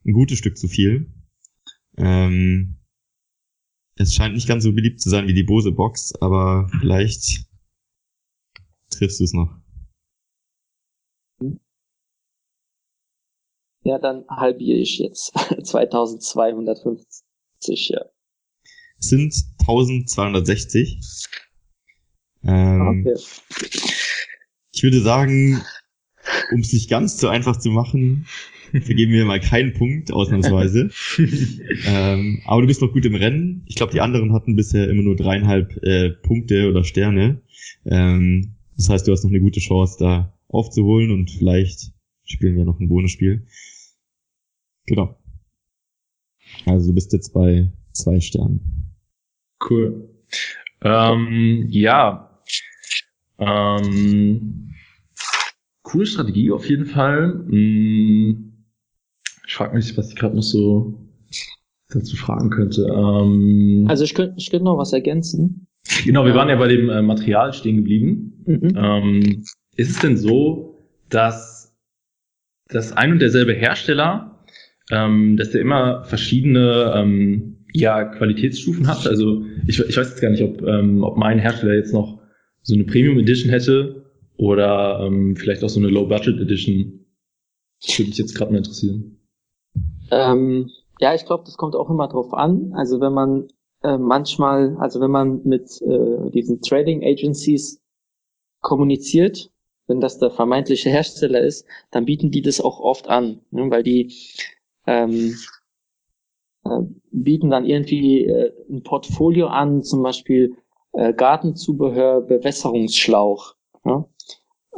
Ein 0.05 0.13
gutes 0.13 0.37
Stück 0.37 0.57
zu 0.57 0.67
viel. 0.67 1.11
Ähm, 1.97 2.75
es 3.95 4.13
scheint 4.13 4.35
nicht 4.35 4.47
ganz 4.47 4.63
so 4.63 4.73
beliebt 4.73 5.01
zu 5.01 5.09
sein 5.09 5.27
wie 5.27 5.33
die 5.33 5.43
Bose 5.43 5.71
Box, 5.71 6.13
aber 6.21 6.69
vielleicht 6.81 7.45
triffst 8.89 9.19
du 9.19 9.23
es 9.23 9.33
noch. 9.33 9.64
Ja, 13.85 13.99
dann 13.99 14.25
halbiere 14.27 14.79
ich 14.79 14.97
jetzt. 14.97 15.31
2250, 15.63 17.89
ja. 17.89 18.01
Sind 18.97 19.35
1260. 19.59 20.99
Ähm, 22.43 23.05
okay. 23.05 23.13
Ich 24.73 24.81
würde 24.81 25.01
sagen, 25.01 25.61
um 26.51 26.61
es 26.61 26.73
nicht 26.73 26.89
ganz 26.89 27.19
so 27.19 27.27
einfach 27.27 27.59
zu 27.59 27.69
machen, 27.69 28.25
vergeben 28.71 29.11
wir 29.11 29.25
mal 29.25 29.39
keinen 29.39 29.73
Punkt, 29.73 30.11
ausnahmsweise. 30.11 30.89
ähm, 31.85 32.41
aber 32.45 32.61
du 32.61 32.67
bist 32.67 32.81
noch 32.81 32.91
gut 32.91 33.05
im 33.05 33.13
Rennen. 33.13 33.63
Ich 33.67 33.75
glaube, 33.75 33.93
die 33.93 34.01
anderen 34.01 34.33
hatten 34.33 34.55
bisher 34.55 34.89
immer 34.89 35.03
nur 35.03 35.15
dreieinhalb 35.15 35.77
äh, 35.83 36.09
Punkte 36.09 36.71
oder 36.71 36.83
Sterne. 36.83 37.43
Ähm, 37.85 38.55
das 38.77 38.89
heißt, 38.89 39.07
du 39.07 39.11
hast 39.11 39.23
noch 39.23 39.29
eine 39.29 39.41
gute 39.41 39.59
Chance, 39.59 39.97
da 39.99 40.33
aufzuholen 40.47 41.11
und 41.11 41.29
vielleicht 41.29 41.91
spielen 42.23 42.57
wir 42.57 42.65
noch 42.65 42.79
ein 42.79 42.89
Bonusspiel. 42.89 43.45
Genau. 44.85 45.17
Also 46.65 46.89
du 46.89 46.95
bist 46.95 47.13
jetzt 47.13 47.33
bei 47.33 47.71
zwei 47.91 48.19
Sternen. 48.19 48.95
Cool. 49.69 50.09
Ähm, 50.81 51.65
ja. 51.69 52.41
Ähm, 53.37 54.73
coole 55.81 56.05
Strategie 56.05 56.51
auf 56.51 56.69
jeden 56.69 56.85
Fall. 56.85 57.45
Hm, 57.47 58.65
ich 59.47 59.53
frage 59.53 59.75
mich, 59.75 59.97
was 59.97 60.09
ich 60.09 60.15
gerade 60.15 60.35
noch 60.35 60.43
so 60.43 60.99
dazu 61.89 62.15
fragen 62.15 62.49
könnte. 62.49 62.83
Ähm, 62.83 63.85
also 63.87 64.03
ich 64.03 64.13
könnte 64.13 64.35
ich 64.37 64.49
könnte 64.49 64.65
noch 64.65 64.77
was 64.77 64.93
ergänzen. 64.93 65.67
Genau, 66.03 66.25
wir 66.25 66.33
waren 66.33 66.49
ja 66.49 66.55
bei 66.55 66.67
dem 66.67 66.89
äh, 66.89 67.01
Material 67.01 67.53
stehen 67.53 67.77
geblieben. 67.77 68.43
Mhm. 68.45 68.73
Ähm, 68.75 69.43
ist 69.75 69.91
es 69.91 69.99
denn 69.99 70.17
so, 70.17 70.89
dass 71.09 71.75
das 72.67 72.91
ein 72.91 73.11
und 73.11 73.19
derselbe 73.19 73.53
Hersteller, 73.53 74.34
ähm, 74.91 75.37
dass 75.37 75.51
der 75.51 75.61
immer 75.61 76.03
verschiedene 76.03 76.93
ähm, 76.95 77.65
ja, 77.73 78.05
Qualitätsstufen 78.05 78.87
hat? 78.87 79.07
Also 79.07 79.43
ich, 79.67 79.79
ich 79.79 79.97
weiß 79.97 80.09
jetzt 80.09 80.21
gar 80.21 80.29
nicht, 80.29 80.43
ob, 80.43 80.61
ähm, 80.61 81.03
ob 81.03 81.17
mein 81.17 81.39
Hersteller 81.39 81.75
jetzt 81.75 81.93
noch 81.93 82.19
so 82.61 82.73
eine 82.73 82.83
Premium 82.83 83.19
Edition 83.19 83.49
hätte 83.49 84.05
oder 84.37 85.01
ähm, 85.01 85.35
vielleicht 85.35 85.63
auch 85.63 85.69
so 85.69 85.79
eine 85.79 85.89
Low 85.89 86.05
Budget 86.07 86.39
Edition. 86.39 87.05
Das 87.81 87.97
würde 87.97 88.09
mich 88.09 88.17
jetzt 88.17 88.35
gerade 88.35 88.51
mal 88.51 88.57
interessieren. 88.59 89.19
Ähm, 90.11 90.69
ja, 90.99 91.13
ich 91.13 91.25
glaube, 91.25 91.43
das 91.45 91.57
kommt 91.57 91.75
auch 91.75 91.89
immer 91.89 92.07
drauf 92.07 92.33
an. 92.33 92.73
Also 92.73 93.01
wenn 93.01 93.13
man 93.13 93.47
äh, 93.83 93.97
manchmal, 93.97 94.77
also 94.77 94.99
wenn 95.01 95.11
man 95.11 95.41
mit 95.43 95.81
äh, 95.81 96.31
diesen 96.31 96.61
Trading 96.61 97.03
Agencies 97.03 97.81
kommuniziert, 98.61 99.51
wenn 99.87 99.99
das 99.99 100.17
der 100.17 100.31
vermeintliche 100.31 100.89
Hersteller 100.89 101.41
ist, 101.41 101.67
dann 101.91 102.05
bieten 102.05 102.31
die 102.31 102.41
das 102.41 102.59
auch 102.59 102.79
oft 102.79 103.07
an, 103.07 103.41
ne, 103.51 103.69
weil 103.69 103.83
die 103.83 104.11
ähm, 104.87 105.35
äh, 106.65 106.79
bieten 107.11 107.49
dann 107.49 107.65
irgendwie 107.65 108.25
äh, 108.25 108.51
ein 108.69 108.83
Portfolio 108.83 109.47
an, 109.47 109.83
zum 109.83 110.03
Beispiel 110.03 110.55
äh, 110.93 111.13
Gartenzubehör, 111.13 112.21
Bewässerungsschlauch. 112.21 113.55
Ja? 113.85 114.05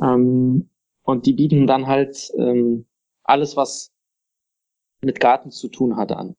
Ähm, 0.02 0.70
und 1.04 1.26
die 1.26 1.34
bieten 1.34 1.68
dann 1.68 1.88
halt 1.88 2.32
ähm, 2.38 2.86
alles, 3.24 3.56
was 3.56 3.92
mit 5.02 5.20
Garten 5.20 5.52
zu 5.52 5.70
tun 5.70 5.96
hat, 5.96 6.12
an. 6.12 6.36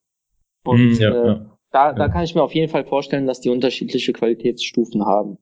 Und 0.64 0.92
mm, 0.92 1.00
ja, 1.00 1.10
äh, 1.10 1.26
ja. 1.26 1.58
Da, 1.70 1.92
da 1.92 2.08
kann 2.08 2.24
ich 2.24 2.34
mir 2.34 2.42
auf 2.42 2.54
jeden 2.54 2.70
Fall 2.70 2.84
vorstellen, 2.84 3.26
dass 3.26 3.40
die 3.40 3.50
unterschiedliche 3.50 4.12
Qualitätsstufen 4.12 5.04
haben. 5.04 5.38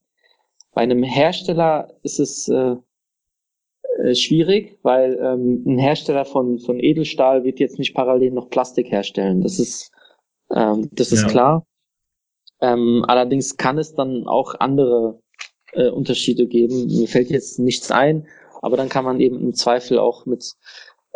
Bei 0.72 0.82
einem 0.82 1.02
Hersteller 1.02 1.94
ist 2.02 2.18
es 2.18 2.48
äh, 2.48 2.76
äh, 4.06 4.14
schwierig, 4.14 4.78
weil 4.82 5.18
ähm, 5.20 5.64
ein 5.66 5.78
Hersteller 5.78 6.24
von, 6.24 6.60
von 6.60 6.78
Edelstahl 6.78 7.42
wird 7.42 7.58
jetzt 7.58 7.78
nicht 7.78 7.92
parallel 7.92 8.30
noch 8.30 8.50
Plastik 8.50 8.90
herstellen. 8.90 9.40
Das 9.40 9.58
ist, 9.58 9.90
ähm, 10.54 10.88
das 10.92 11.10
ist 11.10 11.22
ja. 11.22 11.28
klar. 11.28 11.66
Ähm, 12.60 13.04
allerdings 13.08 13.56
kann 13.56 13.78
es 13.78 13.94
dann 13.94 14.28
auch 14.28 14.54
andere 14.60 15.20
äh, 15.72 15.88
Unterschiede 15.88 16.46
geben. 16.46 16.86
Mir 16.86 17.08
fällt 17.08 17.30
jetzt 17.30 17.58
nichts 17.58 17.90
ein, 17.90 18.28
aber 18.62 18.76
dann 18.76 18.88
kann 18.88 19.04
man 19.04 19.18
eben 19.18 19.40
im 19.40 19.54
Zweifel 19.54 19.98
auch 19.98 20.24
mit 20.24 20.52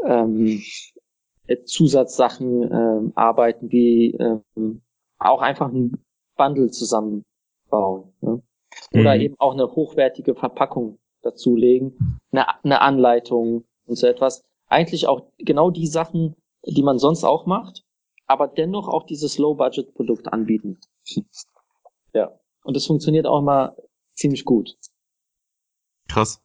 ähm, 0.05 0.61
Zusatzsachen 1.65 2.63
äh, 2.73 3.13
arbeiten, 3.15 3.71
wie 3.71 4.17
ähm, 4.17 4.83
auch 5.19 5.43
einfach 5.43 5.69
ein 5.69 5.93
Bundle 6.37 6.71
zusammenbauen. 6.71 8.13
Ne? 8.21 8.43
Oder 8.95 9.15
mhm. 9.15 9.21
eben 9.21 9.35
auch 9.39 9.53
eine 9.53 9.71
hochwertige 9.77 10.35
Verpackung 10.35 10.99
dazulegen, 11.23 12.19
eine, 12.33 12.63
eine 12.65 12.81
Anleitung 12.81 13.65
und 13.87 13.97
so 13.97 14.07
etwas. 14.07 14.43
Eigentlich 14.69 15.07
auch 15.07 15.33
genau 15.39 15.71
die 15.71 15.87
Sachen, 15.87 16.37
die 16.67 16.83
man 16.83 16.99
sonst 16.99 17.25
auch 17.25 17.47
macht, 17.47 17.83
aber 18.27 18.47
dennoch 18.47 18.89
auch 18.89 19.05
dieses 19.05 19.39
Low-Budget-Produkt 19.39 20.33
anbieten. 20.33 20.79
ja. 22.15 22.39
Und 22.63 22.77
das 22.77 22.87
funktioniert 22.87 23.27
auch 23.27 23.39
immer 23.39 23.75
ziemlich 24.15 24.45
gut. 24.45 24.77
Krass. 26.09 26.43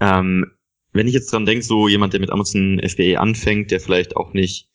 Ähm, 0.00 0.56
wenn 0.92 1.08
ich 1.08 1.14
jetzt 1.14 1.32
dran 1.32 1.44
denke, 1.44 1.64
so 1.64 1.88
jemand, 1.88 2.12
der 2.12 2.20
mit 2.20 2.30
Amazon 2.30 2.80
FBA 2.80 3.18
anfängt, 3.18 3.70
der 3.70 3.80
vielleicht 3.80 4.16
auch 4.16 4.32
nicht 4.32 4.70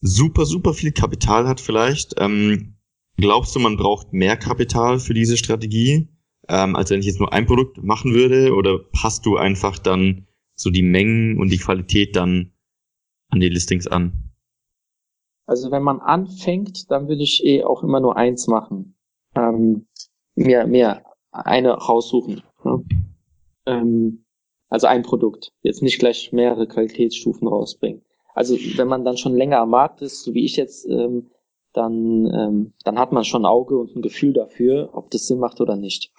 super, 0.00 0.44
super 0.44 0.74
viel 0.74 0.92
Kapital 0.92 1.48
hat 1.48 1.60
vielleicht, 1.60 2.14
ähm, 2.18 2.76
glaubst 3.16 3.54
du, 3.54 3.60
man 3.60 3.76
braucht 3.76 4.12
mehr 4.12 4.36
Kapital 4.36 5.00
für 5.00 5.14
diese 5.14 5.36
Strategie, 5.36 6.08
ähm, 6.48 6.76
als 6.76 6.90
wenn 6.90 7.00
ich 7.00 7.06
jetzt 7.06 7.20
nur 7.20 7.32
ein 7.32 7.46
Produkt 7.46 7.82
machen 7.82 8.14
würde? 8.14 8.54
Oder 8.54 8.78
passt 8.78 9.26
du 9.26 9.36
einfach 9.36 9.78
dann 9.78 10.26
so 10.54 10.70
die 10.70 10.82
Mengen 10.82 11.38
und 11.38 11.50
die 11.50 11.58
Qualität 11.58 12.16
dann 12.16 12.52
an 13.28 13.40
die 13.40 13.48
Listings 13.48 13.86
an? 13.86 14.32
Also 15.46 15.70
wenn 15.70 15.82
man 15.82 16.00
anfängt, 16.00 16.90
dann 16.90 17.08
würde 17.08 17.22
ich 17.22 17.44
eh 17.44 17.62
auch 17.64 17.82
immer 17.82 18.00
nur 18.00 18.16
eins 18.16 18.48
machen. 18.48 18.96
Ähm, 19.34 19.86
mir, 20.34 20.66
mir 20.66 21.02
eine 21.30 21.72
raussuchen. 21.72 22.42
Ja. 22.64 22.80
Ähm, 23.66 24.24
also 24.68 24.86
ein 24.88 25.02
Produkt. 25.02 25.52
Jetzt 25.62 25.82
nicht 25.82 25.98
gleich 25.98 26.32
mehrere 26.32 26.66
Qualitätsstufen 26.66 27.46
rausbringen. 27.46 28.02
Also 28.34 28.56
wenn 28.76 28.88
man 28.88 29.04
dann 29.04 29.16
schon 29.16 29.34
länger 29.34 29.60
am 29.60 29.70
Markt 29.70 30.02
ist, 30.02 30.24
so 30.24 30.34
wie 30.34 30.44
ich 30.44 30.56
jetzt, 30.56 30.86
ähm, 30.88 31.30
dann, 31.72 32.26
ähm, 32.34 32.72
dann 32.84 32.98
hat 32.98 33.12
man 33.12 33.24
schon 33.24 33.42
ein 33.42 33.50
Auge 33.50 33.78
und 33.78 33.94
ein 33.94 34.02
Gefühl 34.02 34.32
dafür, 34.32 34.90
ob 34.92 35.10
das 35.10 35.26
Sinn 35.26 35.38
macht 35.38 35.60
oder 35.60 35.76
nicht. 35.76 36.10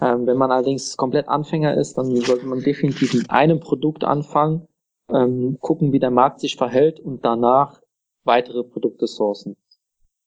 Ähm, 0.00 0.26
wenn 0.26 0.36
man 0.36 0.50
allerdings 0.50 0.96
komplett 0.96 1.28
Anfänger 1.28 1.74
ist, 1.76 1.98
dann 1.98 2.14
sollte 2.16 2.46
man 2.46 2.62
definitiv 2.62 3.14
mit 3.14 3.30
einem 3.30 3.60
Produkt 3.60 4.04
anfangen, 4.04 4.68
ähm, 5.12 5.58
gucken, 5.60 5.92
wie 5.92 5.98
der 5.98 6.10
Markt 6.10 6.40
sich 6.40 6.56
verhält 6.56 7.00
und 7.00 7.24
danach 7.24 7.80
weitere 8.24 8.62
Produkte 8.62 9.06
sourcen. 9.06 9.56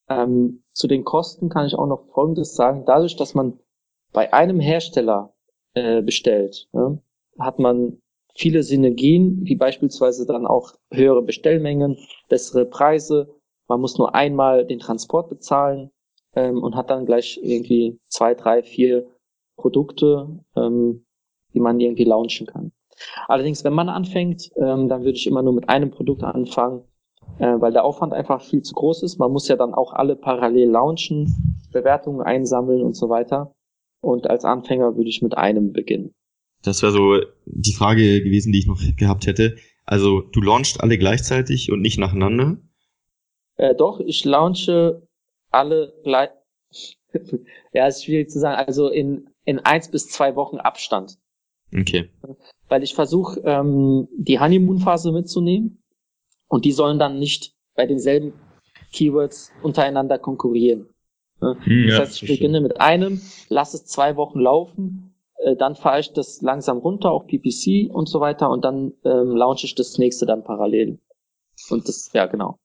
Ähm, 0.10 0.64
zu 0.74 0.88
den 0.88 1.06
Kosten 1.06 1.50
kann 1.50 1.68
ich 1.68 1.76
auch 1.76 1.88
noch 1.88 2.08
Folgendes 2.14 2.56
sagen. 2.56 2.84
Dadurch, 2.86 3.16
dass 3.16 3.34
man 3.34 3.60
bei 4.12 4.34
einem 4.34 4.60
Hersteller 4.60 5.34
äh, 5.74 6.02
bestellt, 6.02 6.68
ja, 6.74 6.98
hat 7.40 7.60
man 7.60 8.02
viele 8.36 8.64
Synergien, 8.64 9.40
wie 9.44 9.56
beispielsweise 9.56 10.26
dann 10.26 10.46
auch 10.46 10.74
höhere 10.92 11.22
Bestellmengen, 11.22 11.98
bessere 12.28 12.66
Preise. 12.66 13.34
Man 13.68 13.80
muss 13.80 13.98
nur 13.98 14.16
einmal 14.16 14.66
den 14.66 14.80
Transport 14.80 15.30
bezahlen 15.30 15.92
ähm, 16.36 16.62
und 16.62 16.76
hat 16.76 16.90
dann 16.90 17.06
gleich 17.06 17.40
irgendwie 17.42 18.00
zwei, 18.10 18.34
drei, 18.34 18.64
vier 18.64 19.08
Produkte, 19.62 20.28
ähm, 20.56 21.06
die 21.54 21.60
man 21.60 21.80
irgendwie 21.80 22.04
launchen 22.04 22.48
kann. 22.48 22.72
Allerdings, 23.28 23.64
wenn 23.64 23.74
man 23.74 23.90
anfängt, 23.90 24.52
ähm, 24.56 24.88
dann 24.90 25.04
würde 25.04 25.18
ich 25.18 25.28
immer 25.28 25.42
nur 25.42 25.54
mit 25.54 25.70
einem 25.70 25.92
Produkt 25.92 26.24
anfangen, 26.24 26.84
äh, 27.40 27.60
weil 27.60 27.72
der 27.72 27.86
Aufwand 27.86 28.14
einfach 28.14 28.42
viel 28.42 28.62
zu 28.62 28.74
groß 28.74 29.04
ist. 29.04 29.18
Man 29.18 29.32
muss 29.32 29.48
ja 29.48 29.56
dann 29.56 29.74
auch 29.74 29.94
alle 29.94 30.16
parallel 30.16 30.70
launchen, 30.70 31.62
Bewertungen 31.72 32.22
einsammeln 32.22 32.82
und 32.82 32.96
so 32.96 33.10
weiter. 33.10 33.54
Und 34.02 34.30
als 34.30 34.46
Anfänger 34.46 34.96
würde 34.98 35.10
ich 35.10 35.22
mit 35.22 35.38
einem 35.38 35.74
beginnen. 35.74 36.14
Das 36.64 36.82
wäre 36.82 36.92
so 36.92 37.20
die 37.46 37.74
Frage 37.74 38.22
gewesen, 38.24 38.52
die 38.52 38.60
ich 38.60 38.68
noch 38.68 38.80
gehabt 38.98 39.26
hätte. 39.28 39.56
Also 39.86 40.22
du 40.22 40.42
launchst 40.42 40.82
alle 40.82 40.98
gleichzeitig 40.98 41.72
und 41.72 41.82
nicht 41.82 41.98
nacheinander? 41.98 42.58
Äh, 43.58 43.76
doch, 43.76 44.00
ich 44.00 44.24
launche 44.26 45.08
alle 45.50 45.94
gleich. 46.04 46.30
ja, 47.74 47.88
ist 47.88 48.06
schwierig 48.06 48.30
zu 48.30 48.40
sagen. 48.40 48.64
Also 48.66 48.90
in, 48.90 49.31
in 49.46 49.60
eins 49.60 49.90
bis 49.90 50.08
zwei 50.08 50.36
Wochen 50.36 50.58
Abstand. 50.58 51.18
Okay. 51.74 52.10
Weil 52.68 52.84
ich 52.84 52.94
versuche, 52.94 53.42
ähm, 53.46 54.08
die 54.16 54.40
Honeymoon-Phase 54.40 55.12
mitzunehmen 55.12 55.84
und 56.48 56.66
die 56.66 56.72
sollen 56.72 57.00
dann 57.00 57.20
nicht 57.20 57.54
bei 57.76 57.86
denselben 57.86 58.34
Keywords 58.92 59.52
untereinander 59.64 60.20
konkurrieren. 60.20 60.88
Hm, 61.40 61.88
das 61.88 61.94
ja, 61.94 62.00
heißt, 62.00 62.24
ich 62.24 62.30
beginne 62.30 62.62
mit 62.62 62.80
einem, 62.80 63.22
lasse 63.50 63.78
es 63.78 63.86
zwei 63.86 64.16
Wochen 64.16 64.40
laufen, 64.40 65.16
äh, 65.38 65.56
dann 65.56 65.76
fahre 65.76 66.00
ich 66.00 66.14
das 66.14 66.42
langsam 66.42 66.78
runter, 66.78 67.12
auch 67.12 67.26
PPC 67.26 67.90
und 67.92 68.08
so 68.08 68.20
weiter, 68.20 68.50
und 68.50 68.64
dann 68.64 68.94
ähm, 69.04 69.36
launche 69.36 69.66
ich 69.66 69.76
das 69.76 69.98
nächste 69.98 70.26
dann 70.26 70.44
parallel. 70.44 71.00
Und 71.70 71.88
das, 71.88 72.12
ja 72.14 72.28
genau. 72.28 72.60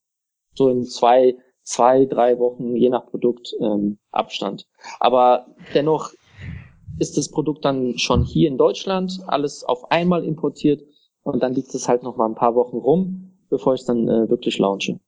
So 0.55 0.69
in 0.69 0.85
zwei, 0.85 1.37
zwei, 1.63 2.05
drei 2.05 2.39
Wochen, 2.39 2.77
je 2.77 2.91
nach 2.91 3.07
Produkt, 3.07 3.55
ähm, 3.61 3.99
Abstand. 4.11 4.67
Aber 5.01 5.47
dennoch 5.75 6.13
ist 6.99 7.17
das 7.17 7.31
Produkt 7.31 7.65
dann 7.65 7.99
schon 7.99 8.25
hier 8.25 8.49
in 8.49 8.59
Deutschland, 8.59 9.21
alles 9.27 9.65
auf 9.65 9.91
einmal 9.91 10.25
importiert 10.25 10.83
und 11.23 11.43
dann 11.43 11.55
liegt 11.55 11.75
es 11.75 11.89
halt 11.89 12.03
noch 12.03 12.17
mal 12.17 12.27
ein 12.27 12.35
paar 12.35 12.55
Wochen 12.55 12.77
rum, 12.77 13.33
bevor 13.51 13.75
ich 13.75 13.81
es 13.81 13.87
dann 13.87 14.09
äh, 14.09 14.29
wirklich 14.29 14.59
launche. 14.59 15.01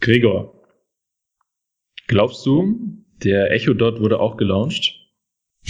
Gregor, 0.00 0.62
glaubst 2.06 2.44
du, 2.46 3.04
der 3.22 3.50
Echo 3.52 3.74
Dot 3.74 4.00
wurde 4.00 4.20
auch 4.20 4.36
gelauncht? 4.36 4.94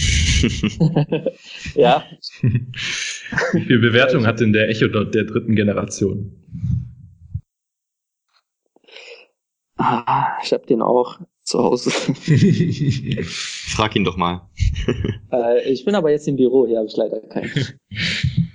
ja. 1.75 2.05
Wie 2.41 3.65
viel 3.65 3.79
Bewertung 3.79 4.25
hat 4.25 4.39
denn 4.39 4.53
der 4.53 4.69
Echo 4.69 4.87
Dot 4.87 5.13
der 5.13 5.25
dritten 5.25 5.55
Generation? 5.55 6.35
Ah, 9.77 10.37
ich 10.43 10.51
habe 10.51 10.65
den 10.65 10.81
auch 10.81 11.19
zu 11.49 11.59
Hause. 11.59 11.89
Frag 13.23 13.95
ihn 13.95 14.03
doch 14.03 14.17
mal. 14.17 14.47
äh, 15.31 15.69
ich 15.69 15.83
bin 15.83 15.95
aber 15.95 16.11
jetzt 16.11 16.27
im 16.27 16.35
Büro, 16.35 16.67
hier 16.67 16.77
habe 16.77 16.87
ich 16.87 16.95
leider 16.95 17.19
keinen. 17.21 17.51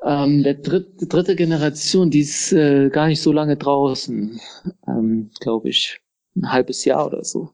Ähm, 0.00 0.44
der 0.44 0.54
dritte, 0.54 1.08
dritte 1.08 1.34
Generation, 1.34 2.08
die 2.08 2.20
ist 2.20 2.52
äh, 2.52 2.88
gar 2.88 3.08
nicht 3.08 3.20
so 3.20 3.32
lange 3.32 3.56
draußen, 3.56 4.40
ähm, 4.86 5.30
glaube 5.40 5.70
ich. 5.70 6.00
Ein 6.36 6.52
halbes 6.52 6.84
Jahr 6.84 7.08
oder 7.08 7.24
so. 7.24 7.50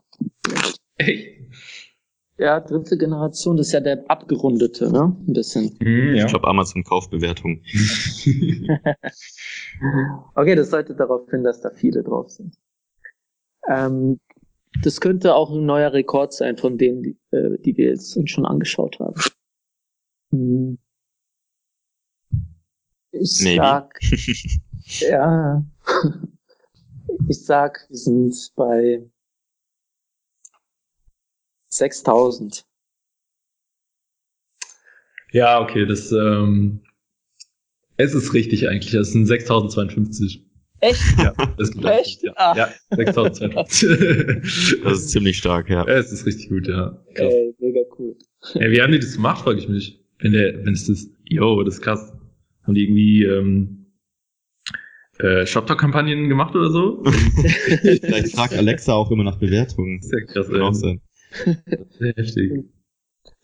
Echt? 0.98 1.40
Ja, 2.36 2.60
dritte 2.60 2.98
Generation, 2.98 3.56
das 3.56 3.68
ist 3.68 3.72
ja 3.72 3.80
der 3.80 4.04
abgerundete, 4.08 4.92
ne? 4.92 5.16
Ein 5.26 5.32
bisschen. 5.32 5.74
Mm, 5.80 6.16
ja. 6.16 6.26
Ich 6.26 6.30
glaube 6.30 6.46
Amazon 6.46 6.84
Kaufbewertung. 6.84 7.62
okay, 10.34 10.54
das 10.54 10.68
sollte 10.68 10.94
darauf 10.94 11.28
hin, 11.30 11.44
dass 11.44 11.62
da 11.62 11.70
viele 11.70 12.02
drauf 12.02 12.28
sind. 12.28 12.54
Ähm, 13.68 14.20
das 14.82 15.00
könnte 15.00 15.34
auch 15.34 15.50
ein 15.50 15.66
neuer 15.66 15.92
Rekord 15.92 16.32
sein 16.32 16.56
von 16.56 16.78
denen, 16.78 17.02
die, 17.02 17.16
äh, 17.30 17.58
die 17.58 17.76
wir 17.76 17.90
jetzt 17.90 18.16
uns 18.16 18.30
schon 18.30 18.46
angeschaut 18.46 18.98
haben. 18.98 19.20
Hm. 20.30 20.78
Ich 23.12 23.40
Maybe. 23.42 23.56
sag, 23.56 24.00
ja, 24.98 25.64
ich 27.28 27.44
sag, 27.44 27.86
wir 27.88 27.96
sind 27.96 28.52
bei 28.56 29.08
6000. 31.68 32.66
Ja, 35.30 35.60
okay, 35.60 35.86
das, 35.86 36.10
ähm, 36.12 36.80
es 37.96 38.14
ist 38.14 38.34
richtig 38.34 38.68
eigentlich. 38.68 38.94
Es 38.94 39.12
sind 39.12 39.26
6052. 39.26 40.43
Echt? 40.84 41.18
Ja, 41.18 41.32
das 41.56 41.70
ist 41.70 41.84
Echt? 41.84 42.22
Ja, 42.22 42.32
ah. 42.36 42.54
ja 42.56 42.68
6250. 42.90 44.80
das 44.84 44.92
ist 44.98 45.10
ziemlich 45.10 45.38
stark, 45.38 45.70
ja. 45.70 45.84
Es 45.86 46.12
ist 46.12 46.26
richtig 46.26 46.50
gut, 46.50 46.68
ja. 46.68 47.02
Krass. 47.14 47.32
Ey, 47.32 47.54
mega 47.58 47.80
cool. 47.98 48.14
Ey, 48.54 48.70
wie 48.70 48.82
haben 48.82 48.92
die 48.92 48.98
das 48.98 49.14
gemacht, 49.14 49.42
frage 49.42 49.58
ich 49.58 49.68
mich. 49.68 50.04
Wenn 50.18 50.32
der, 50.32 50.64
wenn 50.64 50.74
es 50.74 50.86
das, 50.86 51.08
yo, 51.24 51.62
das 51.62 51.76
ist 51.76 51.80
krass. 51.80 52.12
Haben 52.64 52.74
die 52.74 52.84
irgendwie 52.84 53.24
ähm, 53.24 53.86
äh, 55.18 55.46
Shoptalk-Kampagnen 55.46 56.28
gemacht 56.28 56.54
oder 56.54 56.70
so? 56.70 57.02
Vielleicht 57.04 58.32
fragt 58.36 58.54
Alexa 58.54 58.92
auch 58.92 59.10
immer 59.10 59.24
nach 59.24 59.38
Bewertungen. 59.38 60.02
Sehr 60.02 60.26
krass, 60.26 60.48
ey. 60.50 60.74
Sein. 60.74 61.00
Sehr 61.98 62.12
heftig. 62.14 62.64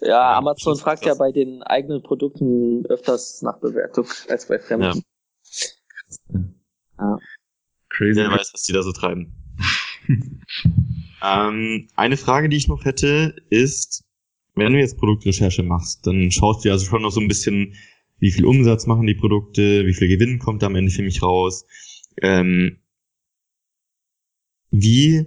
Ja, 0.00 0.36
Amazon 0.36 0.76
fragt 0.76 1.06
ja 1.06 1.14
bei 1.14 1.32
den 1.32 1.62
eigenen 1.62 2.02
Produkten 2.02 2.84
öfters 2.86 3.40
nach 3.40 3.58
Bewertung 3.60 4.06
als 4.28 4.46
bei 4.46 4.58
Fremden. 4.58 5.02
Ja. 6.28 6.40
ja. 6.98 7.18
Crazy. 7.90 8.16
Wer 8.16 8.30
weiß, 8.30 8.50
was 8.52 8.62
die 8.62 8.72
da 8.72 8.82
so 8.82 8.92
treiben. 8.92 9.32
ähm, 11.22 11.88
eine 11.94 12.16
Frage, 12.16 12.48
die 12.48 12.56
ich 12.56 12.68
noch 12.68 12.84
hätte, 12.84 13.36
ist, 13.50 14.04
wenn 14.54 14.72
du 14.72 14.78
jetzt 14.78 14.98
Produktrecherche 14.98 15.62
machst, 15.62 16.06
dann 16.06 16.30
schaust 16.30 16.64
du 16.64 16.70
also 16.70 16.86
schon 16.86 17.02
noch 17.02 17.12
so 17.12 17.20
ein 17.20 17.28
bisschen 17.28 17.74
wie 18.18 18.30
viel 18.30 18.44
Umsatz 18.44 18.86
machen 18.86 19.06
die 19.06 19.14
Produkte, 19.14 19.86
wie 19.86 19.94
viel 19.94 20.08
Gewinn 20.08 20.38
kommt 20.38 20.62
am 20.62 20.76
Ende 20.76 20.92
für 20.92 21.02
mich 21.02 21.22
raus. 21.22 21.66
Ähm, 22.20 22.78
wie 24.70 25.24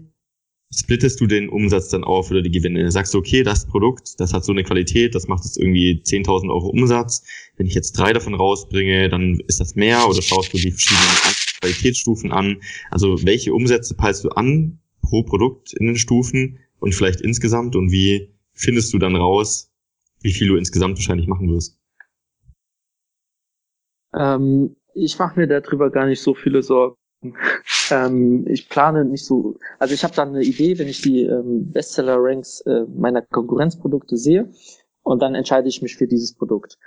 splittest 0.74 1.20
du 1.20 1.28
den 1.28 1.50
Umsatz 1.50 1.90
dann 1.90 2.04
auf 2.04 2.32
oder 2.32 2.42
die 2.42 2.52
Gewinne? 2.52 2.90
Sagst 2.92 3.14
du, 3.14 3.18
okay, 3.18 3.44
das 3.44 3.68
Produkt, 3.68 4.20
das 4.20 4.34
hat 4.34 4.46
so 4.46 4.52
eine 4.52 4.64
Qualität, 4.64 5.16
das 5.16 5.28
macht 5.28 5.44
jetzt 5.44 5.58
irgendwie 5.58 6.02
10.000 6.04 6.50
Euro 6.50 6.68
Umsatz. 6.68 7.24
Wenn 7.58 7.68
ich 7.68 7.74
jetzt 7.74 7.94
drei 7.94 8.14
davon 8.14 8.36
rausbringe, 8.36 9.10
dann 9.10 9.40
ist 9.48 9.60
das 9.60 9.76
mehr 9.76 10.08
oder 10.08 10.22
schaust 10.22 10.54
du 10.54 10.58
die 10.58 10.72
verschiedenen 10.72 11.53
Qualitätsstufen 11.64 12.32
an? 12.32 12.62
Also 12.92 13.26
welche 13.26 13.54
Umsätze 13.54 13.96
peilst 13.96 14.24
du 14.26 14.30
an 14.30 14.80
pro 15.02 15.24
Produkt 15.24 15.74
in 15.74 15.88
den 15.88 15.96
Stufen 15.96 16.60
und 16.80 16.94
vielleicht 16.94 17.22
insgesamt 17.22 17.76
und 17.76 17.92
wie 17.92 18.34
findest 18.54 18.94
du 18.94 19.00
dann 19.00 19.16
raus, 19.16 19.72
wie 20.22 20.34
viel 20.34 20.48
du 20.48 20.58
insgesamt 20.58 20.98
wahrscheinlich 20.98 21.28
machen 21.28 21.50
wirst? 21.50 21.80
Ähm, 24.16 24.76
ich 24.94 25.18
mache 25.18 25.40
mir 25.40 25.48
darüber 25.48 25.90
gar 25.90 26.06
nicht 26.06 26.22
so 26.22 26.34
viele 26.34 26.62
Sorgen. 26.62 26.98
ähm, 27.92 28.46
ich 28.48 28.68
plane 28.68 29.06
nicht 29.06 29.26
so, 29.26 29.58
also 29.80 29.94
ich 29.94 30.04
habe 30.04 30.14
dann 30.14 30.30
eine 30.30 30.44
Idee, 30.44 30.78
wenn 30.78 30.90
ich 30.90 31.02
die 31.02 31.24
ähm, 31.24 31.72
Bestseller-Ranks 31.72 32.62
äh, 32.62 32.84
meiner 32.96 33.22
Konkurrenzprodukte 33.22 34.18
sehe 34.18 34.52
und 35.04 35.22
dann 35.22 35.36
entscheide 35.36 35.70
ich 35.70 35.82
mich 35.82 35.96
für 35.96 36.08
dieses 36.08 36.34
Produkt. 36.34 36.78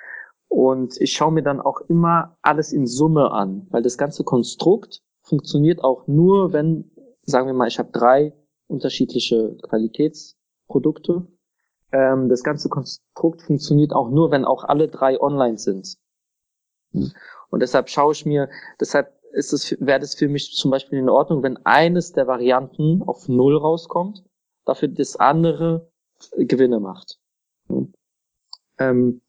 Und 0.48 1.00
ich 1.00 1.12
schaue 1.12 1.32
mir 1.32 1.42
dann 1.42 1.60
auch 1.60 1.80
immer 1.88 2.36
alles 2.42 2.72
in 2.72 2.86
Summe 2.86 3.30
an, 3.30 3.66
weil 3.70 3.82
das 3.82 3.98
ganze 3.98 4.24
Konstrukt 4.24 5.02
funktioniert 5.22 5.82
auch 5.82 6.06
nur, 6.06 6.52
wenn, 6.52 6.90
sagen 7.22 7.46
wir 7.46 7.54
mal, 7.54 7.68
ich 7.68 7.78
habe 7.78 7.90
drei 7.92 8.32
unterschiedliche 8.68 9.56
Qualitätsprodukte 9.62 11.26
ähm, 11.92 12.28
das 12.28 12.42
ganze 12.42 12.68
Konstrukt 12.68 13.42
funktioniert 13.42 13.92
auch 13.92 14.10
nur, 14.10 14.30
wenn 14.30 14.44
auch 14.44 14.64
alle 14.64 14.88
drei 14.88 15.20
online 15.20 15.58
sind. 15.58 15.96
Und 16.92 17.60
deshalb 17.60 17.88
schaue 17.88 18.12
ich 18.12 18.26
mir, 18.26 18.48
deshalb 18.80 19.12
ist 19.32 19.52
es, 19.52 19.76
wäre 19.80 20.00
das 20.00 20.14
für 20.14 20.28
mich 20.28 20.52
zum 20.54 20.70
Beispiel 20.70 20.98
in 20.98 21.08
Ordnung, 21.08 21.42
wenn 21.42 21.58
eines 21.64 22.12
der 22.12 22.26
Varianten 22.26 23.02
auf 23.02 23.28
Null 23.28 23.56
rauskommt, 23.56 24.24
dafür 24.64 24.88
das 24.88 25.16
andere 25.16 25.90
Gewinne 26.36 26.80
macht. 26.80 27.18
Ähm, 28.78 29.22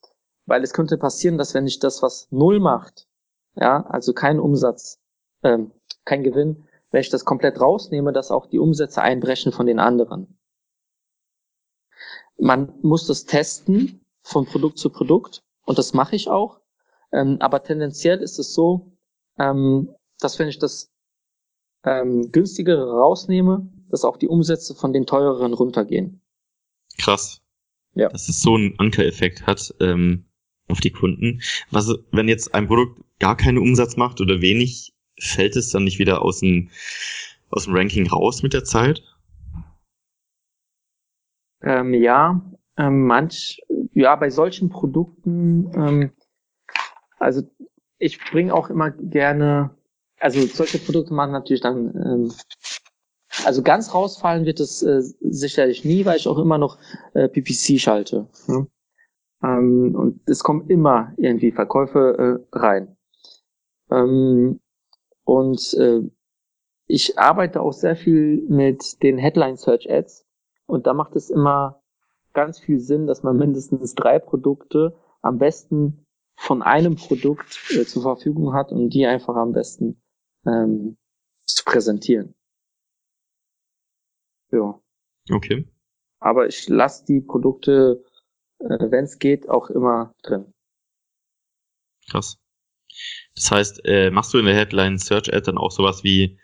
weil 0.47 0.63
es 0.63 0.73
könnte 0.73 0.97
passieren, 0.97 1.37
dass 1.37 1.53
wenn 1.53 1.67
ich 1.67 1.77
das, 1.77 2.01
was 2.01 2.27
Null 2.31 2.59
macht, 2.59 3.07
ja, 3.55 3.85
also 3.87 4.13
kein 4.13 4.39
Umsatz, 4.39 4.99
ähm, 5.43 5.71
kein 6.05 6.23
Gewinn, 6.23 6.67
wenn 6.89 7.01
ich 7.01 7.09
das 7.09 7.25
komplett 7.25 7.59
rausnehme, 7.59 8.13
dass 8.13 8.31
auch 8.31 8.47
die 8.47 8.59
Umsätze 8.59 9.01
einbrechen 9.01 9.51
von 9.51 9.65
den 9.67 9.79
anderen. 9.79 10.39
Man 12.39 12.73
muss 12.81 13.05
das 13.07 13.25
testen 13.25 14.05
von 14.21 14.45
Produkt 14.45 14.79
zu 14.79 14.89
Produkt 14.89 15.43
und 15.65 15.77
das 15.77 15.93
mache 15.93 16.15
ich 16.15 16.29
auch. 16.29 16.61
Ähm, 17.11 17.37
aber 17.39 17.63
tendenziell 17.63 18.21
ist 18.21 18.39
es 18.39 18.53
so, 18.53 18.91
ähm, 19.37 19.93
dass 20.19 20.39
wenn 20.39 20.47
ich 20.47 20.59
das 20.59 20.91
ähm, 21.83 22.31
günstigere 22.31 22.89
rausnehme, 22.89 23.69
dass 23.89 24.05
auch 24.05 24.17
die 24.17 24.27
Umsätze 24.27 24.75
von 24.75 24.93
den 24.93 25.05
teureren 25.05 25.53
runtergehen. 25.53 26.21
Krass. 26.97 27.41
Ja. 27.95 28.09
Dass 28.09 28.29
es 28.29 28.41
so 28.41 28.55
einen 28.55 28.77
Ankereffekt 28.77 29.47
hat 29.47 29.73
ähm, 29.79 30.26
auf 30.67 30.79
die 30.79 30.91
Kunden. 30.91 31.41
Was, 31.71 31.93
wenn 32.11 32.27
jetzt 32.27 32.53
ein 32.53 32.67
Produkt 32.67 33.01
gar 33.19 33.37
keinen 33.37 33.57
Umsatz 33.57 33.97
macht 33.97 34.21
oder 34.21 34.41
wenig, 34.41 34.93
fällt 35.19 35.55
es 35.55 35.71
dann 35.71 35.83
nicht 35.83 35.99
wieder 35.99 36.21
aus 36.21 36.39
dem, 36.39 36.69
aus 37.49 37.65
dem 37.65 37.75
Ranking 37.75 38.07
raus 38.07 38.43
mit 38.43 38.53
der 38.53 38.63
Zeit? 38.63 39.01
Ähm, 41.61 41.93
ja, 41.93 42.41
ähm, 42.77 43.07
manch, 43.07 43.61
ja, 43.93 44.15
bei 44.15 44.29
solchen 44.29 44.69
Produkten, 44.69 45.71
ähm, 45.75 46.11
also 47.17 47.41
ich 47.97 48.19
bringe 48.19 48.53
auch 48.53 48.69
immer 48.69 48.91
gerne, 48.91 49.71
also 50.19 50.45
solche 50.45 50.77
Produkte 50.77 51.13
machen 51.13 51.31
natürlich 51.31 51.61
dann, 51.61 51.95
ähm, 51.95 52.33
also 53.45 53.63
ganz 53.63 53.93
rausfallen 53.93 54.45
wird 54.45 54.59
es 54.59 54.83
äh, 54.83 55.01
sicherlich 55.21 55.83
nie, 55.83 56.05
weil 56.05 56.17
ich 56.17 56.27
auch 56.27 56.37
immer 56.37 56.57
noch 56.57 56.77
äh, 57.13 57.27
PPC 57.27 57.79
schalte. 57.79 58.27
Ne? 58.47 58.67
Ähm, 59.43 59.95
und 59.95 60.21
es 60.27 60.43
kommen 60.43 60.69
immer 60.69 61.13
irgendwie 61.17 61.51
Verkäufe 61.51 62.45
äh, 62.51 62.57
rein. 62.57 62.97
Ähm, 63.91 64.59
und 65.23 65.73
äh, 65.75 66.01
ich 66.87 67.19
arbeite 67.19 67.61
auch 67.61 67.73
sehr 67.73 67.95
viel 67.95 68.45
mit 68.47 69.03
den 69.03 69.17
Headline 69.17 69.57
Search 69.57 69.89
Ads. 69.89 70.25
Und 70.65 70.87
da 70.87 70.93
macht 70.93 71.15
es 71.15 71.29
immer 71.29 71.81
ganz 72.33 72.59
viel 72.59 72.79
Sinn, 72.79 73.07
dass 73.07 73.23
man 73.23 73.37
mindestens 73.37 73.95
drei 73.95 74.19
Produkte 74.19 74.95
am 75.21 75.37
besten 75.37 76.05
von 76.35 76.61
einem 76.61 76.95
Produkt 76.95 77.59
äh, 77.71 77.83
zur 77.83 78.03
Verfügung 78.03 78.53
hat 78.53 78.71
und 78.71 78.89
die 78.91 79.05
einfach 79.05 79.35
am 79.35 79.53
besten 79.53 80.01
ähm, 80.45 80.97
zu 81.45 81.65
präsentieren. 81.65 82.35
Ja. 84.51 84.79
Okay. 85.31 85.67
Aber 86.19 86.47
ich 86.47 86.69
lasse 86.69 87.05
die 87.05 87.21
Produkte, 87.21 88.03
wenn 88.59 89.05
es 89.05 89.19
geht, 89.19 89.49
auch 89.49 89.69
immer 89.69 90.13
drin. 90.23 90.53
Krass. 92.09 92.39
Das 93.35 93.51
heißt, 93.51 93.81
äh, 93.85 94.09
machst 94.11 94.33
du 94.33 94.39
in 94.39 94.45
der 94.45 94.55
Headline 94.55 94.97
Search 94.97 95.33
Ad 95.33 95.45
dann 95.45 95.57
auch 95.57 95.71
sowas 95.71 96.03
wie, 96.03 96.39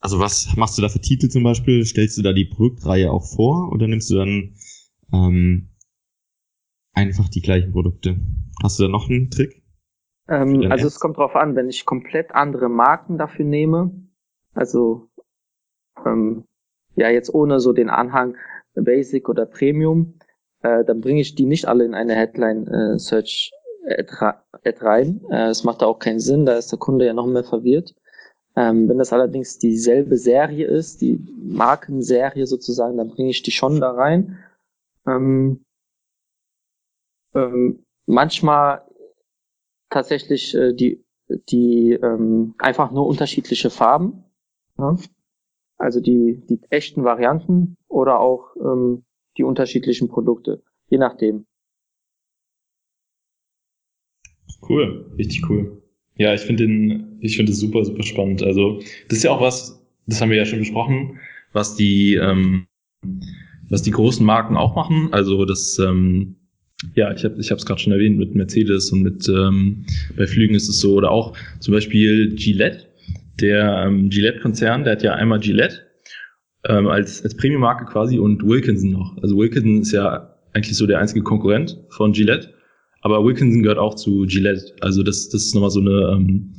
also 0.00 0.20
was 0.20 0.54
machst 0.56 0.78
du 0.78 0.82
da 0.82 0.88
für 0.88 1.00
Titel 1.00 1.28
zum 1.28 1.42
Beispiel? 1.42 1.84
Stellst 1.84 2.18
du 2.18 2.22
da 2.22 2.32
die 2.32 2.44
Produktreihe 2.44 3.10
auch 3.10 3.24
vor 3.24 3.72
oder 3.72 3.88
nimmst 3.88 4.10
du 4.10 4.16
dann 4.16 4.54
ähm, 5.12 5.74
einfach 6.92 7.28
die 7.28 7.42
gleichen 7.42 7.72
Produkte? 7.72 8.18
Hast 8.62 8.78
du 8.78 8.84
da 8.84 8.88
noch 8.88 9.08
einen 9.08 9.30
Trick? 9.30 9.62
Ähm, 10.28 10.70
also 10.70 10.86
Ads? 10.86 10.94
es 10.94 11.00
kommt 11.00 11.16
drauf 11.16 11.34
an, 11.34 11.56
wenn 11.56 11.68
ich 11.68 11.84
komplett 11.84 12.32
andere 12.32 12.68
Marken 12.68 13.18
dafür 13.18 13.44
nehme, 13.44 13.90
also 14.54 15.08
ähm, 16.04 16.44
ja 16.94 17.08
jetzt 17.10 17.32
ohne 17.32 17.60
so 17.60 17.72
den 17.72 17.88
Anhang 17.88 18.36
Basic 18.74 19.28
oder 19.28 19.46
Premium, 19.46 20.17
äh, 20.62 20.84
dann 20.84 21.00
bringe 21.00 21.20
ich 21.20 21.34
die 21.34 21.46
nicht 21.46 21.66
alle 21.66 21.84
in 21.84 21.94
eine 21.94 22.14
Headline 22.14 22.66
äh, 22.66 22.98
Search 22.98 23.52
Ad 23.88 24.84
rein. 24.84 25.24
Äh, 25.30 25.48
es 25.48 25.64
macht 25.64 25.82
da 25.82 25.86
auch 25.86 25.98
keinen 25.98 26.20
Sinn, 26.20 26.46
da 26.46 26.56
ist 26.56 26.70
der 26.72 26.78
Kunde 26.78 27.06
ja 27.06 27.14
noch 27.14 27.26
mehr 27.26 27.44
verwirrt. 27.44 27.94
Ähm, 28.56 28.88
wenn 28.88 28.98
das 28.98 29.12
allerdings 29.12 29.58
dieselbe 29.58 30.16
Serie 30.16 30.66
ist, 30.66 31.00
die 31.00 31.24
Markenserie 31.36 32.46
sozusagen, 32.46 32.96
dann 32.96 33.08
bringe 33.08 33.30
ich 33.30 33.42
die 33.42 33.52
schon 33.52 33.80
da 33.80 33.92
rein. 33.92 34.38
Ähm, 35.06 35.64
ähm, 37.34 37.84
manchmal 38.06 38.82
tatsächlich 39.90 40.54
äh, 40.54 40.72
die, 40.72 41.04
die 41.50 41.92
ähm, 41.92 42.54
einfach 42.58 42.90
nur 42.90 43.06
unterschiedliche 43.06 43.70
Farben. 43.70 44.24
Ja? 44.76 44.96
Also 45.76 46.00
die, 46.00 46.42
die 46.48 46.60
echten 46.70 47.04
Varianten 47.04 47.76
oder 47.86 48.18
auch 48.18 48.56
ähm, 48.56 49.04
die 49.38 49.44
unterschiedlichen 49.44 50.08
Produkte, 50.08 50.62
je 50.90 50.98
nachdem. 50.98 51.46
Cool, 54.68 55.06
richtig 55.16 55.48
cool. 55.48 55.82
Ja, 56.16 56.34
ich 56.34 56.40
finde 56.40 56.66
den, 56.66 57.18
ich 57.20 57.36
finde 57.36 57.52
es 57.52 57.60
super, 57.60 57.84
super 57.84 58.02
spannend. 58.02 58.42
Also 58.42 58.80
das 59.08 59.18
ist 59.18 59.24
ja 59.24 59.30
auch 59.30 59.40
was, 59.40 59.80
das 60.06 60.20
haben 60.20 60.30
wir 60.30 60.36
ja 60.36 60.44
schon 60.44 60.58
besprochen, 60.58 61.18
was 61.52 61.76
die, 61.76 62.14
ähm, 62.14 62.66
was 63.70 63.82
die 63.82 63.92
großen 63.92 64.26
Marken 64.26 64.56
auch 64.56 64.74
machen. 64.74 65.10
Also 65.12 65.44
das, 65.44 65.78
ähm, 65.78 66.36
ja, 66.94 67.12
ich 67.12 67.24
habe, 67.24 67.40
ich 67.40 67.50
habe 67.50 67.58
es 67.58 67.66
gerade 67.66 67.80
schon 67.80 67.92
erwähnt 67.92 68.18
mit 68.18 68.34
Mercedes 68.34 68.90
und 68.90 69.02
mit 69.02 69.28
ähm, 69.28 69.86
bei 70.16 70.26
Flügen 70.26 70.54
ist 70.54 70.68
es 70.68 70.80
so 70.80 70.94
oder 70.94 71.10
auch 71.12 71.36
zum 71.60 71.74
Beispiel 71.74 72.34
Gillette, 72.34 72.86
der 73.40 73.84
ähm, 73.86 74.10
Gillette-Konzern, 74.10 74.82
der 74.82 74.94
hat 74.94 75.02
ja 75.02 75.14
einmal 75.14 75.38
Gillette 75.38 75.87
ähm, 76.64 76.86
als 76.88 77.22
als 77.22 77.36
Premium-Marke 77.36 77.84
quasi 77.84 78.18
und 78.18 78.46
Wilkinson 78.46 78.90
noch. 78.90 79.16
Also 79.22 79.36
Wilkinson 79.36 79.82
ist 79.82 79.92
ja 79.92 80.34
eigentlich 80.52 80.76
so 80.76 80.86
der 80.86 80.98
einzige 80.98 81.22
Konkurrent 81.22 81.78
von 81.90 82.12
Gillette 82.12 82.54
aber 83.00 83.24
Wilkinson 83.24 83.62
gehört 83.62 83.78
auch 83.78 83.94
zu 83.94 84.26
Gillette. 84.26 84.74
Also 84.80 85.02
das, 85.02 85.28
das 85.28 85.44
ist 85.44 85.54
nochmal 85.54 85.70
so 85.70 85.80
eine, 85.80 86.12
ähm, 86.12 86.54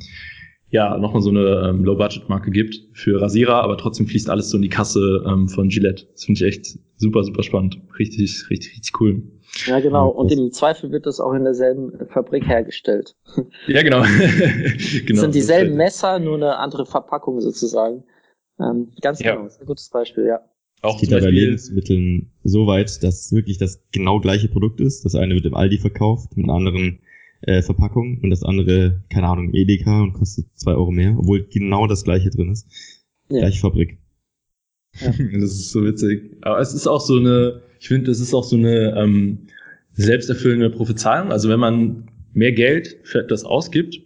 ja, 0.70 0.96
nochmal 0.98 1.22
so 1.22 1.30
eine 1.30 1.68
ähm, 1.68 1.84
Low-Budget-Marke 1.84 2.50
gibt 2.50 2.76
für 2.92 3.20
Rasierer, 3.20 3.62
aber 3.62 3.76
trotzdem 3.76 4.06
fließt 4.06 4.30
alles 4.30 4.50
so 4.50 4.56
in 4.56 4.62
die 4.62 4.68
Kasse 4.68 5.24
ähm, 5.26 5.48
von 5.48 5.68
Gillette. 5.68 6.06
Das 6.12 6.24
finde 6.24 6.40
ich 6.40 6.46
echt 6.46 6.78
super, 6.96 7.24
super 7.24 7.42
spannend. 7.42 7.78
Richtig, 7.98 8.48
richtig, 8.50 8.72
richtig 8.72 9.00
cool. 9.00 9.22
Ja, 9.66 9.80
genau. 9.80 10.08
Und 10.08 10.30
im 10.30 10.52
Zweifel 10.52 10.92
wird 10.92 11.06
das 11.06 11.18
auch 11.18 11.32
in 11.32 11.42
derselben 11.42 11.92
Fabrik 12.08 12.46
hergestellt. 12.46 13.16
Ja, 13.66 13.82
genau. 13.82 14.02
genau. 15.06 15.08
Das 15.08 15.20
sind 15.20 15.34
dieselben 15.34 15.76
Messer, 15.76 16.20
nur 16.20 16.36
eine 16.36 16.56
andere 16.56 16.86
Verpackung 16.86 17.40
sozusagen. 17.40 18.04
Ähm, 18.60 18.88
ganz 19.00 19.18
genau. 19.18 19.36
Ja. 19.36 19.42
Das 19.44 19.54
ist 19.54 19.60
ein 19.60 19.66
gutes 19.66 19.88
Beispiel, 19.88 20.26
ja. 20.26 20.40
Auch 20.82 20.94
es 21.02 21.08
geht 21.08 21.10
bei 21.10 21.30
Lebensmitteln 21.30 22.30
so 22.42 22.66
weit, 22.66 23.02
dass 23.02 23.32
wirklich 23.32 23.58
das 23.58 23.82
genau 23.92 24.18
gleiche 24.18 24.48
Produkt 24.48 24.80
ist. 24.80 25.04
Das 25.04 25.14
eine 25.14 25.34
wird 25.34 25.44
im 25.44 25.54
Aldi 25.54 25.78
verkauft, 25.78 26.36
mit 26.36 26.44
einer 26.44 26.54
anderen 26.54 27.00
äh, 27.42 27.62
Verpackung 27.62 28.20
und 28.22 28.30
das 28.30 28.42
andere, 28.42 29.02
keine 29.10 29.28
Ahnung, 29.28 29.52
Edeka 29.52 30.02
und 30.02 30.14
kostet 30.14 30.46
zwei 30.54 30.72
Euro 30.72 30.90
mehr, 30.90 31.16
obwohl 31.18 31.46
genau 31.46 31.86
das 31.86 32.04
gleiche 32.04 32.30
drin 32.30 32.50
ist. 32.50 32.66
Ja. 33.28 33.40
Gleiche 33.40 33.60
Fabrik. 33.60 33.98
Ja. 35.00 35.12
Das 35.34 35.52
ist 35.52 35.70
so 35.70 35.84
witzig. 35.84 36.36
Aber 36.42 36.58
es 36.60 36.74
ist 36.74 36.86
auch 36.86 37.00
so 37.00 37.16
eine, 37.18 37.62
ich 37.78 37.88
finde, 37.88 38.10
das 38.10 38.20
ist 38.20 38.34
auch 38.34 38.44
so 38.44 38.56
eine 38.56 38.96
ähm, 38.96 39.46
selbsterfüllende 39.92 40.70
Prophezeiung. 40.70 41.30
Also 41.30 41.48
wenn 41.48 41.60
man 41.60 42.10
mehr 42.32 42.52
Geld 42.52 42.98
für 43.04 43.20
etwas 43.20 43.44
ausgibt, 43.44 44.00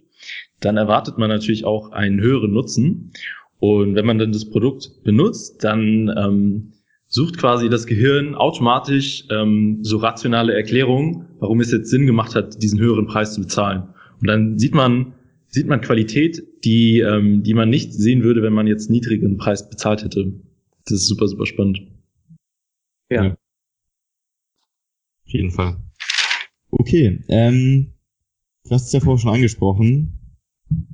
dann 0.59 0.77
erwartet 0.77 1.17
man 1.17 1.29
natürlich 1.29 1.65
auch 1.65 1.91
einen 1.91 2.19
höheren 2.21 2.51
Nutzen. 2.51 3.11
Und 3.59 3.95
wenn 3.95 4.05
man 4.05 4.19
dann 4.19 4.31
das 4.31 4.49
Produkt 4.49 5.03
benutzt, 5.03 5.63
dann 5.63 6.13
ähm, 6.17 6.73
sucht 7.07 7.37
quasi 7.37 7.69
das 7.69 7.87
Gehirn 7.87 8.35
automatisch 8.35 9.25
ähm, 9.31 9.79
so 9.81 9.97
rationale 9.97 10.53
Erklärungen, 10.53 11.27
warum 11.39 11.61
es 11.61 11.71
jetzt 11.71 11.89
Sinn 11.89 12.05
gemacht 12.05 12.35
hat, 12.35 12.61
diesen 12.61 12.79
höheren 12.79 13.07
Preis 13.07 13.33
zu 13.33 13.41
bezahlen. 13.41 13.83
Und 14.19 14.27
dann 14.27 14.59
sieht 14.59 14.73
man, 14.73 15.13
sieht 15.47 15.67
man 15.67 15.81
Qualität, 15.81 16.43
die, 16.63 16.99
ähm, 16.99 17.43
die 17.43 17.53
man 17.53 17.69
nicht 17.69 17.93
sehen 17.93 18.23
würde, 18.23 18.41
wenn 18.41 18.53
man 18.53 18.67
jetzt 18.67 18.89
niedrigen 18.89 19.37
Preis 19.37 19.69
bezahlt 19.69 20.03
hätte. 20.03 20.33
Das 20.85 20.99
ist 20.99 21.07
super, 21.07 21.27
super 21.27 21.45
spannend. 21.45 21.81
Ja. 23.09 23.25
ja. 23.25 23.31
Auf 25.25 25.31
jeden 25.31 25.51
Fall. 25.51 25.77
Okay, 26.69 27.19
ähm, 27.29 27.93
du 28.65 28.71
hast 28.71 28.87
es 28.87 28.91
ja 28.91 28.99
vorher 28.99 29.19
schon 29.19 29.33
angesprochen, 29.33 30.19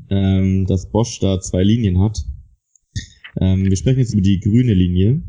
ähm, 0.09 0.65
dass 0.67 0.91
Bosch 0.91 1.19
da 1.19 1.39
zwei 1.39 1.63
Linien 1.63 1.99
hat. 1.99 2.23
Ähm, 3.39 3.65
wir 3.65 3.75
sprechen 3.75 3.99
jetzt 3.99 4.13
über 4.13 4.21
die 4.21 4.39
grüne 4.39 4.73
Linie. 4.73 5.21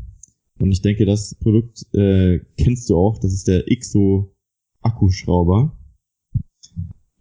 Und 0.59 0.71
ich 0.71 0.81
denke, 0.81 1.05
das 1.05 1.35
Produkt 1.35 1.85
äh, 1.93 2.39
kennst 2.57 2.89
du 2.89 2.97
auch. 2.97 3.19
Das 3.19 3.33
ist 3.33 3.47
der 3.47 3.69
IXO 3.69 4.35
Akkuschrauber 4.81 5.77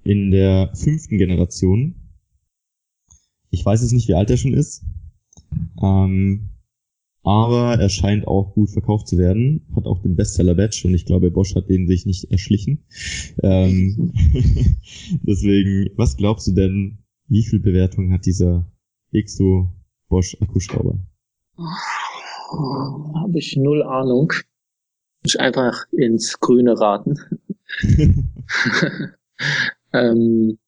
in 0.04 0.30
der 0.30 0.72
fünften 0.74 1.18
Generation. 1.18 1.94
Ich 3.50 3.64
weiß 3.64 3.82
jetzt 3.82 3.92
nicht, 3.92 4.08
wie 4.08 4.14
alt 4.14 4.30
er 4.30 4.36
schon 4.36 4.54
ist. 4.54 4.84
Ähm, 5.82 6.48
aber 7.24 7.78
er 7.78 7.88
scheint 7.88 8.26
auch 8.26 8.54
gut 8.54 8.70
verkauft 8.70 9.06
zu 9.06 9.16
werden. 9.16 9.66
Hat 9.76 9.86
auch 9.86 10.02
den 10.02 10.16
Bestseller-Badge 10.16 10.82
und 10.88 10.94
ich 10.94 11.06
glaube, 11.06 11.30
Bosch 11.30 11.54
hat 11.54 11.68
den 11.68 11.86
sich 11.86 12.04
nicht 12.04 12.30
erschlichen. 12.32 12.84
Ähm, 13.42 14.12
deswegen, 15.22 15.90
was 15.96 16.16
glaubst 16.16 16.48
du 16.48 16.52
denn, 16.52 16.98
wie 17.28 17.44
viel 17.44 17.60
Bewertung 17.60 18.12
hat 18.12 18.26
dieser 18.26 18.70
Exo 19.12 19.72
Bosch 20.12 20.36
Akkuschrauber? 20.42 20.94
Habe 21.56 23.38
ich 23.38 23.56
null 23.56 23.82
Ahnung. 23.82 24.30
Ich 25.24 25.40
einfach 25.40 25.86
ins 25.90 26.38
Grüne 26.38 26.78
raten. 26.78 27.16
ähm, 29.94 30.58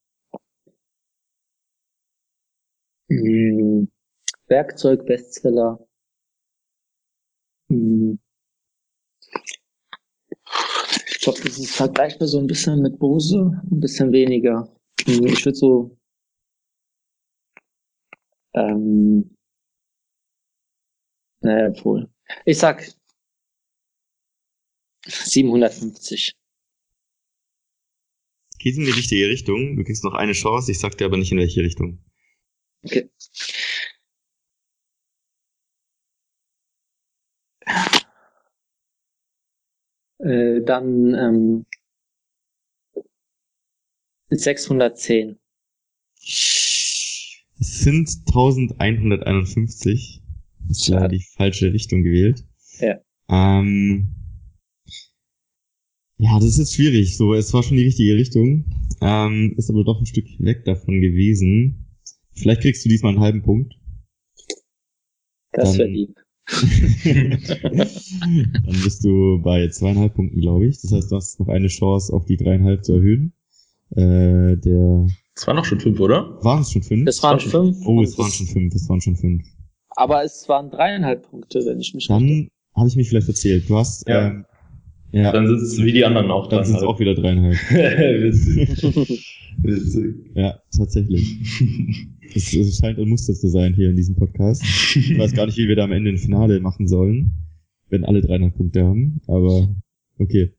hm, 3.10 3.88
Werkzeug-Bestseller 4.48 5.78
hm. 7.68 8.18
Ich 11.06 11.20
glaube, 11.20 11.40
das 11.42 11.58
ist 11.58 11.76
vergleichbar 11.76 12.28
so 12.28 12.38
ein 12.38 12.46
bisschen 12.46 12.80
mit 12.80 12.98
Bose, 12.98 13.62
ein 13.70 13.80
bisschen 13.80 14.10
weniger. 14.10 14.68
Hm, 15.04 15.26
ich 15.26 15.44
würde 15.44 15.58
so 15.58 15.98
ähm, 18.54 19.36
naja, 21.40 21.84
wohl. 21.84 22.08
Ich 22.46 22.58
sag 22.58 22.86
750. 25.06 26.34
Geht 28.58 28.76
in 28.78 28.84
die 28.84 28.90
richtige 28.90 29.28
Richtung. 29.28 29.76
Du 29.76 29.84
kriegst 29.84 30.04
noch 30.04 30.14
eine 30.14 30.32
Chance. 30.32 30.70
Ich 30.72 30.80
sag 30.80 30.96
dir 30.96 31.04
aber 31.04 31.18
nicht 31.18 31.32
in 31.32 31.38
welche 31.38 31.60
Richtung. 31.60 32.02
Okay. 32.82 33.10
Äh, 40.18 40.62
dann 40.62 41.14
ähm, 41.14 41.66
610. 44.30 45.38
Es 47.58 47.80
sind 47.80 48.08
1151. 48.26 50.22
Das 50.68 50.78
ist 50.78 50.88
leider 50.88 51.08
die 51.08 51.24
falsche 51.36 51.72
Richtung 51.72 52.02
gewählt. 52.02 52.44
Ja. 52.80 52.98
Ähm, 53.28 54.14
ja, 56.18 56.38
das 56.38 56.50
ist 56.50 56.58
jetzt 56.58 56.74
schwierig. 56.74 57.16
So, 57.16 57.34
es 57.34 57.52
war 57.52 57.62
schon 57.62 57.76
die 57.76 57.84
richtige 57.84 58.16
Richtung. 58.16 58.64
Ähm, 59.00 59.54
ist 59.56 59.70
aber 59.70 59.84
doch 59.84 60.00
ein 60.00 60.06
Stück 60.06 60.26
weg 60.38 60.64
davon 60.64 61.00
gewesen. 61.00 61.86
Vielleicht 62.32 62.62
kriegst 62.62 62.84
du 62.84 62.88
diesmal 62.88 63.12
einen 63.12 63.22
halben 63.22 63.42
Punkt. 63.42 63.74
Das 65.52 65.78
wäre 65.78 65.88
lieb. 65.88 66.16
dann 66.46 67.40
bist 68.82 69.04
du 69.04 69.40
bei 69.42 69.68
zweieinhalb 69.68 70.14
Punkten, 70.14 70.40
glaube 70.40 70.66
ich. 70.66 70.80
Das 70.80 70.92
heißt, 70.92 71.10
du 71.10 71.16
hast 71.16 71.40
noch 71.40 71.48
eine 71.48 71.68
Chance, 71.68 72.12
auf 72.12 72.26
die 72.26 72.36
dreieinhalb 72.36 72.84
zu 72.84 72.94
erhöhen. 72.94 73.32
Äh, 73.96 74.56
der. 74.56 75.06
Es 75.36 75.46
waren 75.46 75.56
noch 75.56 75.64
schon 75.64 75.80
fünf, 75.80 75.98
oder? 76.00 76.38
Waren 76.42 76.62
es 76.62 76.72
schon 76.72 76.82
fünf? 76.82 77.08
Es 77.08 77.22
waren 77.22 77.40
fünf. 77.40 77.76
Oh, 77.86 78.02
es 78.02 78.16
waren 78.18 78.30
schon 78.30 78.46
fünf. 78.46 78.74
Es 78.74 78.88
waren 78.88 79.00
schon 79.00 79.16
fünf. 79.16 79.44
Aber 79.96 80.24
es 80.24 80.48
waren 80.48 80.70
dreieinhalb 80.70 81.28
Punkte, 81.28 81.60
wenn 81.64 81.80
ich 81.80 81.94
mich 81.94 82.08
Dann 82.08 82.48
habe 82.74 82.88
ich 82.88 82.96
mich 82.96 83.08
vielleicht 83.08 83.28
erzählt. 83.28 83.68
Du 83.68 83.76
hast. 83.76 84.08
Ja. 84.08 84.28
Ähm, 84.28 84.44
ja. 85.12 85.30
Dann 85.30 85.46
sind 85.46 85.58
es 85.58 85.78
wie 85.78 85.92
die 85.92 86.04
anderen 86.04 86.30
auch. 86.30 86.48
Dann 86.48 86.64
sind 86.64 86.76
es 86.76 86.82
auch 86.82 86.98
wieder 86.98 87.14
dreieinhalb. 87.14 87.54
Witzig. 87.70 89.38
Witzig. 89.58 90.14
Ja, 90.34 90.58
tatsächlich. 90.76 91.38
Es, 92.34 92.52
es 92.52 92.78
scheint 92.78 92.98
ein 92.98 93.08
Muster 93.08 93.34
zu 93.34 93.48
sein 93.48 93.74
hier 93.74 93.90
in 93.90 93.96
diesem 93.96 94.16
Podcast. 94.16 94.60
Ich 94.96 95.16
weiß 95.16 95.34
gar 95.34 95.46
nicht, 95.46 95.56
wie 95.58 95.68
wir 95.68 95.76
da 95.76 95.84
am 95.84 95.92
Ende 95.92 96.10
ein 96.10 96.16
Finale 96.16 96.58
machen 96.58 96.88
sollen, 96.88 97.32
wenn 97.90 98.04
alle 98.04 98.22
dreieinhalb 98.22 98.56
Punkte 98.56 98.82
haben, 98.82 99.20
aber 99.28 99.68
okay. 100.18 100.52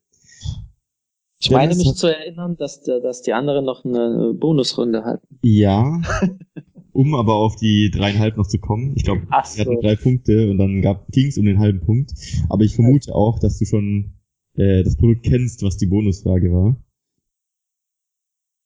Ich 1.39 1.51
meine 1.51 1.75
mich 1.75 1.93
zu 1.95 2.07
erinnern, 2.07 2.55
dass, 2.57 2.81
dass 2.81 3.21
die 3.21 3.33
anderen 3.33 3.65
noch 3.65 3.85
eine 3.85 4.33
Bonusrunde 4.33 5.03
hatten. 5.03 5.39
Ja, 5.41 6.01
um 6.93 7.13
aber 7.13 7.35
auf 7.35 7.55
die 7.57 7.91
dreieinhalb 7.91 8.37
noch 8.37 8.47
zu 8.47 8.57
kommen. 8.57 8.93
Ich 8.95 9.03
glaube, 9.03 9.21
so. 9.43 9.57
wir 9.57 9.65
hatten 9.65 9.81
drei 9.81 9.95
Punkte 9.95 10.49
und 10.49 10.57
dann 10.57 10.81
ging 11.11 11.27
es 11.27 11.37
um 11.37 11.45
den 11.45 11.59
halben 11.59 11.81
Punkt. 11.81 12.13
Aber 12.49 12.63
ich 12.63 12.73
vermute 12.73 13.13
auch, 13.13 13.39
dass 13.39 13.59
du 13.59 13.65
schon 13.65 14.13
äh, 14.55 14.83
das 14.83 14.97
Produkt 14.97 15.23
kennst, 15.23 15.61
was 15.63 15.77
die 15.77 15.87
Bonusfrage 15.87 16.51
war. 16.51 16.77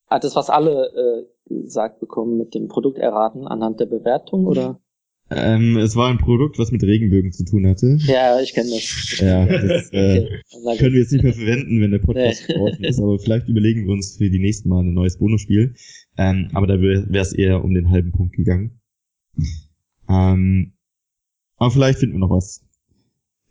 Ah, 0.08 0.20
das, 0.20 0.36
was 0.36 0.50
alle 0.50 1.28
äh, 1.50 1.54
gesagt 1.54 2.00
bekommen 2.00 2.38
mit 2.38 2.54
dem 2.54 2.68
Produkt 2.68 2.98
erraten 2.98 3.48
anhand 3.48 3.80
der 3.80 3.86
Bewertung, 3.88 4.46
oder? 4.46 4.80
Ähm, 5.32 5.78
es 5.78 5.96
war 5.96 6.10
ein 6.10 6.18
Produkt, 6.18 6.58
was 6.58 6.72
mit 6.72 6.82
Regenbögen 6.84 7.32
zu 7.32 7.46
tun 7.46 7.68
hatte. 7.68 7.98
Ja, 8.02 8.40
ich 8.42 8.54
kenne 8.54 8.72
das. 8.72 9.18
Ja, 9.20 9.46
das 9.46 9.92
äh, 9.92 10.28
okay, 10.52 10.78
können 10.78 10.94
wir 10.94 11.02
jetzt 11.02 11.12
nicht 11.12 11.24
mehr 11.24 11.34
verwenden, 11.34 11.82
wenn 11.82 11.92
der 11.92 12.00
Podcast 12.00 12.46
nee. 12.48 12.56
draußen 12.56 12.84
ist, 12.84 13.00
aber 13.00 13.20
vielleicht 13.20 13.48
überlegen 13.48 13.86
wir 13.86 13.94
uns 13.94 14.18
für 14.18 14.30
die 14.30 14.40
nächsten 14.40 14.70
Mal 14.70 14.84
ein 14.84 14.94
neues 14.94 15.18
Bonusspiel. 15.18 15.76
Ähm, 16.18 16.50
aber 16.54 16.66
da 16.66 16.82
wäre 16.82 17.06
es 17.12 17.34
eher 17.34 17.64
um 17.64 17.74
den 17.74 17.92
halben 17.92 18.12
Punkt 18.12 18.36
gegangen. 18.36 18.82
Ähm, 20.10 20.74
aber 21.58 21.72
vielleicht 21.72 22.00
finden 22.00 22.16
wir 22.16 22.20
noch 22.20 22.32
was. 22.32 22.66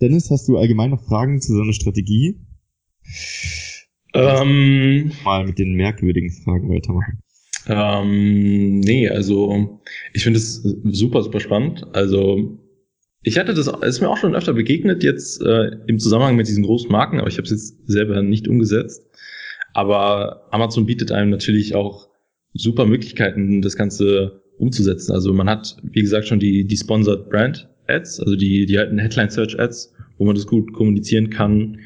Dennis, 0.01 0.31
hast 0.31 0.49
du 0.49 0.57
allgemein 0.57 0.91
noch 0.91 1.05
Fragen 1.05 1.41
zu 1.41 1.55
so 1.55 1.63
einer 1.63 1.73
Strategie? 1.73 2.41
Ähm, 4.15 5.13
Mal 5.25 5.47
mit 5.47 5.59
den 5.59 5.75
merkwürdigen 5.75 6.31
Fragen 6.31 6.71
weitermachen. 6.71 7.23
Ähm, 7.69 8.81
nee, 8.81 9.09
also 9.09 9.81
ich 10.15 10.25
finde 10.25 10.39
es 10.39 10.63
super, 10.85 11.23
super 11.23 11.41
spannend. 11.41 11.87
Also 11.93 12.59
ich 13.23 13.39
hatte 13.39 13.53
das, 13.53 13.67
ist 13.83 14.01
mir 14.01 14.09
auch 14.09 14.17
schon 14.17 14.35
öfter 14.35 14.55
begegnet 14.55 15.03
jetzt 15.03 15.43
äh, 15.43 15.71
im 15.87 15.99
Zusammenhang 15.99 16.37
mit 16.37 16.49
diesen 16.49 16.65
großen 16.65 16.91
Marken, 16.91 17.19
aber 17.19 17.29
ich 17.29 17.37
habe 17.37 17.45
es 17.45 17.51
jetzt 17.51 17.77
selber 17.87 18.23
nicht 18.23 18.49
umgesetzt. 18.49 19.05
Aber 19.75 20.49
Amazon 20.51 20.87
bietet 20.87 21.13
einem 21.13 21.31
natürlich 21.31 21.75
auch 21.75 22.09
super 22.55 22.87
Möglichkeiten, 22.87 23.61
das 23.61 23.77
Ganze 23.77 24.43
umzusetzen. 24.59 25.13
Also 25.13 25.33
man 25.33 25.49
hat, 25.49 25.77
wie 25.83 26.01
gesagt, 26.01 26.27
schon 26.27 26.41
die, 26.41 26.65
die 26.65 26.77
Sponsored 26.77 27.29
Brand 27.29 27.69
Ads, 27.87 28.21
also 28.21 28.35
die, 28.35 28.67
die 28.67 28.79
alten 28.79 28.99
Headline 28.99 29.31
Search 29.31 29.59
Ads, 29.59 29.93
wo 30.17 30.25
man 30.25 30.35
das 30.35 30.47
gut 30.47 30.73
kommunizieren 30.73 31.31
kann 31.31 31.79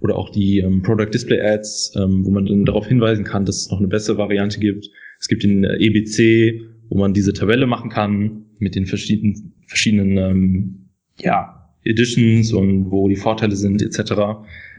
oder 0.00 0.16
auch 0.16 0.30
die 0.30 0.58
ähm, 0.58 0.82
Product 0.82 1.10
Display 1.12 1.40
Ads, 1.40 1.94
ähm, 1.96 2.24
wo 2.24 2.30
man 2.30 2.46
dann 2.46 2.64
darauf 2.64 2.86
hinweisen 2.86 3.24
kann, 3.24 3.44
dass 3.44 3.56
es 3.58 3.70
noch 3.70 3.78
eine 3.78 3.88
bessere 3.88 4.18
Variante 4.18 4.58
gibt. 4.58 4.88
Es 5.26 5.28
gibt 5.28 5.42
den 5.42 5.64
äh, 5.64 5.76
EBC, 5.80 6.62
wo 6.88 6.98
man 6.98 7.12
diese 7.12 7.32
Tabelle 7.32 7.66
machen 7.66 7.90
kann 7.90 8.44
mit 8.60 8.76
den 8.76 8.86
verschiedenen, 8.86 9.54
verschiedenen 9.66 10.16
ähm, 10.16 10.88
ja, 11.18 11.68
Editions 11.82 12.52
und 12.52 12.92
wo 12.92 13.08
die 13.08 13.16
Vorteile 13.16 13.56
sind 13.56 13.82
etc. 13.82 14.12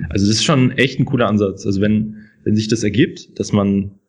Also 0.07 0.25
das 0.25 0.29
ist 0.29 0.45
schon 0.45 0.71
echt 0.71 1.01
ein 1.01 1.05
cooler 1.05 1.27
Ansatz. 1.27 1.65
Also 1.65 1.81
wenn, 1.81 2.15
wenn 2.45 2.55
sich 2.55 2.69
das 2.69 2.81
ergibt, 2.81 3.37
dass 3.37 3.51
man 3.51 3.99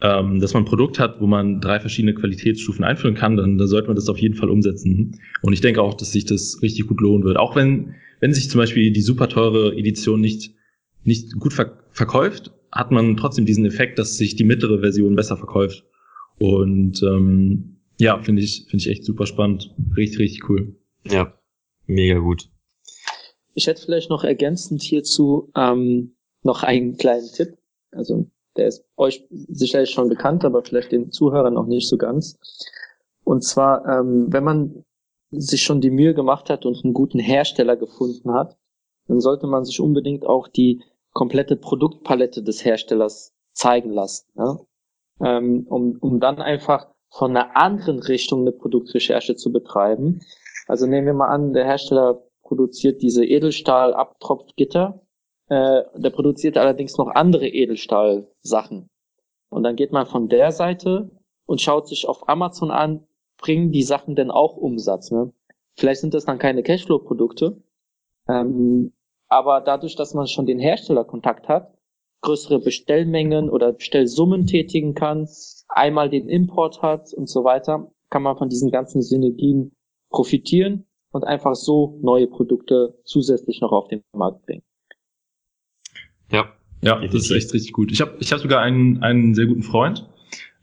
ähm, 0.00 0.40
dass 0.40 0.54
man 0.54 0.62
ein 0.62 0.66
Produkt 0.66 0.98
hat, 0.98 1.20
wo 1.20 1.26
man 1.26 1.60
drei 1.60 1.78
verschiedene 1.78 2.14
Qualitätsstufen 2.14 2.82
einführen 2.82 3.14
kann, 3.14 3.36
dann, 3.36 3.58
dann 3.58 3.68
sollte 3.68 3.88
man 3.88 3.96
das 3.96 4.08
auf 4.08 4.16
jeden 4.16 4.34
Fall 4.34 4.48
umsetzen. 4.48 5.20
Und 5.42 5.52
ich 5.52 5.60
denke 5.60 5.82
auch, 5.82 5.92
dass 5.92 6.12
sich 6.12 6.24
das 6.24 6.62
richtig 6.62 6.86
gut 6.86 7.02
lohnen 7.02 7.24
wird. 7.24 7.36
Auch 7.36 7.54
wenn, 7.54 7.96
wenn 8.20 8.32
sich 8.32 8.48
zum 8.48 8.60
Beispiel 8.60 8.92
die 8.92 9.02
super 9.02 9.28
teure 9.28 9.76
Edition 9.76 10.22
nicht, 10.22 10.54
nicht 11.04 11.38
gut 11.38 11.52
ver 11.52 11.82
verkauft, 11.92 12.52
hat 12.76 12.90
man 12.90 13.16
trotzdem 13.16 13.46
diesen 13.46 13.64
Effekt, 13.64 13.98
dass 13.98 14.16
sich 14.16 14.36
die 14.36 14.44
mittlere 14.44 14.80
Version 14.80 15.16
besser 15.16 15.36
verkauft. 15.36 15.84
Und 16.38 17.02
ähm, 17.02 17.80
ja, 17.98 18.20
finde 18.20 18.42
ich, 18.42 18.66
finde 18.68 18.82
ich 18.82 18.88
echt 18.88 19.04
super 19.04 19.26
spannend. 19.26 19.74
Richtig, 19.96 20.18
richtig 20.18 20.48
cool. 20.48 20.76
Ja, 21.04 21.32
mega 21.86 22.18
gut. 22.18 22.50
Ich 23.54 23.66
hätte 23.66 23.82
vielleicht 23.82 24.10
noch 24.10 24.22
ergänzend 24.22 24.82
hierzu 24.82 25.50
ähm, 25.56 26.16
noch 26.42 26.62
einen 26.62 26.96
kleinen 26.96 27.28
Tipp. 27.32 27.56
Also 27.90 28.30
der 28.56 28.68
ist 28.68 28.84
euch 28.96 29.26
sicherlich 29.30 29.90
schon 29.90 30.08
bekannt, 30.08 30.44
aber 30.44 30.62
vielleicht 30.62 30.92
den 30.92 31.10
Zuhörern 31.10 31.54
noch 31.54 31.66
nicht 31.66 31.88
so 31.88 31.96
ganz. 31.96 32.38
Und 33.24 33.42
zwar, 33.44 33.86
ähm, 33.86 34.26
wenn 34.30 34.44
man 34.44 34.84
sich 35.30 35.62
schon 35.62 35.80
die 35.80 35.90
Mühe 35.90 36.14
gemacht 36.14 36.50
hat 36.50 36.66
und 36.66 36.84
einen 36.84 36.94
guten 36.94 37.18
Hersteller 37.18 37.76
gefunden 37.76 38.32
hat, 38.32 38.56
dann 39.08 39.20
sollte 39.20 39.46
man 39.46 39.64
sich 39.64 39.80
unbedingt 39.80 40.26
auch 40.26 40.48
die 40.48 40.82
komplette 41.16 41.56
Produktpalette 41.56 42.42
des 42.42 42.62
Herstellers 42.62 43.34
zeigen 43.54 43.90
lassen, 43.90 44.28
ja? 44.36 44.58
ähm, 45.24 45.66
um, 45.66 45.96
um 46.02 46.20
dann 46.20 46.42
einfach 46.42 46.88
von 47.08 47.30
einer 47.30 47.56
anderen 47.56 48.00
Richtung 48.00 48.42
eine 48.42 48.52
Produktrecherche 48.52 49.34
zu 49.34 49.50
betreiben. 49.50 50.20
Also 50.66 50.86
nehmen 50.86 51.06
wir 51.06 51.14
mal 51.14 51.28
an, 51.28 51.54
der 51.54 51.64
Hersteller 51.64 52.22
produziert 52.42 53.00
diese 53.00 53.24
Edelstahl-Abtropfgitter, 53.24 55.00
äh, 55.48 55.84
der 55.94 56.10
produziert 56.10 56.58
allerdings 56.58 56.98
noch 56.98 57.08
andere 57.08 57.48
Edelstahl-Sachen. 57.48 58.90
Und 59.48 59.62
dann 59.62 59.74
geht 59.74 59.92
man 59.92 60.04
von 60.04 60.28
der 60.28 60.52
Seite 60.52 61.10
und 61.46 61.62
schaut 61.62 61.88
sich 61.88 62.06
auf 62.06 62.28
Amazon 62.28 62.70
an, 62.70 63.06
bringen 63.38 63.72
die 63.72 63.84
Sachen 63.84 64.16
denn 64.16 64.30
auch 64.30 64.58
Umsatz. 64.58 65.10
Ne? 65.10 65.32
Vielleicht 65.76 66.02
sind 66.02 66.12
das 66.12 66.26
dann 66.26 66.38
keine 66.38 66.62
Cashflow-Produkte, 66.62 67.62
ähm, 68.28 68.92
aber 69.28 69.60
dadurch, 69.60 69.96
dass 69.96 70.14
man 70.14 70.26
schon 70.26 70.46
den 70.46 70.58
Herstellerkontakt 70.58 71.48
hat, 71.48 71.72
größere 72.22 72.60
Bestellmengen 72.60 73.50
oder 73.50 73.72
Bestellsummen 73.72 74.46
tätigen 74.46 74.94
kann, 74.94 75.28
einmal 75.68 76.10
den 76.10 76.28
Import 76.28 76.82
hat 76.82 77.12
und 77.12 77.28
so 77.28 77.44
weiter, 77.44 77.90
kann 78.10 78.22
man 78.22 78.36
von 78.36 78.48
diesen 78.48 78.70
ganzen 78.70 79.02
Synergien 79.02 79.72
profitieren 80.10 80.86
und 81.10 81.24
einfach 81.24 81.54
so 81.54 81.98
neue 82.02 82.26
Produkte 82.26 82.98
zusätzlich 83.04 83.60
noch 83.60 83.72
auf 83.72 83.88
den 83.88 84.02
Markt 84.12 84.44
bringen. 84.46 84.62
Ja, 86.30 86.52
ja, 86.82 87.00
das 87.00 87.14
ist 87.14 87.30
echt 87.30 87.54
richtig 87.54 87.72
gut. 87.72 87.92
Ich 87.92 88.00
habe 88.00 88.16
ich 88.20 88.32
hab 88.32 88.40
sogar 88.40 88.60
einen, 88.62 89.02
einen 89.02 89.34
sehr 89.34 89.46
guten 89.46 89.62
Freund, 89.62 90.08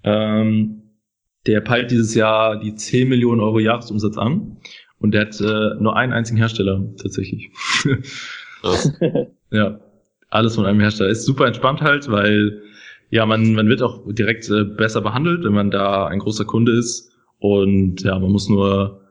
ähm, 0.04 1.00
der 1.48 1.62
peilt 1.62 1.92
dieses 1.92 2.16
Jahr 2.16 2.60
die 2.60 2.76
10 2.76 3.10
Millionen 3.10 3.42
Euro 3.42 3.60
Jahresumsatz 3.60 4.18
an 4.18 4.58
und 5.00 5.14
der 5.14 5.22
hat 5.22 5.40
äh, 5.42 5.82
nur 5.82 5.96
einen 5.96 6.14
einzigen 6.14 6.38
Hersteller 6.38 6.94
tatsächlich. 6.98 7.52
ja, 9.52 9.80
alles 10.30 10.56
von 10.56 10.66
einem 10.66 10.80
Hersteller. 10.80 11.10
Ist 11.10 11.26
super 11.26 11.48
entspannt 11.48 11.82
halt, 11.82 12.10
weil 12.10 12.62
ja, 13.10 13.26
man, 13.26 13.54
man 13.54 13.70
wird 13.70 13.82
auch 13.82 14.02
direkt 14.08 14.50
äh, 14.50 14.64
besser 14.64 15.02
behandelt, 15.02 15.44
wenn 15.44 15.54
man 15.54 15.70
da 15.70 16.08
ein 16.08 16.20
großer 16.20 16.46
Kunde 16.46 16.72
ist. 16.72 17.12
Und 17.40 18.02
ja, 18.02 18.18
man 18.18 18.32
muss 18.32 18.50
nur 18.50 19.02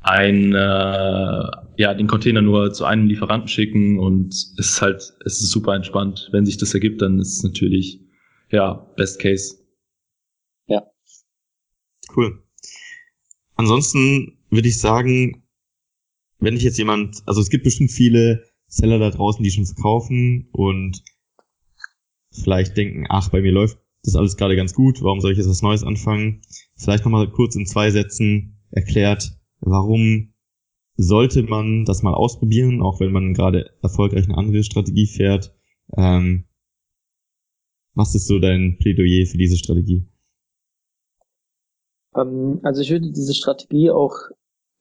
ein, 0.00 0.54
äh, 0.54 1.50
ja, 1.76 1.94
den 1.94 2.06
Container 2.06 2.40
nur 2.40 2.72
zu 2.72 2.84
einem 2.84 3.06
Lieferanten 3.06 3.48
schicken 3.48 3.98
und 3.98 4.32
es 4.32 4.54
ist 4.58 4.82
halt, 4.82 5.12
es 5.24 5.40
ist 5.40 5.50
super 5.50 5.74
entspannt. 5.74 6.28
Wenn 6.32 6.46
sich 6.46 6.56
das 6.56 6.72
ergibt, 6.72 7.02
dann 7.02 7.18
ist 7.18 7.38
es 7.38 7.42
natürlich, 7.42 8.00
ja, 8.50 8.74
Best 8.96 9.20
Case. 9.20 9.56
Ja. 10.66 10.82
Cool. 12.16 12.42
Ansonsten 13.56 14.38
würde 14.50 14.68
ich 14.68 14.78
sagen, 14.78 15.42
wenn 16.38 16.56
ich 16.56 16.62
jetzt 16.62 16.78
jemand, 16.78 17.22
also 17.26 17.40
es 17.40 17.50
gibt 17.50 17.64
bestimmt 17.64 17.90
viele 17.90 18.49
Seller 18.70 18.98
da 18.98 19.10
draußen, 19.10 19.42
die 19.42 19.50
schon 19.50 19.66
verkaufen 19.66 20.48
und 20.52 21.02
vielleicht 22.30 22.76
denken, 22.76 23.06
ach, 23.08 23.28
bei 23.28 23.42
mir 23.42 23.52
läuft 23.52 23.78
das 24.04 24.16
alles 24.16 24.36
gerade 24.36 24.56
ganz 24.56 24.74
gut, 24.74 25.02
warum 25.02 25.20
soll 25.20 25.32
ich 25.32 25.38
jetzt 25.38 25.50
was 25.50 25.62
Neues 25.62 25.84
anfangen? 25.84 26.40
Vielleicht 26.76 27.04
nochmal 27.04 27.30
kurz 27.30 27.56
in 27.56 27.66
zwei 27.66 27.90
Sätzen 27.90 28.62
erklärt, 28.70 29.32
warum 29.60 30.32
sollte 30.96 31.42
man 31.42 31.84
das 31.84 32.02
mal 32.02 32.14
ausprobieren, 32.14 32.80
auch 32.80 33.00
wenn 33.00 33.12
man 33.12 33.34
gerade 33.34 33.70
erfolgreich 33.82 34.24
eine 34.24 34.38
andere 34.38 34.62
Strategie 34.62 35.06
fährt. 35.06 35.54
Ähm, 35.96 36.46
was 37.94 38.14
ist 38.14 38.28
so 38.28 38.38
dein 38.38 38.78
Plädoyer 38.78 39.26
für 39.26 39.38
diese 39.38 39.56
Strategie? 39.56 40.06
Ähm, 42.14 42.60
also 42.62 42.82
ich 42.82 42.90
würde 42.90 43.10
diese 43.10 43.34
Strategie 43.34 43.90
auch 43.90 44.14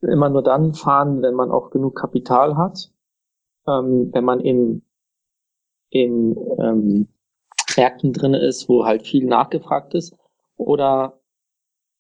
immer 0.01 0.29
nur 0.29 0.43
dann 0.43 0.73
fahren, 0.73 1.21
wenn 1.21 1.33
man 1.33 1.51
auch 1.51 1.71
genug 1.71 1.95
Kapital 1.97 2.55
hat, 2.55 2.91
ähm, 3.67 4.09
wenn 4.13 4.23
man 4.23 4.39
in, 4.39 4.83
in 5.89 6.35
ähm, 6.59 7.07
Märkten 7.75 8.13
drin 8.13 8.33
ist, 8.33 8.69
wo 8.69 8.85
halt 8.85 9.05
viel 9.05 9.25
nachgefragt 9.25 9.93
ist, 9.93 10.15
oder 10.57 11.19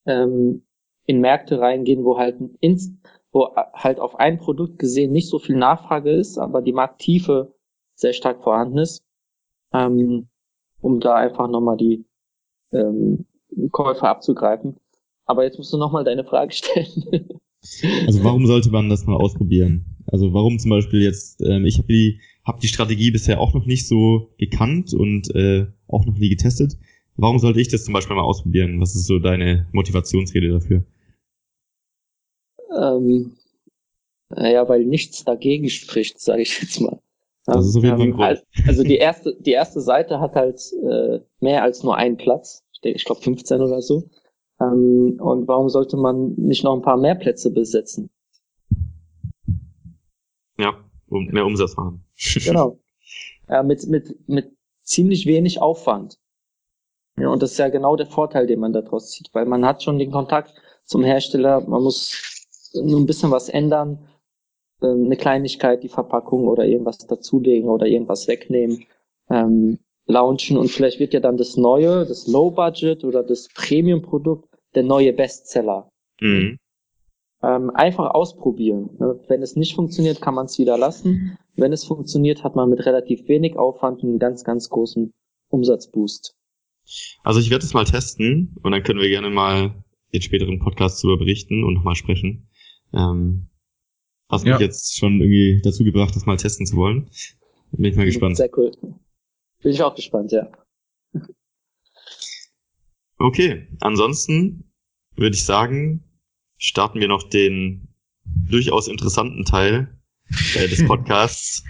ähm, 0.05 0.65
in 1.05 1.21
Märkte 1.21 1.59
reingehen, 1.59 2.03
wo 2.03 2.17
halt 2.17 2.37
ins, 2.59 2.93
wo 3.31 3.55
halt 3.55 3.99
auf 3.99 4.19
ein 4.19 4.37
Produkt 4.37 4.79
gesehen 4.79 5.11
nicht 5.11 5.29
so 5.29 5.39
viel 5.39 5.55
Nachfrage 5.55 6.11
ist, 6.11 6.37
aber 6.37 6.61
die 6.61 6.73
Markttiefe 6.73 7.53
sehr 7.95 8.13
stark 8.13 8.43
vorhanden 8.43 8.79
ist, 8.79 9.03
ähm, 9.73 10.27
um 10.81 10.99
da 10.99 11.15
einfach 11.15 11.47
nochmal 11.47 11.77
die 11.77 12.05
ähm, 12.71 13.25
Käufer 13.71 14.09
abzugreifen. 14.09 14.77
Aber 15.25 15.43
jetzt 15.43 15.57
musst 15.57 15.73
du 15.73 15.77
nochmal 15.77 16.03
deine 16.03 16.23
Frage 16.23 16.53
stellen. 16.53 17.39
also 18.05 18.23
warum 18.23 18.45
sollte 18.45 18.69
man 18.71 18.89
das 18.89 19.05
mal 19.05 19.15
ausprobieren? 19.15 19.85
Also 20.07 20.33
warum 20.33 20.59
zum 20.59 20.71
Beispiel 20.71 21.01
jetzt, 21.01 21.41
ähm, 21.41 21.65
ich 21.65 21.77
habe 21.77 21.87
die, 21.87 22.19
hab 22.45 22.59
die 22.59 22.67
Strategie 22.67 23.11
bisher 23.11 23.39
auch 23.39 23.53
noch 23.53 23.65
nicht 23.65 23.87
so 23.87 24.33
gekannt 24.37 24.93
und 24.93 25.33
äh, 25.35 25.67
auch 25.87 26.05
noch 26.05 26.17
nie 26.17 26.29
getestet. 26.29 26.77
Warum 27.15 27.39
sollte 27.39 27.59
ich 27.59 27.67
das 27.67 27.83
zum 27.83 27.93
Beispiel 27.93 28.15
mal 28.15 28.23
ausprobieren? 28.23 28.79
Was 28.79 28.95
ist 28.95 29.05
so 29.05 29.19
deine 29.19 29.67
Motivationsrede 29.73 30.49
dafür? 30.49 30.83
Ähm, 32.75 33.33
naja, 34.29 34.67
weil 34.69 34.85
nichts 34.85 35.25
dagegen 35.25 35.69
spricht, 35.69 36.19
sage 36.19 36.43
ich 36.43 36.61
jetzt 36.61 36.79
mal. 36.79 36.99
Das 37.45 37.65
ist 37.65 37.75
auf 37.75 37.83
jeden 37.83 37.97
Fall 37.97 38.07
ein 38.07 38.13
Grund. 38.13 38.43
Also 38.67 38.83
die 38.83 38.97
erste, 38.97 39.35
die 39.39 39.51
erste 39.51 39.81
Seite 39.81 40.19
hat 40.19 40.35
halt 40.35 40.61
äh, 40.83 41.19
mehr 41.39 41.63
als 41.63 41.83
nur 41.83 41.97
einen 41.97 42.17
Platz. 42.17 42.63
Ich 42.81 43.05
glaube 43.05 43.21
15 43.21 43.61
oder 43.61 43.81
so. 43.81 44.09
Ähm, 44.61 45.17
und 45.19 45.47
warum 45.47 45.69
sollte 45.69 45.97
man 45.97 46.33
nicht 46.35 46.63
noch 46.63 46.75
ein 46.75 46.81
paar 46.81 46.97
mehr 46.97 47.15
Plätze 47.15 47.51
besetzen? 47.51 48.09
Ja, 50.57 50.75
um 51.07 51.25
mehr 51.27 51.45
Umsatz 51.45 51.75
machen. 51.77 52.05
genau. 52.43 52.79
Ja, 53.47 53.63
mit, 53.63 53.87
mit, 53.87 54.27
mit 54.27 54.51
ziemlich 54.83 55.25
wenig 55.25 55.61
Aufwand. 55.61 56.19
Ja, 57.17 57.29
und 57.29 57.41
das 57.41 57.51
ist 57.51 57.57
ja 57.57 57.69
genau 57.69 57.95
der 57.95 58.05
Vorteil, 58.05 58.47
den 58.47 58.59
man 58.59 58.73
daraus 58.73 59.11
zieht, 59.11 59.29
weil 59.33 59.45
man 59.45 59.65
hat 59.65 59.83
schon 59.83 59.99
den 59.99 60.11
Kontakt 60.11 60.53
zum 60.85 61.03
Hersteller, 61.03 61.61
man 61.61 61.83
muss 61.83 62.45
nur 62.73 62.99
ein 62.99 63.05
bisschen 63.05 63.31
was 63.31 63.49
ändern, 63.49 64.07
ähm, 64.81 65.05
eine 65.05 65.17
Kleinigkeit, 65.17 65.83
die 65.83 65.89
Verpackung 65.89 66.47
oder 66.47 66.65
irgendwas 66.65 66.99
dazulegen 66.99 67.69
oder 67.69 67.87
irgendwas 67.87 68.27
wegnehmen, 68.27 68.85
ähm, 69.29 69.79
launchen 70.09 70.57
und 70.57 70.69
vielleicht 70.69 70.99
wird 70.99 71.13
ja 71.13 71.19
dann 71.19 71.37
das 71.37 71.55
neue, 71.55 72.05
das 72.05 72.27
Low 72.27 72.51
Budget 72.51 73.03
oder 73.03 73.23
das 73.23 73.47
Premium-Produkt 73.53 74.49
der 74.75 74.83
neue 74.83 75.13
Bestseller. 75.13 75.89
Mhm. 76.19 76.57
Ähm, 77.41 77.69
einfach 77.69 78.11
ausprobieren. 78.13 78.89
Ne? 78.99 79.19
Wenn 79.27 79.41
es 79.41 79.55
nicht 79.55 79.75
funktioniert, 79.75 80.19
kann 80.19 80.33
man 80.33 80.47
es 80.47 80.57
wieder 80.57 80.77
lassen. 80.77 81.37
Wenn 81.55 81.71
es 81.71 81.85
funktioniert, 81.85 82.43
hat 82.43 82.55
man 82.55 82.69
mit 82.69 82.85
relativ 82.85 83.27
wenig 83.29 83.55
Aufwand 83.57 84.03
einen 84.03 84.19
ganz, 84.19 84.43
ganz 84.43 84.69
großen 84.69 85.13
Umsatzboost. 85.49 86.35
Also 87.23 87.39
ich 87.39 87.49
werde 87.49 87.63
es 87.63 87.73
mal 87.73 87.85
testen 87.85 88.55
und 88.61 88.71
dann 88.71 88.83
können 88.83 88.99
wir 88.99 89.09
gerne 89.09 89.29
mal 89.29 89.83
in 90.11 90.21
späteren 90.21 90.59
Podcasts 90.59 91.01
darüber 91.01 91.19
berichten 91.19 91.63
und 91.63 91.75
nochmal 91.75 91.95
sprechen. 91.95 92.49
Ähm, 92.93 93.47
hast 94.27 94.45
ja. 94.45 94.53
mich 94.53 94.61
jetzt 94.61 94.97
schon 94.97 95.21
irgendwie 95.21 95.61
dazu 95.63 95.83
gebracht, 95.83 96.15
das 96.15 96.25
mal 96.25 96.37
testen 96.37 96.65
zu 96.65 96.75
wollen. 96.75 97.09
Bin 97.71 97.85
ich 97.85 97.95
mal 97.95 98.05
gespannt. 98.05 98.37
Sehr 98.37 98.49
cool. 98.57 98.71
Bin 99.61 99.71
ich 99.71 99.81
auch 99.81 99.95
gespannt, 99.95 100.31
ja. 100.31 100.49
Okay, 103.17 103.67
ansonsten 103.81 104.71
würde 105.15 105.35
ich 105.35 105.43
sagen, 105.43 106.03
starten 106.57 107.01
wir 107.01 107.09
noch 107.09 107.23
den 107.23 107.93
durchaus 108.23 108.87
interessanten 108.87 109.43
Teil 109.43 109.99
äh, 110.55 110.67
des 110.67 110.85
Podcasts, 110.87 111.63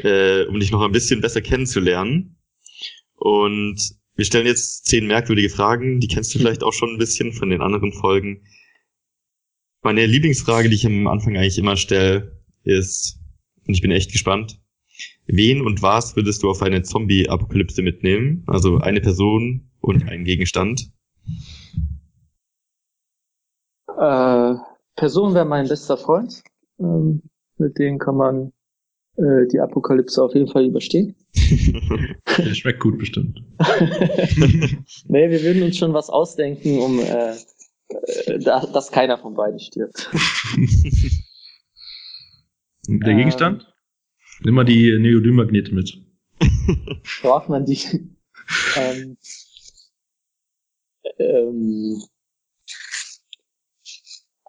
äh, 0.00 0.44
um 0.44 0.60
dich 0.60 0.70
noch 0.70 0.82
ein 0.82 0.92
bisschen 0.92 1.22
besser 1.22 1.40
kennenzulernen. 1.40 2.36
Und 3.14 3.80
wir 4.14 4.24
stellen 4.26 4.46
jetzt 4.46 4.84
zehn 4.84 5.06
merkwürdige 5.06 5.48
Fragen, 5.48 6.00
die 6.00 6.08
kennst 6.08 6.34
du 6.34 6.38
vielleicht 6.40 6.62
auch 6.62 6.74
schon 6.74 6.90
ein 6.90 6.98
bisschen 6.98 7.32
von 7.32 7.48
den 7.48 7.62
anderen 7.62 7.92
Folgen. 7.92 8.44
Meine 9.82 10.06
Lieblingsfrage, 10.06 10.68
die 10.68 10.76
ich 10.76 10.86
am 10.86 11.06
Anfang 11.06 11.36
eigentlich 11.36 11.58
immer 11.58 11.76
stelle, 11.76 12.40
ist, 12.64 13.18
und 13.66 13.74
ich 13.74 13.80
bin 13.80 13.90
echt 13.90 14.12
gespannt, 14.12 14.61
wen 15.32 15.62
und 15.62 15.82
was 15.82 16.14
würdest 16.14 16.42
du 16.42 16.50
auf 16.50 16.62
eine 16.62 16.82
Zombie-Apokalypse 16.82 17.82
mitnehmen? 17.82 18.44
Also 18.46 18.78
eine 18.78 19.00
Person 19.00 19.70
und 19.80 20.08
ein 20.08 20.24
Gegenstand. 20.24 20.92
Äh, 23.98 24.54
Person 24.94 25.34
wäre 25.34 25.44
mein 25.44 25.68
bester 25.68 25.96
Freund. 25.96 26.42
Ähm, 26.78 27.22
mit 27.58 27.78
dem 27.78 27.98
kann 27.98 28.16
man 28.16 28.52
äh, 29.16 29.46
die 29.50 29.58
Apokalypse 29.60 30.22
auf 30.22 30.34
jeden 30.34 30.48
Fall 30.48 30.66
überstehen. 30.66 31.16
Der 32.38 32.54
schmeckt 32.54 32.80
gut 32.80 32.98
bestimmt. 32.98 33.42
nee, 35.06 35.30
wir 35.30 35.42
würden 35.42 35.62
uns 35.62 35.78
schon 35.78 35.94
was 35.94 36.10
ausdenken, 36.10 36.78
um 36.78 36.98
äh, 36.98 37.34
äh, 37.88 38.38
dass 38.38 38.90
keiner 38.90 39.18
von 39.18 39.34
beiden 39.34 39.58
stirbt. 39.58 40.10
Der 42.88 43.14
Gegenstand? 43.14 43.71
Nimm 44.44 44.54
mal 44.54 44.64
die 44.64 44.98
Neodym-Magnete 44.98 45.74
mit. 45.74 45.98
Braucht 47.22 47.48
man 47.48 47.64
die? 47.64 47.78
ähm, 48.76 49.16
ähm, 51.18 52.02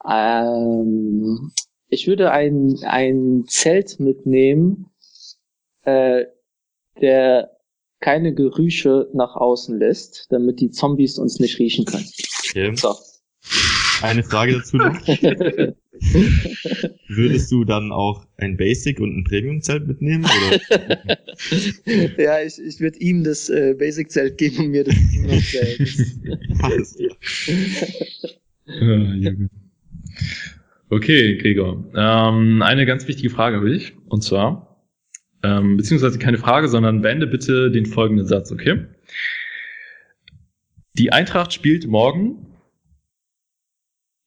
ähm, 0.05 1.51
ich 1.89 2.07
würde 2.07 2.31
ein, 2.31 2.79
ein 2.83 3.45
Zelt 3.47 3.99
mitnehmen, 3.99 4.87
äh, 5.83 6.25
der 6.99 7.51
keine 7.99 8.33
Gerüche 8.33 9.09
nach 9.13 9.35
außen 9.35 9.77
lässt, 9.77 10.27
damit 10.29 10.59
die 10.59 10.71
Zombies 10.71 11.17
uns 11.17 11.39
nicht 11.39 11.59
riechen 11.59 11.85
können. 11.85 12.09
Okay. 12.49 12.75
So. 12.75 12.95
Eine 14.03 14.21
Frage 14.21 14.53
dazu 14.53 14.77
noch. 14.77 14.93
Würdest 17.07 17.51
du 17.51 17.63
dann 17.63 17.93
auch 17.93 18.25
ein 18.37 18.57
Basic 18.57 18.99
und 18.99 19.17
ein 19.17 19.23
Premium-Zelt 19.23 19.87
mitnehmen? 19.87 20.25
Oder? 20.25 20.59
ja, 22.21 22.41
ich, 22.41 22.59
ich 22.59 22.81
würde 22.81 22.99
ihm 22.99 23.23
das 23.23 23.49
äh, 23.49 23.75
Basic-Zelt 23.79 24.37
geben 24.37 24.65
und 24.65 24.71
mir 24.71 24.83
das 24.83 24.95
Premium-Zelt. 24.95 25.79
Alles 26.61 26.97
klar. 26.97 27.15
okay, 30.89 31.37
Gregor. 31.37 31.85
Ähm, 31.95 32.61
eine 32.61 32.85
ganz 32.85 33.07
wichtige 33.07 33.29
Frage 33.29 33.55
habe 33.57 33.73
ich. 33.73 33.93
Und 34.09 34.21
zwar, 34.21 34.85
ähm, 35.43 35.77
beziehungsweise 35.77 36.19
keine 36.19 36.37
Frage, 36.37 36.67
sondern 36.67 37.01
beende 37.01 37.25
bitte 37.25 37.71
den 37.71 37.85
folgenden 37.85 38.27
Satz, 38.27 38.51
okay? 38.51 38.85
Die 40.95 41.13
Eintracht 41.13 41.53
spielt 41.53 41.87
morgen 41.87 42.52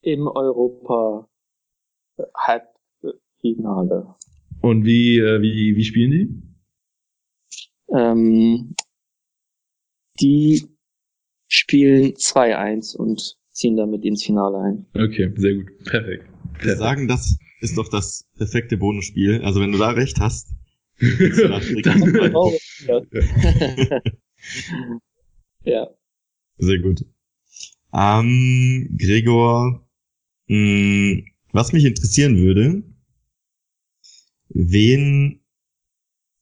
im 0.07 0.27
Europa 0.27 1.27
Halb, 2.33 2.63
Finale. 3.41 4.15
Und 4.61 4.85
wie, 4.85 5.17
äh, 5.19 5.41
wie, 5.41 5.75
wie 5.75 5.83
spielen 5.83 6.11
die? 6.11 6.29
Ähm, 7.93 8.73
die 10.19 10.65
spielen 11.47 12.13
2-1 12.13 12.95
und 12.95 13.37
ziehen 13.51 13.75
damit 13.75 14.03
ins 14.05 14.23
Finale 14.23 14.57
ein. 14.59 14.85
Okay, 14.95 15.31
sehr 15.35 15.55
gut. 15.55 15.77
Perfekt. 15.85 16.25
Wir 16.61 16.75
sagen, 16.77 17.07
das 17.07 17.37
ist 17.61 17.77
doch 17.77 17.89
das 17.89 18.25
perfekte 18.37 18.77
Bonusspiel. 18.77 19.41
Also 19.43 19.59
wenn 19.61 19.71
du 19.73 19.77
da 19.77 19.89
recht 19.91 20.19
hast. 20.19 20.47
Dann- 20.99 22.33
Oh, 22.33 22.57
ja. 22.87 23.01
ja. 25.63 25.87
Sehr 26.57 26.79
gut. 26.79 27.05
Ähm, 27.93 28.95
Gregor, 28.97 29.86
was 30.47 31.73
mich 31.73 31.85
interessieren 31.85 32.37
würde, 32.37 32.83
wen 34.49 35.41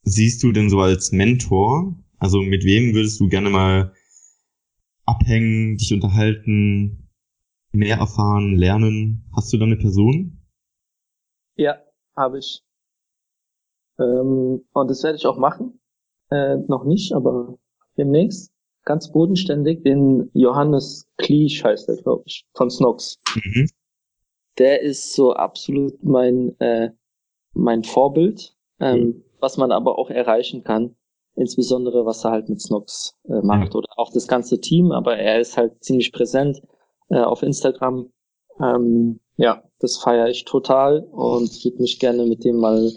siehst 0.03 0.43
du 0.43 0.51
denn 0.51 0.69
so 0.69 0.79
als 0.79 1.11
Mentor? 1.11 1.95
Also 2.17 2.41
mit 2.41 2.63
wem 2.63 2.93
würdest 2.93 3.19
du 3.19 3.27
gerne 3.27 3.49
mal 3.49 3.93
abhängen, 5.05 5.77
dich 5.77 5.93
unterhalten, 5.93 7.09
mehr 7.71 7.97
erfahren, 7.97 8.55
lernen? 8.55 9.25
Hast 9.35 9.51
du 9.51 9.57
da 9.57 9.65
eine 9.65 9.77
Person? 9.77 10.39
Ja, 11.55 11.81
habe 12.15 12.39
ich. 12.39 12.61
Ähm, 13.99 14.61
und 14.73 14.89
das 14.89 15.03
werde 15.03 15.17
ich 15.17 15.25
auch 15.25 15.37
machen. 15.37 15.79
Äh, 16.29 16.57
noch 16.67 16.85
nicht, 16.85 17.13
aber 17.13 17.57
demnächst. 17.97 18.51
Ganz 18.83 19.11
bodenständig. 19.11 19.83
Den 19.83 20.29
Johannes 20.33 21.07
Kliesch 21.17 21.63
heißt 21.63 21.89
er, 21.89 21.95
glaube 21.95 22.23
ich, 22.27 22.45
von 22.53 22.69
Snox. 22.69 23.19
Mhm. 23.35 23.67
Der 24.57 24.81
ist 24.81 25.13
so 25.13 25.33
absolut 25.33 26.03
mein, 26.03 26.59
äh, 26.59 26.91
mein 27.53 27.83
Vorbild, 27.83 28.55
ähm, 28.79 29.23
was 29.39 29.57
man 29.57 29.71
aber 29.71 29.97
auch 29.97 30.09
erreichen 30.09 30.63
kann. 30.63 30.95
Insbesondere, 31.35 32.05
was 32.05 32.23
er 32.23 32.31
halt 32.31 32.47
mit 32.47 32.61
Snox 32.61 33.17
äh, 33.25 33.41
macht 33.41 33.75
oder 33.75 33.89
auch 33.97 34.11
das 34.13 34.27
ganze 34.27 34.61
Team, 34.61 34.91
aber 34.91 35.17
er 35.17 35.41
ist 35.41 35.57
halt 35.57 35.83
ziemlich 35.83 36.13
präsent 36.13 36.61
äh, 37.09 37.19
auf 37.19 37.43
Instagram. 37.43 38.09
Ähm, 38.61 39.19
ja, 39.35 39.63
das 39.79 39.97
feiere 39.97 40.29
ich 40.29 40.45
total 40.45 40.99
und 41.11 41.65
würde 41.65 41.81
mich 41.81 41.99
gerne 41.99 42.25
mit 42.25 42.45
dem 42.45 42.57
mal 42.57 42.89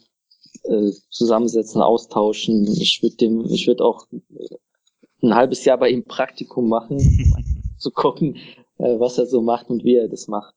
äh, 0.64 0.92
zusammensetzen, 1.10 1.82
austauschen. 1.82 2.66
Ich 2.80 3.02
würde 3.02 3.16
dem, 3.16 3.44
ich 3.46 3.66
würde 3.66 3.84
auch 3.84 4.06
äh, 4.12 4.56
ein 5.22 5.34
halbes 5.34 5.64
Jahr 5.64 5.78
bei 5.78 5.90
ihm 5.90 6.04
Praktikum 6.04 6.68
machen, 6.68 6.98
um 6.98 7.76
zu 7.78 7.90
gucken, 7.90 8.36
äh, 8.78 8.98
was 9.00 9.18
er 9.18 9.26
so 9.26 9.42
macht 9.42 9.68
und 9.68 9.84
wie 9.84 9.96
er 9.96 10.08
das 10.08 10.28
macht. 10.28 10.54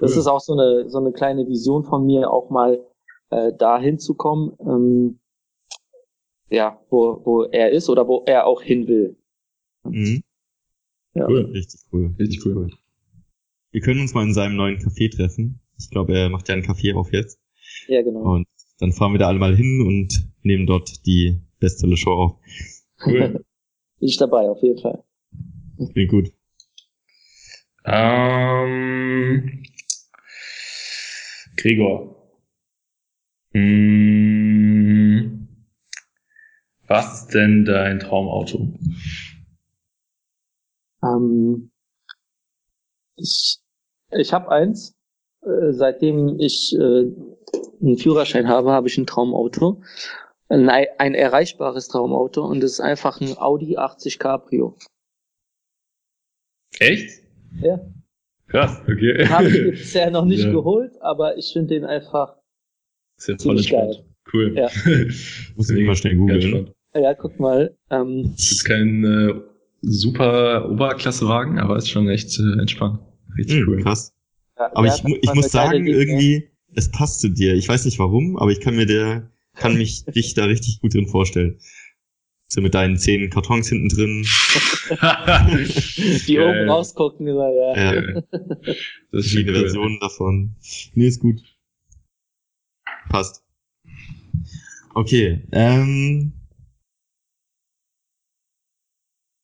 Das 0.00 0.12
Cool. 0.12 0.18
ist 0.18 0.26
auch 0.26 0.40
so 0.40 0.52
eine 0.52 0.88
so 0.90 0.98
eine 0.98 1.12
kleine 1.12 1.46
Vision 1.46 1.84
von 1.84 2.04
mir, 2.06 2.30
auch 2.30 2.50
mal 2.50 2.84
äh, 3.30 3.52
dahin 3.56 3.98
zu 3.98 4.14
kommen, 4.14 4.52
ähm, 4.60 5.18
ja, 6.50 6.80
wo, 6.90 7.20
wo 7.24 7.42
er 7.44 7.70
ist 7.70 7.88
oder 7.88 8.06
wo 8.06 8.22
er 8.26 8.46
auch 8.46 8.62
hin 8.62 8.86
will. 8.86 9.16
Mhm. 9.84 10.22
Ja. 11.14 11.26
Cool. 11.28 11.46
Richtig 11.52 11.80
cool. 11.92 12.14
Richtig 12.18 12.44
cool. 12.44 12.70
Wir 13.70 13.80
können 13.80 14.00
uns 14.00 14.14
mal 14.14 14.22
in 14.24 14.34
seinem 14.34 14.56
neuen 14.56 14.78
Café 14.78 15.10
treffen. 15.14 15.60
Ich 15.78 15.90
glaube, 15.90 16.16
er 16.16 16.28
macht 16.30 16.48
ja 16.48 16.54
einen 16.54 16.64
Café 16.64 16.94
auf 16.94 17.12
jetzt. 17.12 17.38
Ja, 17.88 18.02
genau. 18.02 18.34
Und 18.34 18.46
dann 18.78 18.92
fahren 18.92 19.12
wir 19.12 19.18
da 19.18 19.28
alle 19.28 19.38
mal 19.38 19.56
hin 19.56 19.82
und 19.86 20.28
nehmen 20.42 20.66
dort 20.66 21.04
die 21.06 21.40
Bestseller 21.58 21.96
Show 21.96 22.12
auf. 22.12 22.36
Cool. 23.04 23.44
Bin 23.98 24.08
ich 24.08 24.16
dabei, 24.18 24.48
auf 24.48 24.62
jeden 24.62 24.78
Fall. 24.78 25.02
Klingt 25.92 26.10
gut. 26.10 26.32
Ähm, 27.84 29.62
Gregor. 31.56 32.14
Hm, 33.52 35.48
was 36.86 37.22
ist 37.22 37.34
denn 37.34 37.64
dein 37.64 37.98
Traumauto? 37.98 38.74
Ähm, 41.02 41.70
ich 43.16 43.58
ich 44.10 44.32
habe 44.32 44.50
eins. 44.50 44.94
Äh, 45.42 45.72
seitdem 45.72 46.38
ich 46.40 46.74
äh, 46.74 47.12
einen 47.80 47.98
Führerschein 47.98 48.48
habe, 48.48 48.72
habe 48.72 48.88
ich 48.88 48.98
ein 48.98 49.06
Traumauto. 49.06 49.82
Ein, 50.48 50.68
ein 50.68 51.14
erreichbares 51.14 51.88
Traumauto 51.88 52.44
und 52.44 52.62
es 52.62 52.74
ist 52.74 52.80
einfach 52.80 53.20
ein 53.20 53.36
Audi 53.36 53.76
80 53.76 54.18
Cabrio. 54.18 54.76
Echt? 56.78 57.22
Ja. 57.60 57.80
Krass, 58.48 58.80
okay. 58.84 59.26
Habe 59.28 59.48
ich 59.48 59.70
bisher 59.80 60.10
noch 60.10 60.24
nicht 60.24 60.44
Ja. 60.44 60.52
geholt, 60.52 60.92
aber 61.00 61.36
ich 61.36 61.52
finde 61.52 61.74
den 61.74 61.84
einfach. 61.84 62.36
Ist 63.18 63.28
ja 63.28 63.34
voll 63.38 63.58
Ziemlich 63.58 63.72
entspannt. 63.72 64.04
Cool. 64.32 64.54
Ja. 64.56 64.68
Muss 65.56 65.70
ich 65.70 65.86
mal 65.86 65.96
schnell 65.96 66.16
googeln. 66.16 66.70
Ja, 66.94 67.14
guck 67.14 67.38
mal. 67.38 67.74
Ähm, 67.90 68.32
Das 68.36 68.50
ist 68.52 68.64
kein 68.64 69.04
äh, 69.04 69.34
super 69.82 70.70
Oberklassewagen, 70.70 71.58
aber 71.58 71.76
ist 71.76 71.88
schon 71.90 72.08
echt 72.08 72.38
äh, 72.38 72.60
entspannt. 72.60 73.00
Richtig 73.36 73.60
Hm, 73.60 73.68
cool. 73.68 73.82
krass. 73.82 74.12
ja, 74.58 74.70
Aber 74.74 74.86
ich, 74.86 75.04
ich 75.22 75.34
muss 75.34 75.50
sagen, 75.50 75.84
Linie. 75.84 75.94
irgendwie, 75.96 76.50
es 76.74 76.90
passt 76.90 77.20
zu 77.20 77.28
dir. 77.28 77.54
Ich 77.54 77.68
weiß 77.68 77.84
nicht 77.84 77.98
warum, 77.98 78.36
aber 78.38 78.50
ich 78.50 78.60
kann 78.60 78.76
mir 78.76 78.86
der, 78.86 79.30
kann 79.54 79.76
mich 79.76 80.04
dich 80.14 80.34
da 80.34 80.44
richtig 80.44 80.80
gut 80.80 80.94
drin 80.94 81.06
vorstellen. 81.06 81.58
So 82.48 82.60
mit 82.60 82.74
deinen 82.74 82.96
zehn 82.96 83.28
Kartons 83.28 83.68
hinten 83.68 83.88
drin. 83.88 84.22
die 86.26 86.38
oben 86.38 86.70
rausgucken, 86.70 87.26
immer, 87.26 87.50
ja. 87.50 87.76
Ja, 87.76 88.12
Das 88.12 88.24
ist 88.30 89.10
verschiedene 89.10 89.58
cool. 89.58 89.64
Versionen 89.64 89.98
davon. 90.00 90.54
Nee, 90.94 91.08
ist 91.08 91.20
gut. 91.20 91.42
Passt. 93.08 93.42
Okay, 94.94 95.46
ähm, 95.52 96.32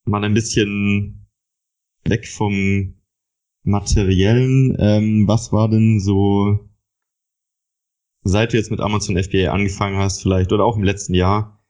mal 0.05 0.23
ein 0.23 0.33
bisschen 0.33 1.27
weg 2.05 2.27
vom 2.27 2.95
Materiellen. 3.63 4.75
Ähm, 4.79 5.27
was 5.27 5.51
war 5.51 5.69
denn 5.69 5.99
so, 5.99 6.69
seit 8.23 8.53
du 8.53 8.57
jetzt 8.57 8.71
mit 8.71 8.79
Amazon 8.79 9.21
FBA 9.21 9.51
angefangen 9.51 9.97
hast, 9.97 10.21
vielleicht, 10.21 10.51
oder 10.51 10.65
auch 10.65 10.77
im 10.77 10.83
letzten 10.83 11.13
Jahr, 11.13 11.62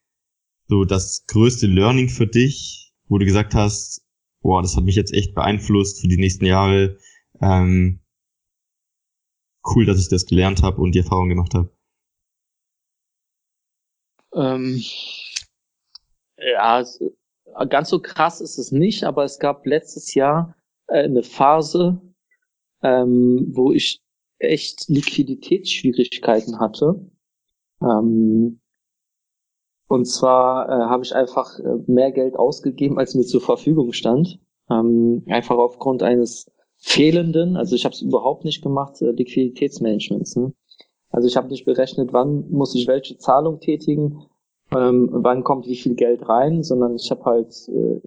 so 0.67 0.85
das 0.85 1.25
größte 1.27 1.67
Learning 1.67 2.09
für 2.09 2.27
dich, 2.27 2.93
wo 3.07 3.17
du 3.17 3.25
gesagt 3.25 3.53
hast, 3.53 4.03
boah, 4.41 4.61
das 4.61 4.75
hat 4.75 4.83
mich 4.83 4.95
jetzt 4.95 5.13
echt 5.13 5.33
beeinflusst 5.35 6.01
für 6.01 6.07
die 6.07 6.17
nächsten 6.17 6.45
Jahre. 6.45 6.97
Ähm, 7.41 8.01
cool, 9.65 9.85
dass 9.85 9.99
ich 9.99 10.09
das 10.09 10.25
gelernt 10.25 10.61
habe 10.61 10.81
und 10.81 10.93
die 10.93 10.99
Erfahrung 10.99 11.29
gemacht 11.29 11.53
habe. 11.53 11.69
Ähm, 14.35 14.83
ja, 16.37 16.83
ganz 17.69 17.89
so 17.89 17.99
krass 17.99 18.41
ist 18.41 18.57
es 18.57 18.71
nicht, 18.71 19.03
aber 19.03 19.23
es 19.23 19.39
gab 19.39 19.65
letztes 19.65 20.13
Jahr 20.13 20.55
äh, 20.87 21.03
eine 21.03 21.23
Phase, 21.23 22.01
ähm, 22.81 23.51
wo 23.53 23.71
ich 23.71 24.01
echt 24.39 24.89
Liquiditätsschwierigkeiten 24.89 26.59
hatte. 26.59 27.09
Ähm, 27.81 28.59
und 29.87 30.05
zwar 30.05 30.69
äh, 30.69 30.85
habe 30.89 31.03
ich 31.03 31.15
einfach 31.15 31.59
äh, 31.59 31.77
mehr 31.87 32.11
Geld 32.11 32.35
ausgegeben, 32.35 32.97
als 32.97 33.15
mir 33.15 33.23
zur 33.23 33.41
Verfügung 33.41 33.93
stand. 33.93 34.39
Ähm, 34.69 35.23
einfach 35.27 35.57
aufgrund 35.57 36.03
eines 36.03 36.49
fehlenden, 36.77 37.57
also 37.57 37.75
ich 37.75 37.85
habe 37.85 37.93
es 37.93 38.01
überhaupt 38.01 38.45
nicht 38.45 38.61
gemacht, 38.61 39.01
äh, 39.01 39.11
Liquiditätsmanagements. 39.11 40.35
Ne? 40.35 40.53
Also 41.09 41.27
ich 41.27 41.37
habe 41.37 41.49
nicht 41.49 41.65
berechnet, 41.65 42.11
wann 42.11 42.49
muss 42.49 42.75
ich 42.75 42.87
welche 42.87 43.17
Zahlung 43.17 43.59
tätigen, 43.59 44.25
ähm, 44.71 45.09
wann 45.11 45.43
kommt 45.43 45.67
wie 45.67 45.75
viel 45.75 45.95
Geld 45.95 46.27
rein, 46.27 46.63
sondern 46.63 46.95
ich 46.95 47.11
habe 47.11 47.23
halt 47.25 47.69
äh, 47.69 48.01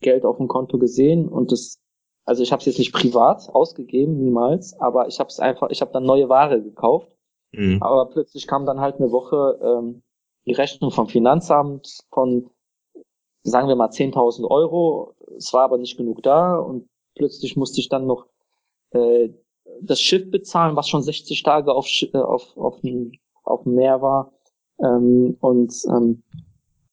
Geld 0.00 0.24
auf 0.24 0.36
dem 0.36 0.48
Konto 0.48 0.78
gesehen 0.78 1.28
und 1.28 1.50
das, 1.50 1.78
also 2.24 2.42
ich 2.42 2.52
habe 2.52 2.60
es 2.60 2.66
jetzt 2.66 2.78
nicht 2.78 2.92
privat 2.92 3.48
ausgegeben, 3.52 4.18
niemals, 4.18 4.78
aber 4.80 5.08
ich 5.08 5.18
habe 5.18 5.28
es 5.28 5.40
einfach, 5.40 5.70
ich 5.70 5.80
habe 5.80 5.92
dann 5.92 6.04
neue 6.04 6.28
Ware 6.28 6.62
gekauft, 6.62 7.08
Mhm. 7.54 7.82
aber 7.82 8.06
plötzlich 8.06 8.46
kam 8.46 8.64
dann 8.64 8.80
halt 8.80 8.96
eine 8.96 9.12
Woche 9.12 9.58
ähm, 9.62 10.02
die 10.46 10.52
Rechnung 10.52 10.90
vom 10.90 11.08
Finanzamt 11.08 12.00
von, 12.10 12.50
sagen 13.42 13.68
wir 13.68 13.76
mal, 13.76 13.90
10.000 13.90 14.48
Euro, 14.48 15.14
es 15.36 15.52
war 15.52 15.62
aber 15.62 15.78
nicht 15.78 15.96
genug 15.96 16.22
da 16.22 16.56
und 16.56 16.88
plötzlich 17.14 17.56
musste 17.56 17.80
ich 17.80 17.88
dann 17.88 18.06
noch 18.06 18.26
äh, 18.90 19.30
das 19.80 20.00
Schiff 20.00 20.30
bezahlen, 20.30 20.76
was 20.76 20.88
schon 20.88 21.02
60 21.02 21.42
Tage 21.42 21.72
auf, 21.72 21.86
äh, 22.02 22.16
auf, 22.18 22.56
auf, 22.56 22.80
dem, 22.80 23.12
auf 23.44 23.62
dem 23.62 23.74
Meer 23.74 24.02
war. 24.02 24.32
Ähm, 24.80 25.36
und 25.40 25.74
ähm, 25.88 26.22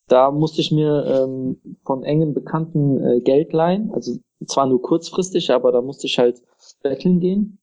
da 0.08 0.32
musste 0.32 0.62
ich 0.62 0.72
mir 0.72 1.06
ähm, 1.06 1.78
von 1.86 2.04
engen 2.04 2.34
Bekannten 2.34 3.04
äh, 3.04 3.22
Geld 3.22 3.54
leihen, 3.54 3.91
also 3.93 4.18
zwar 4.47 4.66
nur 4.66 4.82
kurzfristig, 4.82 5.52
aber 5.52 5.72
da 5.72 5.82
musste 5.82 6.08
ich 6.08 6.18
halt 6.18 6.41
betteln 6.82 7.20
gehen. 7.20 7.60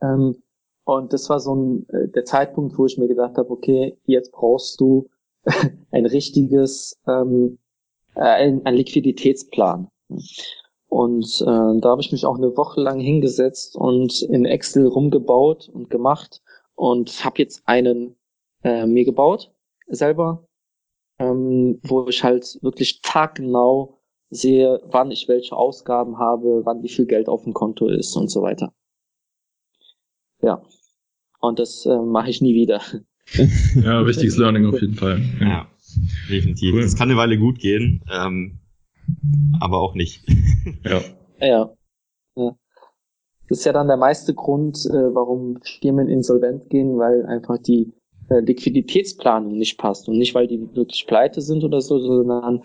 Ähm, 0.00 0.42
und 0.88 1.12
das 1.12 1.28
war 1.28 1.38
so 1.38 1.54
ein, 1.54 1.86
äh, 1.90 2.08
der 2.08 2.24
Zeitpunkt, 2.24 2.78
wo 2.78 2.86
ich 2.86 2.96
mir 2.96 3.08
gedacht 3.08 3.36
habe, 3.36 3.50
okay, 3.50 3.98
jetzt 4.06 4.32
brauchst 4.32 4.80
du 4.80 5.10
ein 5.90 6.06
richtiges, 6.06 6.98
ähm, 7.06 7.58
äh, 8.14 8.20
ein, 8.20 8.64
ein 8.64 8.74
Liquiditätsplan. 8.74 9.88
Und 10.88 11.42
äh, 11.42 11.44
da 11.80 11.90
habe 11.90 12.00
ich 12.00 12.10
mich 12.10 12.24
auch 12.24 12.38
eine 12.38 12.56
Woche 12.56 12.80
lang 12.80 13.00
hingesetzt 13.00 13.76
und 13.76 14.22
in 14.22 14.46
Excel 14.46 14.86
rumgebaut 14.86 15.68
und 15.68 15.90
gemacht 15.90 16.40
und 16.74 17.22
habe 17.22 17.42
jetzt 17.42 17.60
einen 17.66 18.16
äh, 18.64 18.86
mir 18.86 19.04
gebaut 19.04 19.52
selber, 19.88 20.46
ähm, 21.18 21.80
wo 21.82 22.08
ich 22.08 22.24
halt 22.24 22.58
wirklich 22.62 23.02
taggenau 23.02 23.98
sehe, 24.30 24.80
wann 24.86 25.10
ich 25.10 25.28
welche 25.28 25.54
Ausgaben 25.54 26.18
habe, 26.18 26.64
wann 26.64 26.82
wie 26.82 26.88
viel 26.88 27.04
Geld 27.04 27.28
auf 27.28 27.44
dem 27.44 27.52
Konto 27.52 27.88
ist 27.88 28.16
und 28.16 28.30
so 28.30 28.40
weiter. 28.40 28.72
Ja. 30.40 30.62
Und 31.40 31.58
das 31.58 31.86
äh, 31.86 31.96
mache 31.96 32.30
ich 32.30 32.40
nie 32.40 32.54
wieder. 32.54 32.80
ja, 33.74 34.06
wichtiges 34.06 34.36
Learning 34.38 34.66
auf 34.66 34.80
jeden 34.80 34.94
Fall. 34.94 35.20
Ja, 35.40 35.46
ja 35.48 35.68
definitiv. 36.28 36.74
Cool. 36.74 36.82
Das 36.82 36.96
kann 36.96 37.10
eine 37.10 37.18
Weile 37.18 37.38
gut 37.38 37.58
gehen, 37.58 38.02
ähm, 38.10 38.58
aber 39.60 39.78
auch 39.78 39.94
nicht. 39.94 40.22
ja. 40.84 41.00
ja. 41.40 41.74
Ja. 42.36 42.56
Das 43.48 43.60
ist 43.60 43.64
ja 43.64 43.72
dann 43.72 43.88
der 43.88 43.96
meiste 43.96 44.34
Grund, 44.34 44.76
äh, 44.86 45.14
warum 45.14 45.58
Firmen 45.80 46.08
insolvent 46.08 46.68
gehen, 46.68 46.98
weil 46.98 47.24
einfach 47.26 47.58
die 47.58 47.92
äh, 48.28 48.40
Liquiditätsplanung 48.40 49.56
nicht 49.56 49.78
passt 49.78 50.08
und 50.08 50.18
nicht, 50.18 50.34
weil 50.34 50.46
die 50.46 50.60
wirklich 50.74 51.06
pleite 51.06 51.40
sind 51.40 51.64
oder 51.64 51.80
so, 51.80 51.98
sondern 51.98 52.62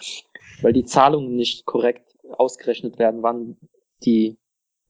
weil 0.62 0.74
die 0.74 0.84
Zahlungen 0.84 1.36
nicht 1.36 1.66
korrekt 1.66 2.14
ausgerechnet 2.38 3.00
werden, 3.00 3.24
wann 3.24 3.58
die 4.04 4.38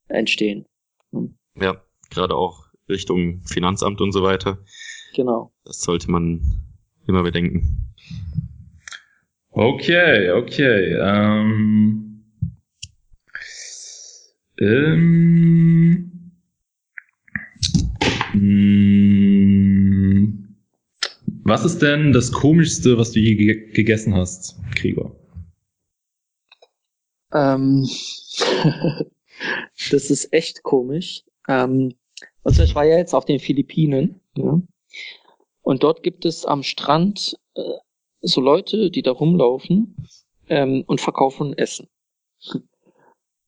entstehen. 0.07 0.65
Hm. 1.11 1.35
Ja, 1.59 1.75
gerade 2.09 2.35
auch 2.35 2.62
Richtung 2.89 3.41
Finanzamt 3.45 4.01
und 4.01 4.11
so 4.11 4.23
weiter. 4.23 4.59
Genau. 5.15 5.53
Das 5.63 5.81
sollte 5.81 6.11
man 6.11 6.41
immer 7.07 7.23
bedenken. 7.23 7.93
Okay, 9.51 10.31
okay. 10.31 10.97
Ähm, 10.99 12.23
ähm, 14.59 16.31
hm, 18.31 19.23
was 21.43 21.65
ist 21.65 21.79
denn 21.81 22.13
das 22.13 22.31
Komischste, 22.31 22.97
was 22.97 23.11
du 23.11 23.19
je 23.19 23.35
gegessen 23.35 24.15
hast, 24.15 24.55
Gregor? 24.75 25.15
Ähm, 27.31 27.87
das 29.91 30.09
ist 30.09 30.33
echt 30.33 30.63
komisch. 30.63 31.23
Ähm, 31.47 31.93
und 32.43 32.53
zwar, 32.53 32.65
ich 32.65 32.75
war 32.75 32.85
ja 32.85 32.97
jetzt 32.97 33.13
auf 33.13 33.25
den 33.25 33.39
Philippinen. 33.39 34.21
Ja? 34.35 34.61
Und 35.61 35.83
dort 35.83 36.03
gibt 36.03 36.25
es 36.25 36.45
am 36.45 36.63
Strand 36.63 37.37
äh, 37.55 37.61
so 38.21 38.41
Leute, 38.41 38.91
die 38.91 39.01
da 39.01 39.11
rumlaufen 39.11 39.95
ähm, 40.49 40.83
und 40.87 41.01
verkaufen 41.01 41.57
Essen. 41.57 41.89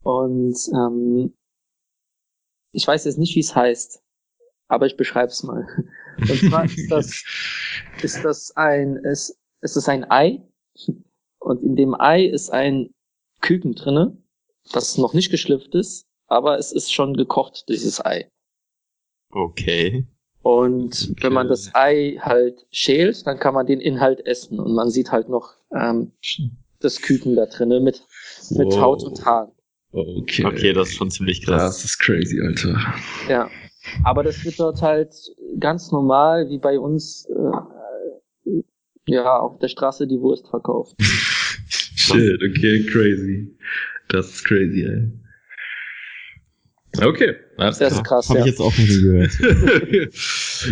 Und 0.03 0.57
ähm, 0.73 1.33
ich 2.71 2.87
weiß 2.87 3.05
jetzt 3.05 3.17
nicht, 3.17 3.35
wie 3.35 3.41
es 3.41 3.55
heißt, 3.55 4.01
aber 4.67 4.85
ich 4.85 4.97
beschreibe 4.97 5.31
es 5.31 5.43
mal. 5.43 5.65
Und 6.17 6.49
zwar 6.49 6.63
ist 6.63 6.89
das, 6.89 7.23
ist 8.01 8.23
das 8.23 8.55
ein, 8.55 8.95
ist, 8.97 9.37
ist 9.61 9.75
das 9.75 9.89
ein 9.89 10.09
Ei 10.09 10.41
und 11.39 11.61
in 11.61 11.75
dem 11.75 11.93
Ei 11.93 12.23
ist 12.23 12.51
ein 12.51 12.93
Küken 13.41 13.75
drinne, 13.75 14.17
das 14.71 14.97
noch 14.97 15.13
nicht 15.13 15.29
geschlüpft 15.29 15.75
ist, 15.75 16.07
aber 16.27 16.57
es 16.57 16.71
ist 16.71 16.93
schon 16.93 17.15
gekocht, 17.15 17.65
dieses 17.67 18.03
Ei. 18.03 18.29
Okay. 19.35 20.07
Und 20.43 21.09
okay. 21.11 21.23
wenn 21.23 21.33
man 21.33 21.49
das 21.49 21.71
Ei 21.73 22.17
halt 22.21 22.65
schält, 22.71 23.27
dann 23.27 23.37
kann 23.37 23.53
man 23.53 23.65
den 23.65 23.81
Inhalt 23.81 24.25
essen 24.25 24.59
und 24.59 24.73
man 24.73 24.89
sieht 24.89 25.11
halt 25.11 25.27
noch 25.27 25.55
ähm, 25.75 26.11
das 26.79 27.01
Küken 27.01 27.35
da 27.35 27.45
drinnen 27.45 27.83
mit, 27.83 28.01
mit 28.51 28.67
wow. 28.67 28.79
Haut 28.79 29.03
und 29.03 29.25
Haaren. 29.25 29.51
Okay. 29.91 30.45
Okay, 30.45 30.71
das 30.71 30.89
ist 30.89 30.95
schon 30.95 31.11
ziemlich 31.11 31.43
krass. 31.43 31.61
Das 31.61 31.85
ist 31.85 31.99
crazy, 31.99 32.39
Alter. 32.41 32.79
Ja. 33.27 33.49
Aber 34.03 34.23
das 34.23 34.43
wird 34.45 34.59
dort 34.59 34.81
halt 34.81 35.13
ganz 35.59 35.91
normal, 35.91 36.49
wie 36.49 36.57
bei 36.57 36.79
uns, 36.79 37.27
äh, 38.45 38.61
ja, 39.07 39.37
auf 39.37 39.59
der 39.59 39.67
Straße 39.67 40.07
die 40.07 40.19
Wurst 40.21 40.47
verkauft. 40.47 40.95
Shit, 41.95 42.41
okay, 42.41 42.85
crazy. 42.85 43.53
Das 44.07 44.27
ist 44.27 44.45
crazy, 44.45 44.83
ey. 44.83 45.11
Okay, 47.03 47.35
das 47.57 47.81
ist 47.81 48.03
krass. 48.03 48.29
Habe 48.29 48.39
ja. 48.39 48.45
ich 48.45 48.51
jetzt 48.51 48.61
auch 48.61 48.77
nicht 48.77 49.01
gehört. 49.01 49.31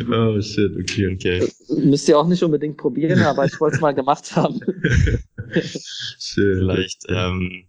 oh 0.11 0.41
shit, 0.41 0.71
okay, 0.79 1.13
okay. 1.13 1.47
Müsst 1.69 2.07
ihr 2.07 2.17
auch 2.17 2.27
nicht 2.27 2.43
unbedingt 2.43 2.77
probieren, 2.77 3.21
aber 3.21 3.45
ich 3.45 3.59
wollte 3.59 3.75
es 3.75 3.81
mal 3.81 3.93
gemacht 3.93 4.35
haben. 4.35 4.59
Schön. 6.19 6.59
Vielleicht 6.59 7.05
ähm, 7.09 7.65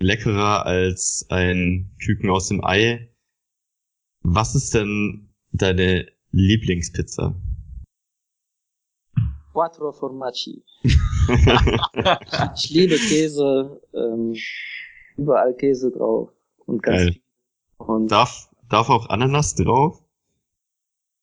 leckerer 0.00 0.66
als 0.66 1.26
ein 1.28 1.90
Küken 2.04 2.30
aus 2.30 2.48
dem 2.48 2.64
Ei. 2.64 3.08
Was 4.22 4.54
ist 4.54 4.74
denn 4.74 5.30
deine 5.52 6.06
Lieblingspizza? 6.32 7.34
Quattro 9.52 9.92
Formaggi. 9.92 10.62
ich 10.82 12.70
liebe 12.70 12.96
Käse, 12.96 13.80
ähm, 13.94 14.34
überall 15.16 15.54
Käse 15.54 15.90
drauf 15.90 16.30
und 16.66 16.82
ganz 16.82 16.98
Geil. 17.04 17.20
Und 17.80 18.10
darf, 18.10 18.50
darf 18.68 18.90
auch 18.90 19.08
Ananas 19.08 19.54
drauf? 19.54 20.02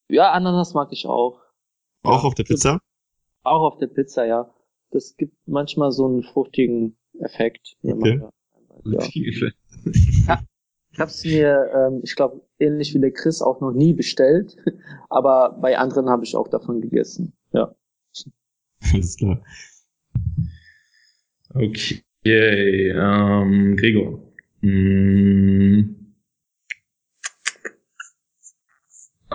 Ja, 0.10 0.32
Ananas 0.32 0.74
mag 0.74 0.92
ich 0.92 1.06
auch. 1.06 1.42
Auch 2.04 2.24
ja. 2.24 2.28
auf 2.28 2.36
der 2.36 2.44
Pizza? 2.44 2.80
Auch 3.44 3.62
auf 3.62 3.78
der 3.78 3.88
Pizza, 3.88 4.26
ja. 4.26 4.50
Das 4.92 5.16
gibt 5.18 5.36
manchmal 5.46 5.92
so 5.92 6.06
einen 6.06 6.24
fruchtigen 6.24 6.98
Effekt. 7.20 7.76
Okay. 7.84 8.22
Ja. 8.86 9.00
ich 10.92 11.00
hab's 11.00 11.26
mir, 11.26 11.70
ähm, 11.74 12.02
ich 12.04 12.16
glaube, 12.16 12.42
ähnlich 12.60 12.94
wie 12.94 13.00
der 13.00 13.12
Chris 13.12 13.42
auch 13.42 13.60
noch 13.60 13.74
nie 13.74 13.94
bestellt, 13.94 14.56
aber 15.10 15.58
bei 15.62 15.78
anderen 15.78 16.10
habe 16.10 16.24
ich 16.24 16.36
auch 16.36 16.48
davon 16.48 16.82
gegessen. 16.82 17.34
Ja. 17.52 17.76
Alles 18.94 19.18
klar. 19.18 19.44
Okay, 21.54 22.02
ähm, 22.24 23.76
Gregor. 23.76 24.22
Mm. 24.62 25.97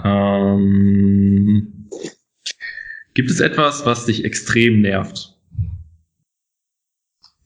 Ähm, 0.05 1.89
gibt 3.15 3.31
es 3.31 3.41
etwas, 3.41 3.87
was 3.87 4.07
dich 4.07 4.25
extrem 4.25 4.81
nervt? 4.81 5.39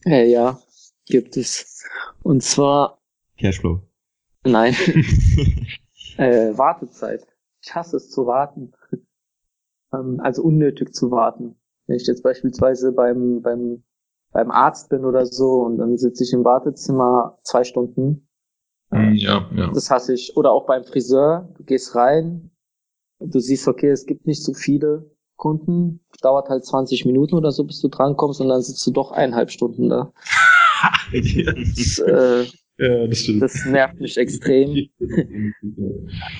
Äh, 0.04 0.30
ja, 0.30 0.58
gibt 1.06 1.36
es. 1.36 1.84
Und 2.22 2.42
zwar. 2.42 3.02
Cashflow. 3.38 3.82
Nein. 4.44 4.74
äh, 6.16 6.56
Wartezeit. 6.56 7.26
Ich 7.60 7.74
hasse 7.74 7.96
es 7.96 8.10
zu 8.10 8.26
warten. 8.26 8.72
ähm, 9.92 10.20
also 10.20 10.42
unnötig 10.42 10.94
zu 10.94 11.10
warten. 11.10 11.56
Wenn 11.86 11.96
ich 11.96 12.06
jetzt 12.06 12.22
beispielsweise 12.22 12.92
beim, 12.92 13.42
beim, 13.42 13.82
beim 14.32 14.50
Arzt 14.50 14.88
bin 14.88 15.04
oder 15.04 15.26
so 15.26 15.62
und 15.62 15.78
dann 15.78 15.96
sitze 15.98 16.24
ich 16.24 16.32
im 16.32 16.44
Wartezimmer 16.44 17.38
zwei 17.42 17.64
Stunden 17.64 18.25
ja, 18.92 19.50
ja. 19.54 19.70
Das 19.72 19.90
hasse 19.90 20.14
ich. 20.14 20.36
Oder 20.36 20.52
auch 20.52 20.66
beim 20.66 20.84
Friseur. 20.84 21.48
Du 21.56 21.64
gehst 21.64 21.94
rein, 21.94 22.50
du 23.20 23.40
siehst, 23.40 23.66
okay, 23.68 23.90
es 23.90 24.06
gibt 24.06 24.26
nicht 24.26 24.42
so 24.42 24.54
viele 24.54 25.10
Kunden. 25.36 26.00
Dauert 26.22 26.48
halt 26.48 26.64
20 26.64 27.04
Minuten 27.04 27.34
oder 27.34 27.52
so, 27.52 27.64
bis 27.64 27.80
du 27.80 27.88
drankommst 27.88 28.40
und 28.40 28.48
dann 28.48 28.62
sitzt 28.62 28.86
du 28.86 28.90
doch 28.90 29.12
eineinhalb 29.12 29.50
Stunden 29.50 29.88
da. 29.88 30.12
das, 31.12 31.98
äh, 32.06 32.46
ja, 32.78 33.06
das 33.06 33.18
stimmt. 33.18 33.42
Das 33.42 33.64
nervt 33.64 34.00
mich 34.00 34.16
extrem. 34.18 34.88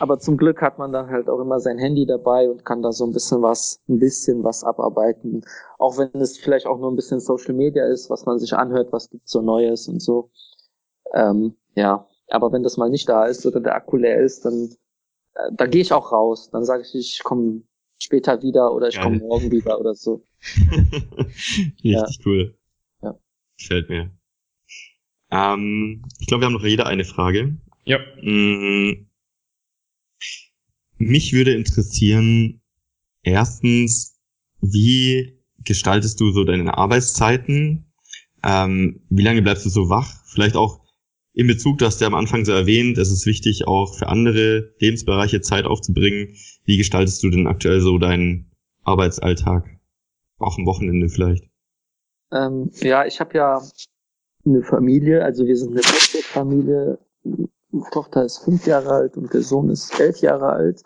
Aber 0.01 0.19
zum 0.19 0.37
Glück 0.37 0.61
hat 0.61 0.79
man 0.79 0.93
dann 0.93 1.09
halt 1.09 1.29
auch 1.29 1.41
immer 1.41 1.61
sein 1.61 1.79
Handy 1.79 2.05
dabei 2.05 2.51
und 2.51 2.65
kann 2.65 2.83
da 2.83 2.93
so 2.93 3.07
ein 3.07 3.13
bisschen 3.13 3.43
was, 3.43 3.81
ein 3.89 3.99
bisschen 3.99 4.45
was 4.45 4.63
abarbeiten. 4.63 5.43
Auch 5.79 5.97
wenn 5.97 6.11
es 6.21 6.37
vielleicht 6.37 6.67
auch 6.67 6.79
nur 6.79 6.91
ein 6.91 6.97
bisschen 6.97 7.21
Social 7.21 7.55
Media 7.55 7.87
ist, 7.87 8.11
was 8.11 8.27
man 8.27 8.39
sich 8.39 8.53
anhört, 8.53 8.93
was 8.93 9.09
gibt's 9.09 9.33
so 9.33 9.41
Neues 9.41 9.89
und 9.89 10.01
so. 10.01 10.31
Ähm, 11.15 11.55
ja, 11.75 12.07
aber 12.29 12.53
wenn 12.53 12.63
das 12.63 12.77
mal 12.77 12.91
nicht 12.91 13.09
da 13.09 13.27
ist 13.27 13.47
oder 13.47 13.61
der 13.61 13.75
Akku 13.75 13.97
leer 13.97 14.21
ist, 14.21 14.45
dann, 14.45 14.71
äh, 15.35 15.53
dann 15.53 15.71
gehe 15.71 15.83
ich 15.83 15.93
auch 15.93 16.13
raus. 16.13 16.51
Dann 16.51 16.65
sage 16.65 16.83
ich, 16.83 16.95
ich 16.95 17.23
komme 17.23 17.63
später 17.99 18.43
wieder 18.43 18.73
oder 18.73 18.89
ich 18.89 19.01
komme 19.01 19.19
morgen 19.19 19.51
wieder 19.51 19.79
oder 19.81 19.95
so. 19.95 20.25
Richtig 20.67 21.83
ja. 21.83 22.07
cool. 22.25 22.59
Ja. 23.03 23.19
Gefällt 23.59 23.89
mir. 23.89 24.11
Ähm, 25.31 26.05
ich 26.21 26.27
glaube, 26.27 26.43
wir 26.43 26.47
haben 26.47 26.55
noch 26.55 26.65
jeder 26.65 26.87
eine 26.87 27.05
Frage. 27.05 27.57
Ja. 27.85 27.99
Mm, 28.23 29.07
mich 30.99 31.33
würde 31.33 31.55
interessieren, 31.55 32.61
erstens, 33.23 34.19
wie 34.61 35.39
gestaltest 35.65 36.21
du 36.21 36.31
so 36.33 36.45
deine 36.45 36.77
Arbeitszeiten? 36.77 37.93
Ähm, 38.43 39.01
wie 39.11 39.23
lange 39.23 39.43
bleibst 39.43 39.67
du 39.67 39.71
so 39.71 39.89
wach? 39.89 40.25
Vielleicht 40.27 40.57
auch, 40.57 40.81
in 41.37 41.47
Bezug, 41.47 41.77
dass 41.79 41.99
der 41.99 42.07
am 42.07 42.15
Anfang 42.15 42.47
so 42.47 42.53
erwähnt, 42.53 42.97
es 42.97 43.13
ist 43.13 43.27
wichtig, 43.27 43.69
auch 43.69 43.95
für 43.95 44.09
andere 44.09 44.73
Lebensbereiche 44.79 45.43
Zeit 45.43 45.67
aufzubringen. 45.67 46.35
Wie 46.65 46.79
gestaltest 46.79 47.23
du 47.23 47.29
denn 47.29 47.47
aktuell 47.47 47.83
so 47.83 47.99
deinen 47.99 48.51
Arbeitsalltag? 48.85 49.69
Auch 50.39 50.57
am 50.59 50.65
Wochenende 50.65 51.11
vielleicht? 51.11 51.45
Ähm, 52.33 52.71
ja, 52.81 53.05
ich 53.05 53.21
habe 53.21 53.37
ja 53.37 53.61
eine 54.47 54.63
Familie, 54.63 55.23
also 55.23 55.45
wir 55.45 55.57
sind 55.57 55.73
eine 55.73 55.83
Familie. 55.83 56.99
Die 57.23 57.83
Tochter 57.91 58.25
ist 58.25 58.39
fünf 58.39 58.67
Jahre 58.67 58.93
alt 58.93 59.19
und 59.19 59.35
der 59.35 59.43
Sohn 59.43 59.69
ist 59.69 60.01
elf 60.01 60.19
Jahre 60.23 60.49
alt. 60.49 60.83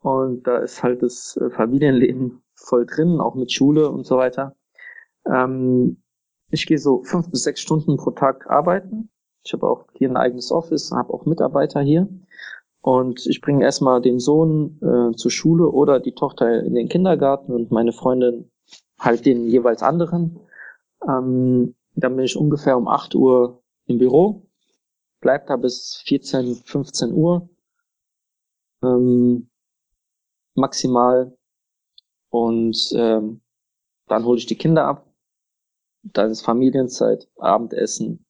und 0.00 0.48
da 0.48 0.58
ist 0.58 0.82
halt 0.82 1.00
das 1.04 1.38
äh, 1.40 1.48
Familienleben 1.50 2.42
voll 2.56 2.86
drin, 2.86 3.20
auch 3.20 3.36
mit 3.36 3.52
Schule 3.52 3.88
und 3.88 4.04
so 4.04 4.16
weiter. 4.16 4.56
Ähm, 5.32 6.02
ich 6.50 6.66
gehe 6.66 6.78
so 6.78 7.04
fünf 7.04 7.30
bis 7.30 7.44
sechs 7.44 7.60
Stunden 7.60 7.96
pro 7.98 8.10
Tag 8.10 8.50
arbeiten. 8.50 9.10
Ich 9.42 9.52
habe 9.52 9.68
auch 9.68 9.86
hier 9.94 10.08
ein 10.08 10.16
eigenes 10.16 10.52
Office, 10.52 10.92
habe 10.92 11.12
auch 11.12 11.24
Mitarbeiter 11.24 11.80
hier. 11.80 12.08
Und 12.82 13.26
ich 13.26 13.40
bringe 13.40 13.64
erstmal 13.64 14.00
den 14.00 14.18
Sohn 14.18 14.78
äh, 14.82 15.14
zur 15.16 15.30
Schule 15.30 15.68
oder 15.68 16.00
die 16.00 16.14
Tochter 16.14 16.62
in 16.62 16.74
den 16.74 16.88
Kindergarten 16.88 17.52
und 17.52 17.70
meine 17.70 17.92
Freundin 17.92 18.50
halt 18.98 19.26
den 19.26 19.48
jeweils 19.48 19.82
anderen. 19.82 20.40
Ähm, 21.06 21.74
dann 21.94 22.16
bin 22.16 22.24
ich 22.24 22.36
ungefähr 22.36 22.76
um 22.76 22.88
8 22.88 23.14
Uhr 23.14 23.62
im 23.86 23.98
Büro, 23.98 24.46
bleib 25.20 25.46
da 25.46 25.56
bis 25.56 26.02
14, 26.06 26.56
15 26.64 27.12
Uhr 27.12 27.48
ähm, 28.82 29.50
maximal 30.54 31.36
und 32.30 32.92
ähm, 32.94 33.40
dann 34.06 34.24
hole 34.24 34.38
ich 34.38 34.46
die 34.46 34.56
Kinder 34.56 34.86
ab. 34.86 35.06
Dann 36.02 36.30
ist 36.30 36.42
Familienzeit, 36.42 37.28
Abendessen 37.36 38.24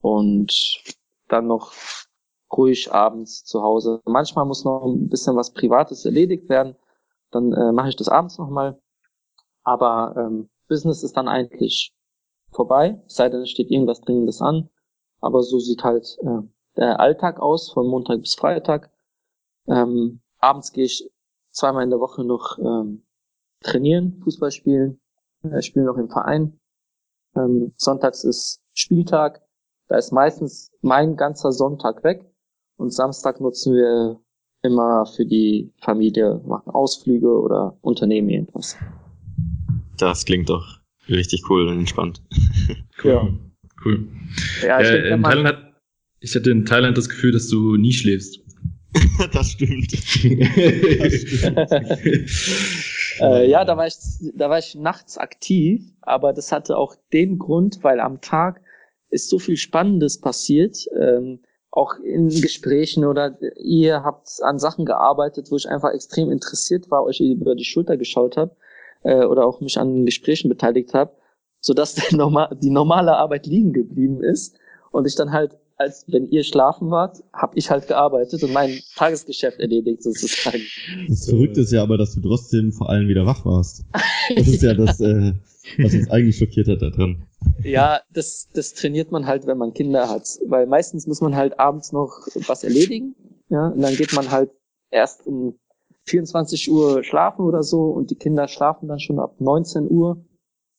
und 0.00 0.52
dann 1.28 1.46
noch 1.46 1.72
ruhig 2.52 2.92
abends 2.92 3.44
zu 3.44 3.62
Hause. 3.62 4.00
Manchmal 4.04 4.44
muss 4.44 4.64
noch 4.64 4.84
ein 4.84 5.08
bisschen 5.08 5.36
was 5.36 5.52
Privates 5.52 6.04
erledigt 6.04 6.48
werden. 6.48 6.76
Dann 7.30 7.52
äh, 7.52 7.72
mache 7.72 7.90
ich 7.90 7.96
das 7.96 8.08
abends 8.08 8.38
nochmal. 8.38 8.80
Aber 9.62 10.14
ähm, 10.16 10.50
Business 10.68 11.02
ist 11.02 11.16
dann 11.16 11.28
eigentlich 11.28 11.94
vorbei, 12.50 13.00
sei 13.06 13.28
denn, 13.28 13.42
es 13.42 13.50
steht 13.50 13.70
irgendwas 13.70 14.00
Dringendes 14.00 14.40
an. 14.40 14.68
Aber 15.20 15.42
so 15.42 15.58
sieht 15.58 15.84
halt 15.84 16.18
äh, 16.22 16.42
der 16.76 16.98
Alltag 16.98 17.40
aus, 17.40 17.70
von 17.72 17.86
Montag 17.86 18.20
bis 18.20 18.34
Freitag. 18.34 18.90
Ähm, 19.68 20.20
abends 20.38 20.72
gehe 20.72 20.84
ich 20.84 21.10
zweimal 21.52 21.84
in 21.84 21.90
der 21.90 22.00
Woche 22.00 22.24
noch 22.24 22.58
ähm, 22.58 23.04
trainieren, 23.62 24.20
Fußball 24.24 24.50
spielen. 24.50 25.00
Äh, 25.42 25.62
spiele 25.62 25.84
noch 25.84 25.96
im 25.96 26.08
Verein. 26.08 26.58
Ähm, 27.36 27.72
sonntags 27.76 28.24
ist 28.24 28.60
Spieltag. 28.72 29.42
Da 29.90 29.98
ist 29.98 30.12
meistens 30.12 30.70
mein 30.82 31.16
ganzer 31.16 31.50
Sonntag 31.50 32.04
weg. 32.04 32.24
Und 32.76 32.94
Samstag 32.94 33.40
nutzen 33.40 33.74
wir 33.74 34.20
immer 34.62 35.04
für 35.04 35.26
die 35.26 35.72
Familie, 35.82 36.40
machen 36.46 36.70
Ausflüge 36.70 37.28
oder 37.28 37.76
unternehmen 37.80 38.30
irgendwas. 38.30 38.76
Das 39.98 40.24
klingt 40.24 40.48
doch 40.48 40.78
richtig 41.08 41.42
cool 41.50 41.66
und 41.68 41.80
entspannt. 41.80 42.22
Cool. 43.02 43.12
Ja. 43.12 43.28
Cool. 43.82 44.06
Ja, 44.62 44.78
ich, 44.78 44.88
ja, 44.88 45.14
in 45.14 45.22
Thailand 45.22 45.48
hat, 45.48 45.72
ich 46.20 46.34
hatte 46.34 46.50
in 46.50 46.66
Thailand 46.66 46.98
das 46.98 47.08
Gefühl, 47.08 47.32
dass 47.32 47.48
du 47.48 47.76
nie 47.76 47.94
schläfst. 47.94 48.40
das 49.32 49.52
stimmt. 49.52 49.90
das 49.90 50.00
stimmt. 50.04 51.58
äh, 53.20 53.48
ja, 53.48 53.64
da 53.64 53.78
war, 53.78 53.86
ich, 53.86 53.94
da 54.34 54.50
war 54.50 54.58
ich 54.58 54.74
nachts 54.74 55.16
aktiv, 55.16 55.82
aber 56.02 56.34
das 56.34 56.52
hatte 56.52 56.76
auch 56.76 56.94
den 57.14 57.38
Grund, 57.38 57.82
weil 57.82 58.00
am 58.00 58.20
Tag 58.20 58.60
ist 59.10 59.28
so 59.28 59.38
viel 59.38 59.56
Spannendes 59.56 60.18
passiert. 60.18 60.88
Ähm, 60.98 61.40
auch 61.72 61.94
in 62.00 62.28
Gesprächen 62.28 63.04
oder 63.04 63.38
ihr 63.56 64.02
habt 64.02 64.28
an 64.42 64.58
Sachen 64.58 64.84
gearbeitet, 64.84 65.50
wo 65.50 65.56
ich 65.56 65.68
einfach 65.68 65.92
extrem 65.92 66.30
interessiert 66.30 66.90
war, 66.90 67.04
euch 67.04 67.20
über 67.20 67.54
die 67.54 67.64
Schulter 67.64 67.96
geschaut 67.96 68.36
habe 68.36 68.56
äh, 69.02 69.24
oder 69.24 69.46
auch 69.46 69.60
mich 69.60 69.78
an 69.78 70.04
Gesprächen 70.04 70.48
beteiligt 70.48 70.94
habe, 70.94 71.12
sodass 71.60 71.94
der 72.10 72.16
normal, 72.16 72.56
die 72.60 72.70
normale 72.70 73.16
Arbeit 73.16 73.46
liegen 73.46 73.72
geblieben 73.72 74.22
ist 74.22 74.58
und 74.90 75.06
ich 75.06 75.14
dann 75.14 75.32
halt, 75.32 75.56
als 75.76 76.04
wenn 76.08 76.26
ihr 76.28 76.42
schlafen 76.42 76.90
wart, 76.90 77.22
habe 77.32 77.56
ich 77.56 77.70
halt 77.70 77.86
gearbeitet 77.86 78.42
und 78.42 78.52
mein 78.52 78.80
Tagesgeschäft 78.96 79.60
erledigt 79.60 80.02
sozusagen. 80.02 80.62
Das 81.08 81.28
Verrückte 81.28 81.60
ist 81.60 81.72
ja 81.72 81.82
aber, 81.82 81.96
dass 81.96 82.14
du 82.14 82.20
trotzdem 82.20 82.72
vor 82.72 82.90
allem 82.90 83.08
wieder 83.08 83.24
wach 83.26 83.44
warst. 83.44 83.84
Das 84.34 84.48
ist 84.48 84.62
ja 84.62 84.74
das, 84.74 85.00
äh, 85.00 85.32
was 85.78 85.94
uns 85.94 86.10
eigentlich 86.10 86.36
schockiert 86.36 86.68
hat 86.68 86.82
da 86.82 86.90
dran. 86.90 87.24
Ja, 87.62 88.00
das, 88.12 88.48
das 88.54 88.74
trainiert 88.74 89.12
man 89.12 89.26
halt, 89.26 89.46
wenn 89.46 89.58
man 89.58 89.72
Kinder 89.72 90.08
hat. 90.08 90.38
Weil 90.46 90.66
meistens 90.66 91.06
muss 91.06 91.20
man 91.20 91.36
halt 91.36 91.58
abends 91.58 91.92
noch 91.92 92.26
was 92.46 92.64
erledigen. 92.64 93.14
Ja, 93.48 93.68
und 93.68 93.80
dann 93.80 93.94
geht 93.94 94.12
man 94.12 94.30
halt 94.30 94.50
erst 94.90 95.26
um 95.26 95.58
24 96.06 96.70
Uhr 96.70 97.04
schlafen 97.04 97.42
oder 97.42 97.62
so 97.62 97.90
und 97.90 98.10
die 98.10 98.16
Kinder 98.16 98.48
schlafen 98.48 98.88
dann 98.88 99.00
schon 99.00 99.18
ab 99.18 99.40
19 99.40 99.90
Uhr, 99.90 100.24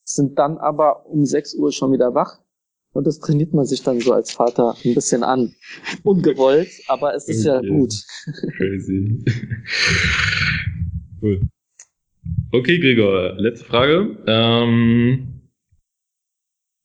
sind 0.03 0.37
dann 0.39 0.57
aber 0.57 1.05
um 1.05 1.25
6 1.25 1.55
Uhr 1.55 1.71
schon 1.71 1.91
wieder 1.91 2.13
wach. 2.13 2.39
Und 2.93 3.07
das 3.07 3.19
trainiert 3.19 3.53
man 3.53 3.65
sich 3.65 3.83
dann 3.83 4.01
so 4.01 4.11
als 4.11 4.31
Vater 4.31 4.75
ein 4.83 4.93
bisschen 4.93 5.23
an. 5.23 5.55
Ungewollt, 6.03 6.69
aber 6.87 7.15
es 7.15 7.29
ist 7.29 7.47
okay. 7.47 7.65
ja 7.65 7.73
gut. 7.73 7.93
Crazy. 8.57 9.23
cool. 11.21 11.41
Okay, 12.51 12.79
Gregor, 12.79 13.33
letzte 13.37 13.65
Frage. 13.65 14.17
Ähm, 14.27 15.40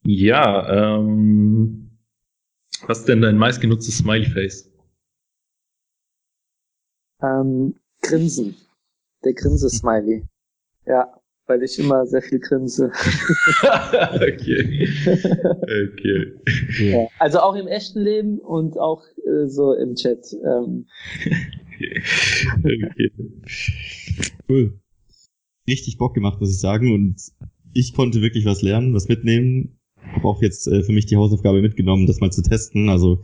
ja, 0.06 0.98
ähm, 0.98 1.90
was 2.86 3.00
ist 3.00 3.08
denn 3.08 3.22
dein 3.22 3.38
meistgenutztes 3.38 3.98
Smiley-Face? 3.98 4.70
Ähm, 7.22 7.74
Grinsen. 8.02 8.56
Der 9.24 9.34
Grinse-Smiley. 9.34 10.24
Ja, 10.86 11.20
weil 11.46 11.62
ich 11.62 11.78
immer 11.78 12.06
sehr 12.06 12.22
viel 12.22 12.38
grinse. 12.38 12.86
okay. 14.14 14.88
Okay. 15.62 16.34
Ja, 16.78 17.08
also 17.18 17.40
auch 17.40 17.54
im 17.54 17.66
echten 17.66 18.00
Leben 18.00 18.38
und 18.38 18.78
auch 18.78 19.04
äh, 19.26 19.46
so 19.46 19.72
im 19.74 19.94
Chat. 19.94 20.32
Ähm. 20.44 20.86
okay. 22.64 23.12
Cool 24.48 24.78
richtig 25.68 25.98
Bock 25.98 26.14
gemacht, 26.14 26.40
muss 26.40 26.50
ich 26.50 26.60
sagen. 26.60 26.92
Und 26.92 27.20
ich 27.72 27.94
konnte 27.94 28.22
wirklich 28.22 28.44
was 28.44 28.62
lernen, 28.62 28.94
was 28.94 29.08
mitnehmen. 29.08 29.75
Habe 30.12 30.28
auch 30.28 30.42
jetzt 30.42 30.66
äh, 30.66 30.82
für 30.82 30.92
mich 30.92 31.06
die 31.06 31.16
Hausaufgabe 31.16 31.62
mitgenommen, 31.62 32.06
das 32.06 32.20
mal 32.20 32.30
zu 32.30 32.42
testen. 32.42 32.88
Also 32.88 33.22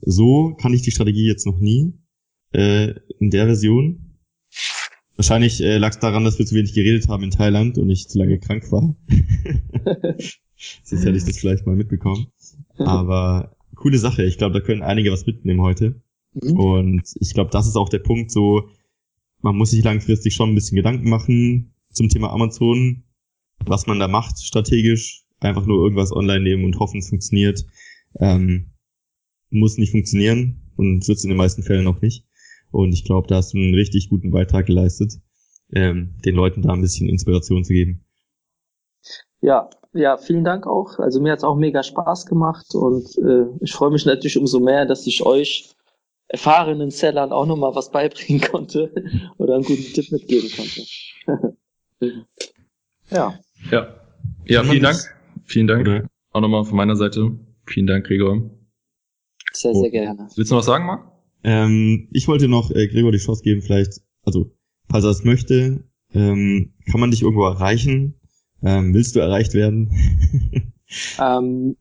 so 0.00 0.54
kann 0.60 0.74
ich 0.74 0.82
die 0.82 0.90
Strategie 0.90 1.26
jetzt 1.26 1.46
noch 1.46 1.58
nie 1.58 1.94
äh, 2.52 2.94
in 3.18 3.30
der 3.30 3.46
Version. 3.46 4.18
Wahrscheinlich 5.16 5.60
äh, 5.62 5.78
lag 5.78 5.90
es 5.90 5.98
daran, 5.98 6.24
dass 6.24 6.38
wir 6.38 6.46
zu 6.46 6.54
wenig 6.54 6.74
geredet 6.74 7.08
haben 7.08 7.22
in 7.22 7.30
Thailand 7.30 7.78
und 7.78 7.88
ich 7.90 8.08
zu 8.08 8.18
lange 8.18 8.38
krank 8.38 8.70
war. 8.72 8.96
Sonst 10.82 11.04
hätte 11.04 11.16
ich 11.16 11.24
das 11.24 11.38
vielleicht 11.38 11.66
mal 11.66 11.76
mitbekommen. 11.76 12.26
Aber 12.78 13.56
coole 13.74 13.98
Sache. 13.98 14.24
Ich 14.24 14.38
glaube, 14.38 14.54
da 14.54 14.60
können 14.64 14.82
einige 14.82 15.12
was 15.12 15.26
mitnehmen 15.26 15.60
heute. 15.60 16.00
Mhm. 16.34 16.58
Und 16.58 17.02
ich 17.20 17.34
glaube, 17.34 17.50
das 17.50 17.66
ist 17.66 17.76
auch 17.76 17.88
der 17.88 18.00
Punkt, 18.00 18.30
so, 18.30 18.68
man 19.40 19.56
muss 19.56 19.70
sich 19.70 19.84
langfristig 19.84 20.34
schon 20.34 20.50
ein 20.50 20.54
bisschen 20.54 20.76
Gedanken 20.76 21.08
machen, 21.08 21.74
zum 21.90 22.08
Thema 22.08 22.32
Amazon, 22.32 23.04
was 23.64 23.86
man 23.86 23.98
da 23.98 24.08
macht 24.08 24.42
strategisch. 24.42 25.23
Einfach 25.44 25.66
nur 25.66 25.82
irgendwas 25.82 26.12
online 26.12 26.40
nehmen 26.40 26.64
und 26.64 26.78
hoffen, 26.78 26.98
es 26.98 27.08
funktioniert. 27.08 27.64
Ähm, 28.18 28.72
muss 29.50 29.78
nicht 29.78 29.92
funktionieren 29.92 30.72
und 30.76 31.06
wird 31.06 31.18
es 31.18 31.24
in 31.24 31.30
den 31.30 31.36
meisten 31.36 31.62
Fällen 31.62 31.86
auch 31.86 32.00
nicht. 32.00 32.24
Und 32.70 32.92
ich 32.92 33.04
glaube, 33.04 33.28
da 33.28 33.36
hast 33.36 33.52
du 33.52 33.58
einen 33.58 33.74
richtig 33.74 34.08
guten 34.08 34.30
Beitrag 34.30 34.66
geleistet, 34.66 35.14
ähm, 35.72 36.16
den 36.24 36.34
Leuten 36.34 36.62
da 36.62 36.72
ein 36.72 36.80
bisschen 36.80 37.08
Inspiration 37.08 37.64
zu 37.64 37.72
geben. 37.72 38.04
Ja, 39.40 39.68
ja, 39.92 40.16
vielen 40.16 40.44
Dank 40.44 40.66
auch. 40.66 40.98
Also 40.98 41.20
mir 41.20 41.32
hat 41.32 41.38
es 41.38 41.44
auch 41.44 41.56
mega 41.56 41.82
Spaß 41.82 42.26
gemacht 42.26 42.74
und 42.74 43.16
äh, 43.18 43.46
ich 43.60 43.72
freue 43.72 43.90
mich 43.90 44.06
natürlich 44.06 44.38
umso 44.38 44.58
mehr, 44.58 44.86
dass 44.86 45.06
ich 45.06 45.24
euch 45.24 45.74
erfahrenen 46.28 46.90
Sellern 46.90 47.32
auch 47.32 47.46
nochmal 47.46 47.74
was 47.74 47.90
beibringen 47.90 48.40
konnte 48.50 48.90
oder 49.38 49.54
einen 49.54 49.64
guten 49.64 49.92
Tipp 49.92 50.10
mitgeben 50.10 50.50
konnte. 50.56 51.56
Ja. 53.10 53.38
Ja. 53.70 53.94
Ja, 54.46 54.64
vielen 54.64 54.82
Dank. 54.82 54.96
Vielen 55.44 55.66
Dank. 55.66 55.82
Oder? 55.82 56.08
Auch 56.32 56.40
nochmal 56.40 56.64
von 56.64 56.76
meiner 56.76 56.96
Seite. 56.96 57.38
Vielen 57.66 57.86
Dank, 57.86 58.06
Gregor. 58.06 58.50
Sehr, 59.52 59.72
oh. 59.72 59.80
sehr 59.80 59.90
gerne. 59.90 60.28
Willst 60.34 60.50
du 60.50 60.54
noch 60.54 60.60
was 60.60 60.66
sagen, 60.66 60.86
Marc? 60.86 61.10
Ähm, 61.44 62.08
ich 62.12 62.26
wollte 62.26 62.48
noch 62.48 62.70
äh, 62.70 62.88
Gregor 62.88 63.12
die 63.12 63.18
Chance 63.18 63.42
geben, 63.42 63.62
vielleicht, 63.62 64.00
also, 64.22 64.50
falls 64.90 65.04
er 65.04 65.10
es 65.10 65.24
möchte, 65.24 65.84
ähm, 66.12 66.74
kann 66.90 67.00
man 67.00 67.10
dich 67.10 67.22
irgendwo 67.22 67.44
erreichen? 67.44 68.14
Ähm, 68.62 68.94
willst 68.94 69.14
du 69.14 69.20
erreicht 69.20 69.52
werden? 69.52 69.90
ähm, 71.20 71.76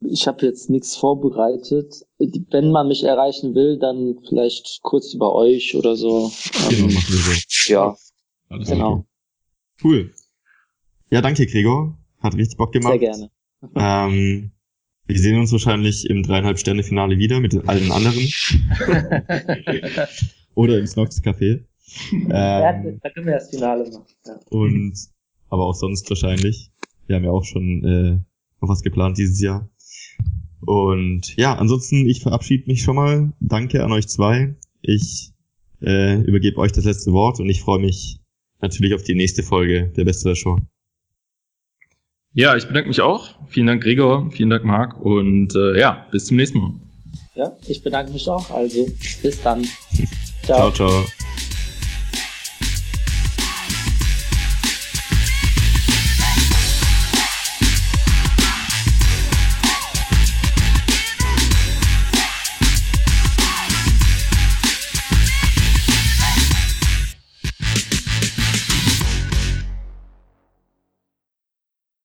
ich 0.00 0.28
habe 0.28 0.46
jetzt 0.46 0.70
nichts 0.70 0.96
vorbereitet. 0.96 2.06
Wenn 2.18 2.70
man 2.70 2.88
mich 2.88 3.02
erreichen 3.02 3.54
will, 3.54 3.78
dann 3.78 4.20
vielleicht 4.28 4.80
kurz 4.82 5.12
über 5.12 5.34
euch 5.34 5.74
oder 5.74 5.96
so. 5.96 6.30
Genau, 6.70 6.86
ähm, 6.86 6.94
machen 6.94 7.12
wir 7.12 7.18
so. 7.18 7.72
Ja, 7.72 7.96
Alles 8.48 8.68
genau. 8.68 8.92
Okay. 8.92 9.04
Cool. 9.82 10.14
Ja, 11.10 11.20
danke, 11.20 11.46
Gregor. 11.46 11.97
Hat 12.20 12.34
richtig 12.36 12.56
Bock 12.58 12.72
gemacht. 12.72 12.92
Sehr 12.92 13.10
gerne. 13.10 13.30
Ähm, 13.74 14.52
wir 15.06 15.18
sehen 15.18 15.40
uns 15.40 15.50
wahrscheinlich 15.50 16.08
im 16.08 16.22
dreieinhalb 16.22 16.60
Sterne 16.60 16.84
Finale 16.84 17.18
wieder 17.18 17.40
mit 17.40 17.68
allen 17.68 17.90
anderen. 17.90 18.20
Oder 20.54 20.78
im 20.78 20.86
Snox 20.86 21.20
Café. 21.20 21.64
Ähm, 22.12 22.30
ja, 22.30 22.72
da 23.02 23.10
können 23.10 23.26
wir 23.26 23.34
das 23.34 23.50
Finale 23.50 23.90
machen. 23.90 24.04
Ja. 24.24 24.38
Und 24.50 24.94
aber 25.48 25.64
auch 25.64 25.74
sonst 25.74 26.08
wahrscheinlich. 26.10 26.70
Wir 27.06 27.16
haben 27.16 27.24
ja 27.24 27.30
auch 27.30 27.44
schon 27.44 27.84
äh, 27.84 28.12
noch 28.60 28.68
was 28.68 28.82
geplant 28.82 29.18
dieses 29.18 29.40
Jahr. 29.40 29.68
Und 30.60 31.36
ja, 31.36 31.54
ansonsten 31.54 32.08
ich 32.08 32.20
verabschiede 32.22 32.64
mich 32.66 32.82
schon 32.82 32.96
mal. 32.96 33.32
Danke 33.40 33.82
an 33.84 33.92
euch 33.92 34.08
zwei. 34.08 34.54
Ich 34.82 35.32
äh, 35.80 36.20
übergebe 36.20 36.58
euch 36.58 36.72
das 36.72 36.84
letzte 36.84 37.12
Wort 37.12 37.40
und 37.40 37.48
ich 37.48 37.62
freue 37.62 37.78
mich 37.78 38.20
natürlich 38.60 38.94
auf 38.94 39.02
die 39.02 39.14
nächste 39.14 39.42
Folge 39.42 39.88
der 39.96 40.04
Beste 40.04 40.28
der 40.28 40.36
Show. 40.36 40.58
Ja, 42.38 42.54
ich 42.54 42.68
bedanke 42.68 42.86
mich 42.86 43.00
auch. 43.00 43.30
Vielen 43.48 43.66
Dank, 43.66 43.82
Gregor. 43.82 44.30
Vielen 44.30 44.50
Dank, 44.50 44.62
Marc. 44.62 44.96
Und 45.00 45.56
äh, 45.56 45.76
ja, 45.76 46.06
bis 46.12 46.26
zum 46.26 46.36
nächsten 46.36 46.60
Mal. 46.60 46.70
Ja, 47.34 47.50
ich 47.66 47.82
bedanke 47.82 48.12
mich 48.12 48.28
auch. 48.28 48.48
Also, 48.52 48.86
bis 49.24 49.42
dann. 49.42 49.64
ciao, 50.44 50.70
ciao. 50.70 50.88
ciao. 50.88 51.04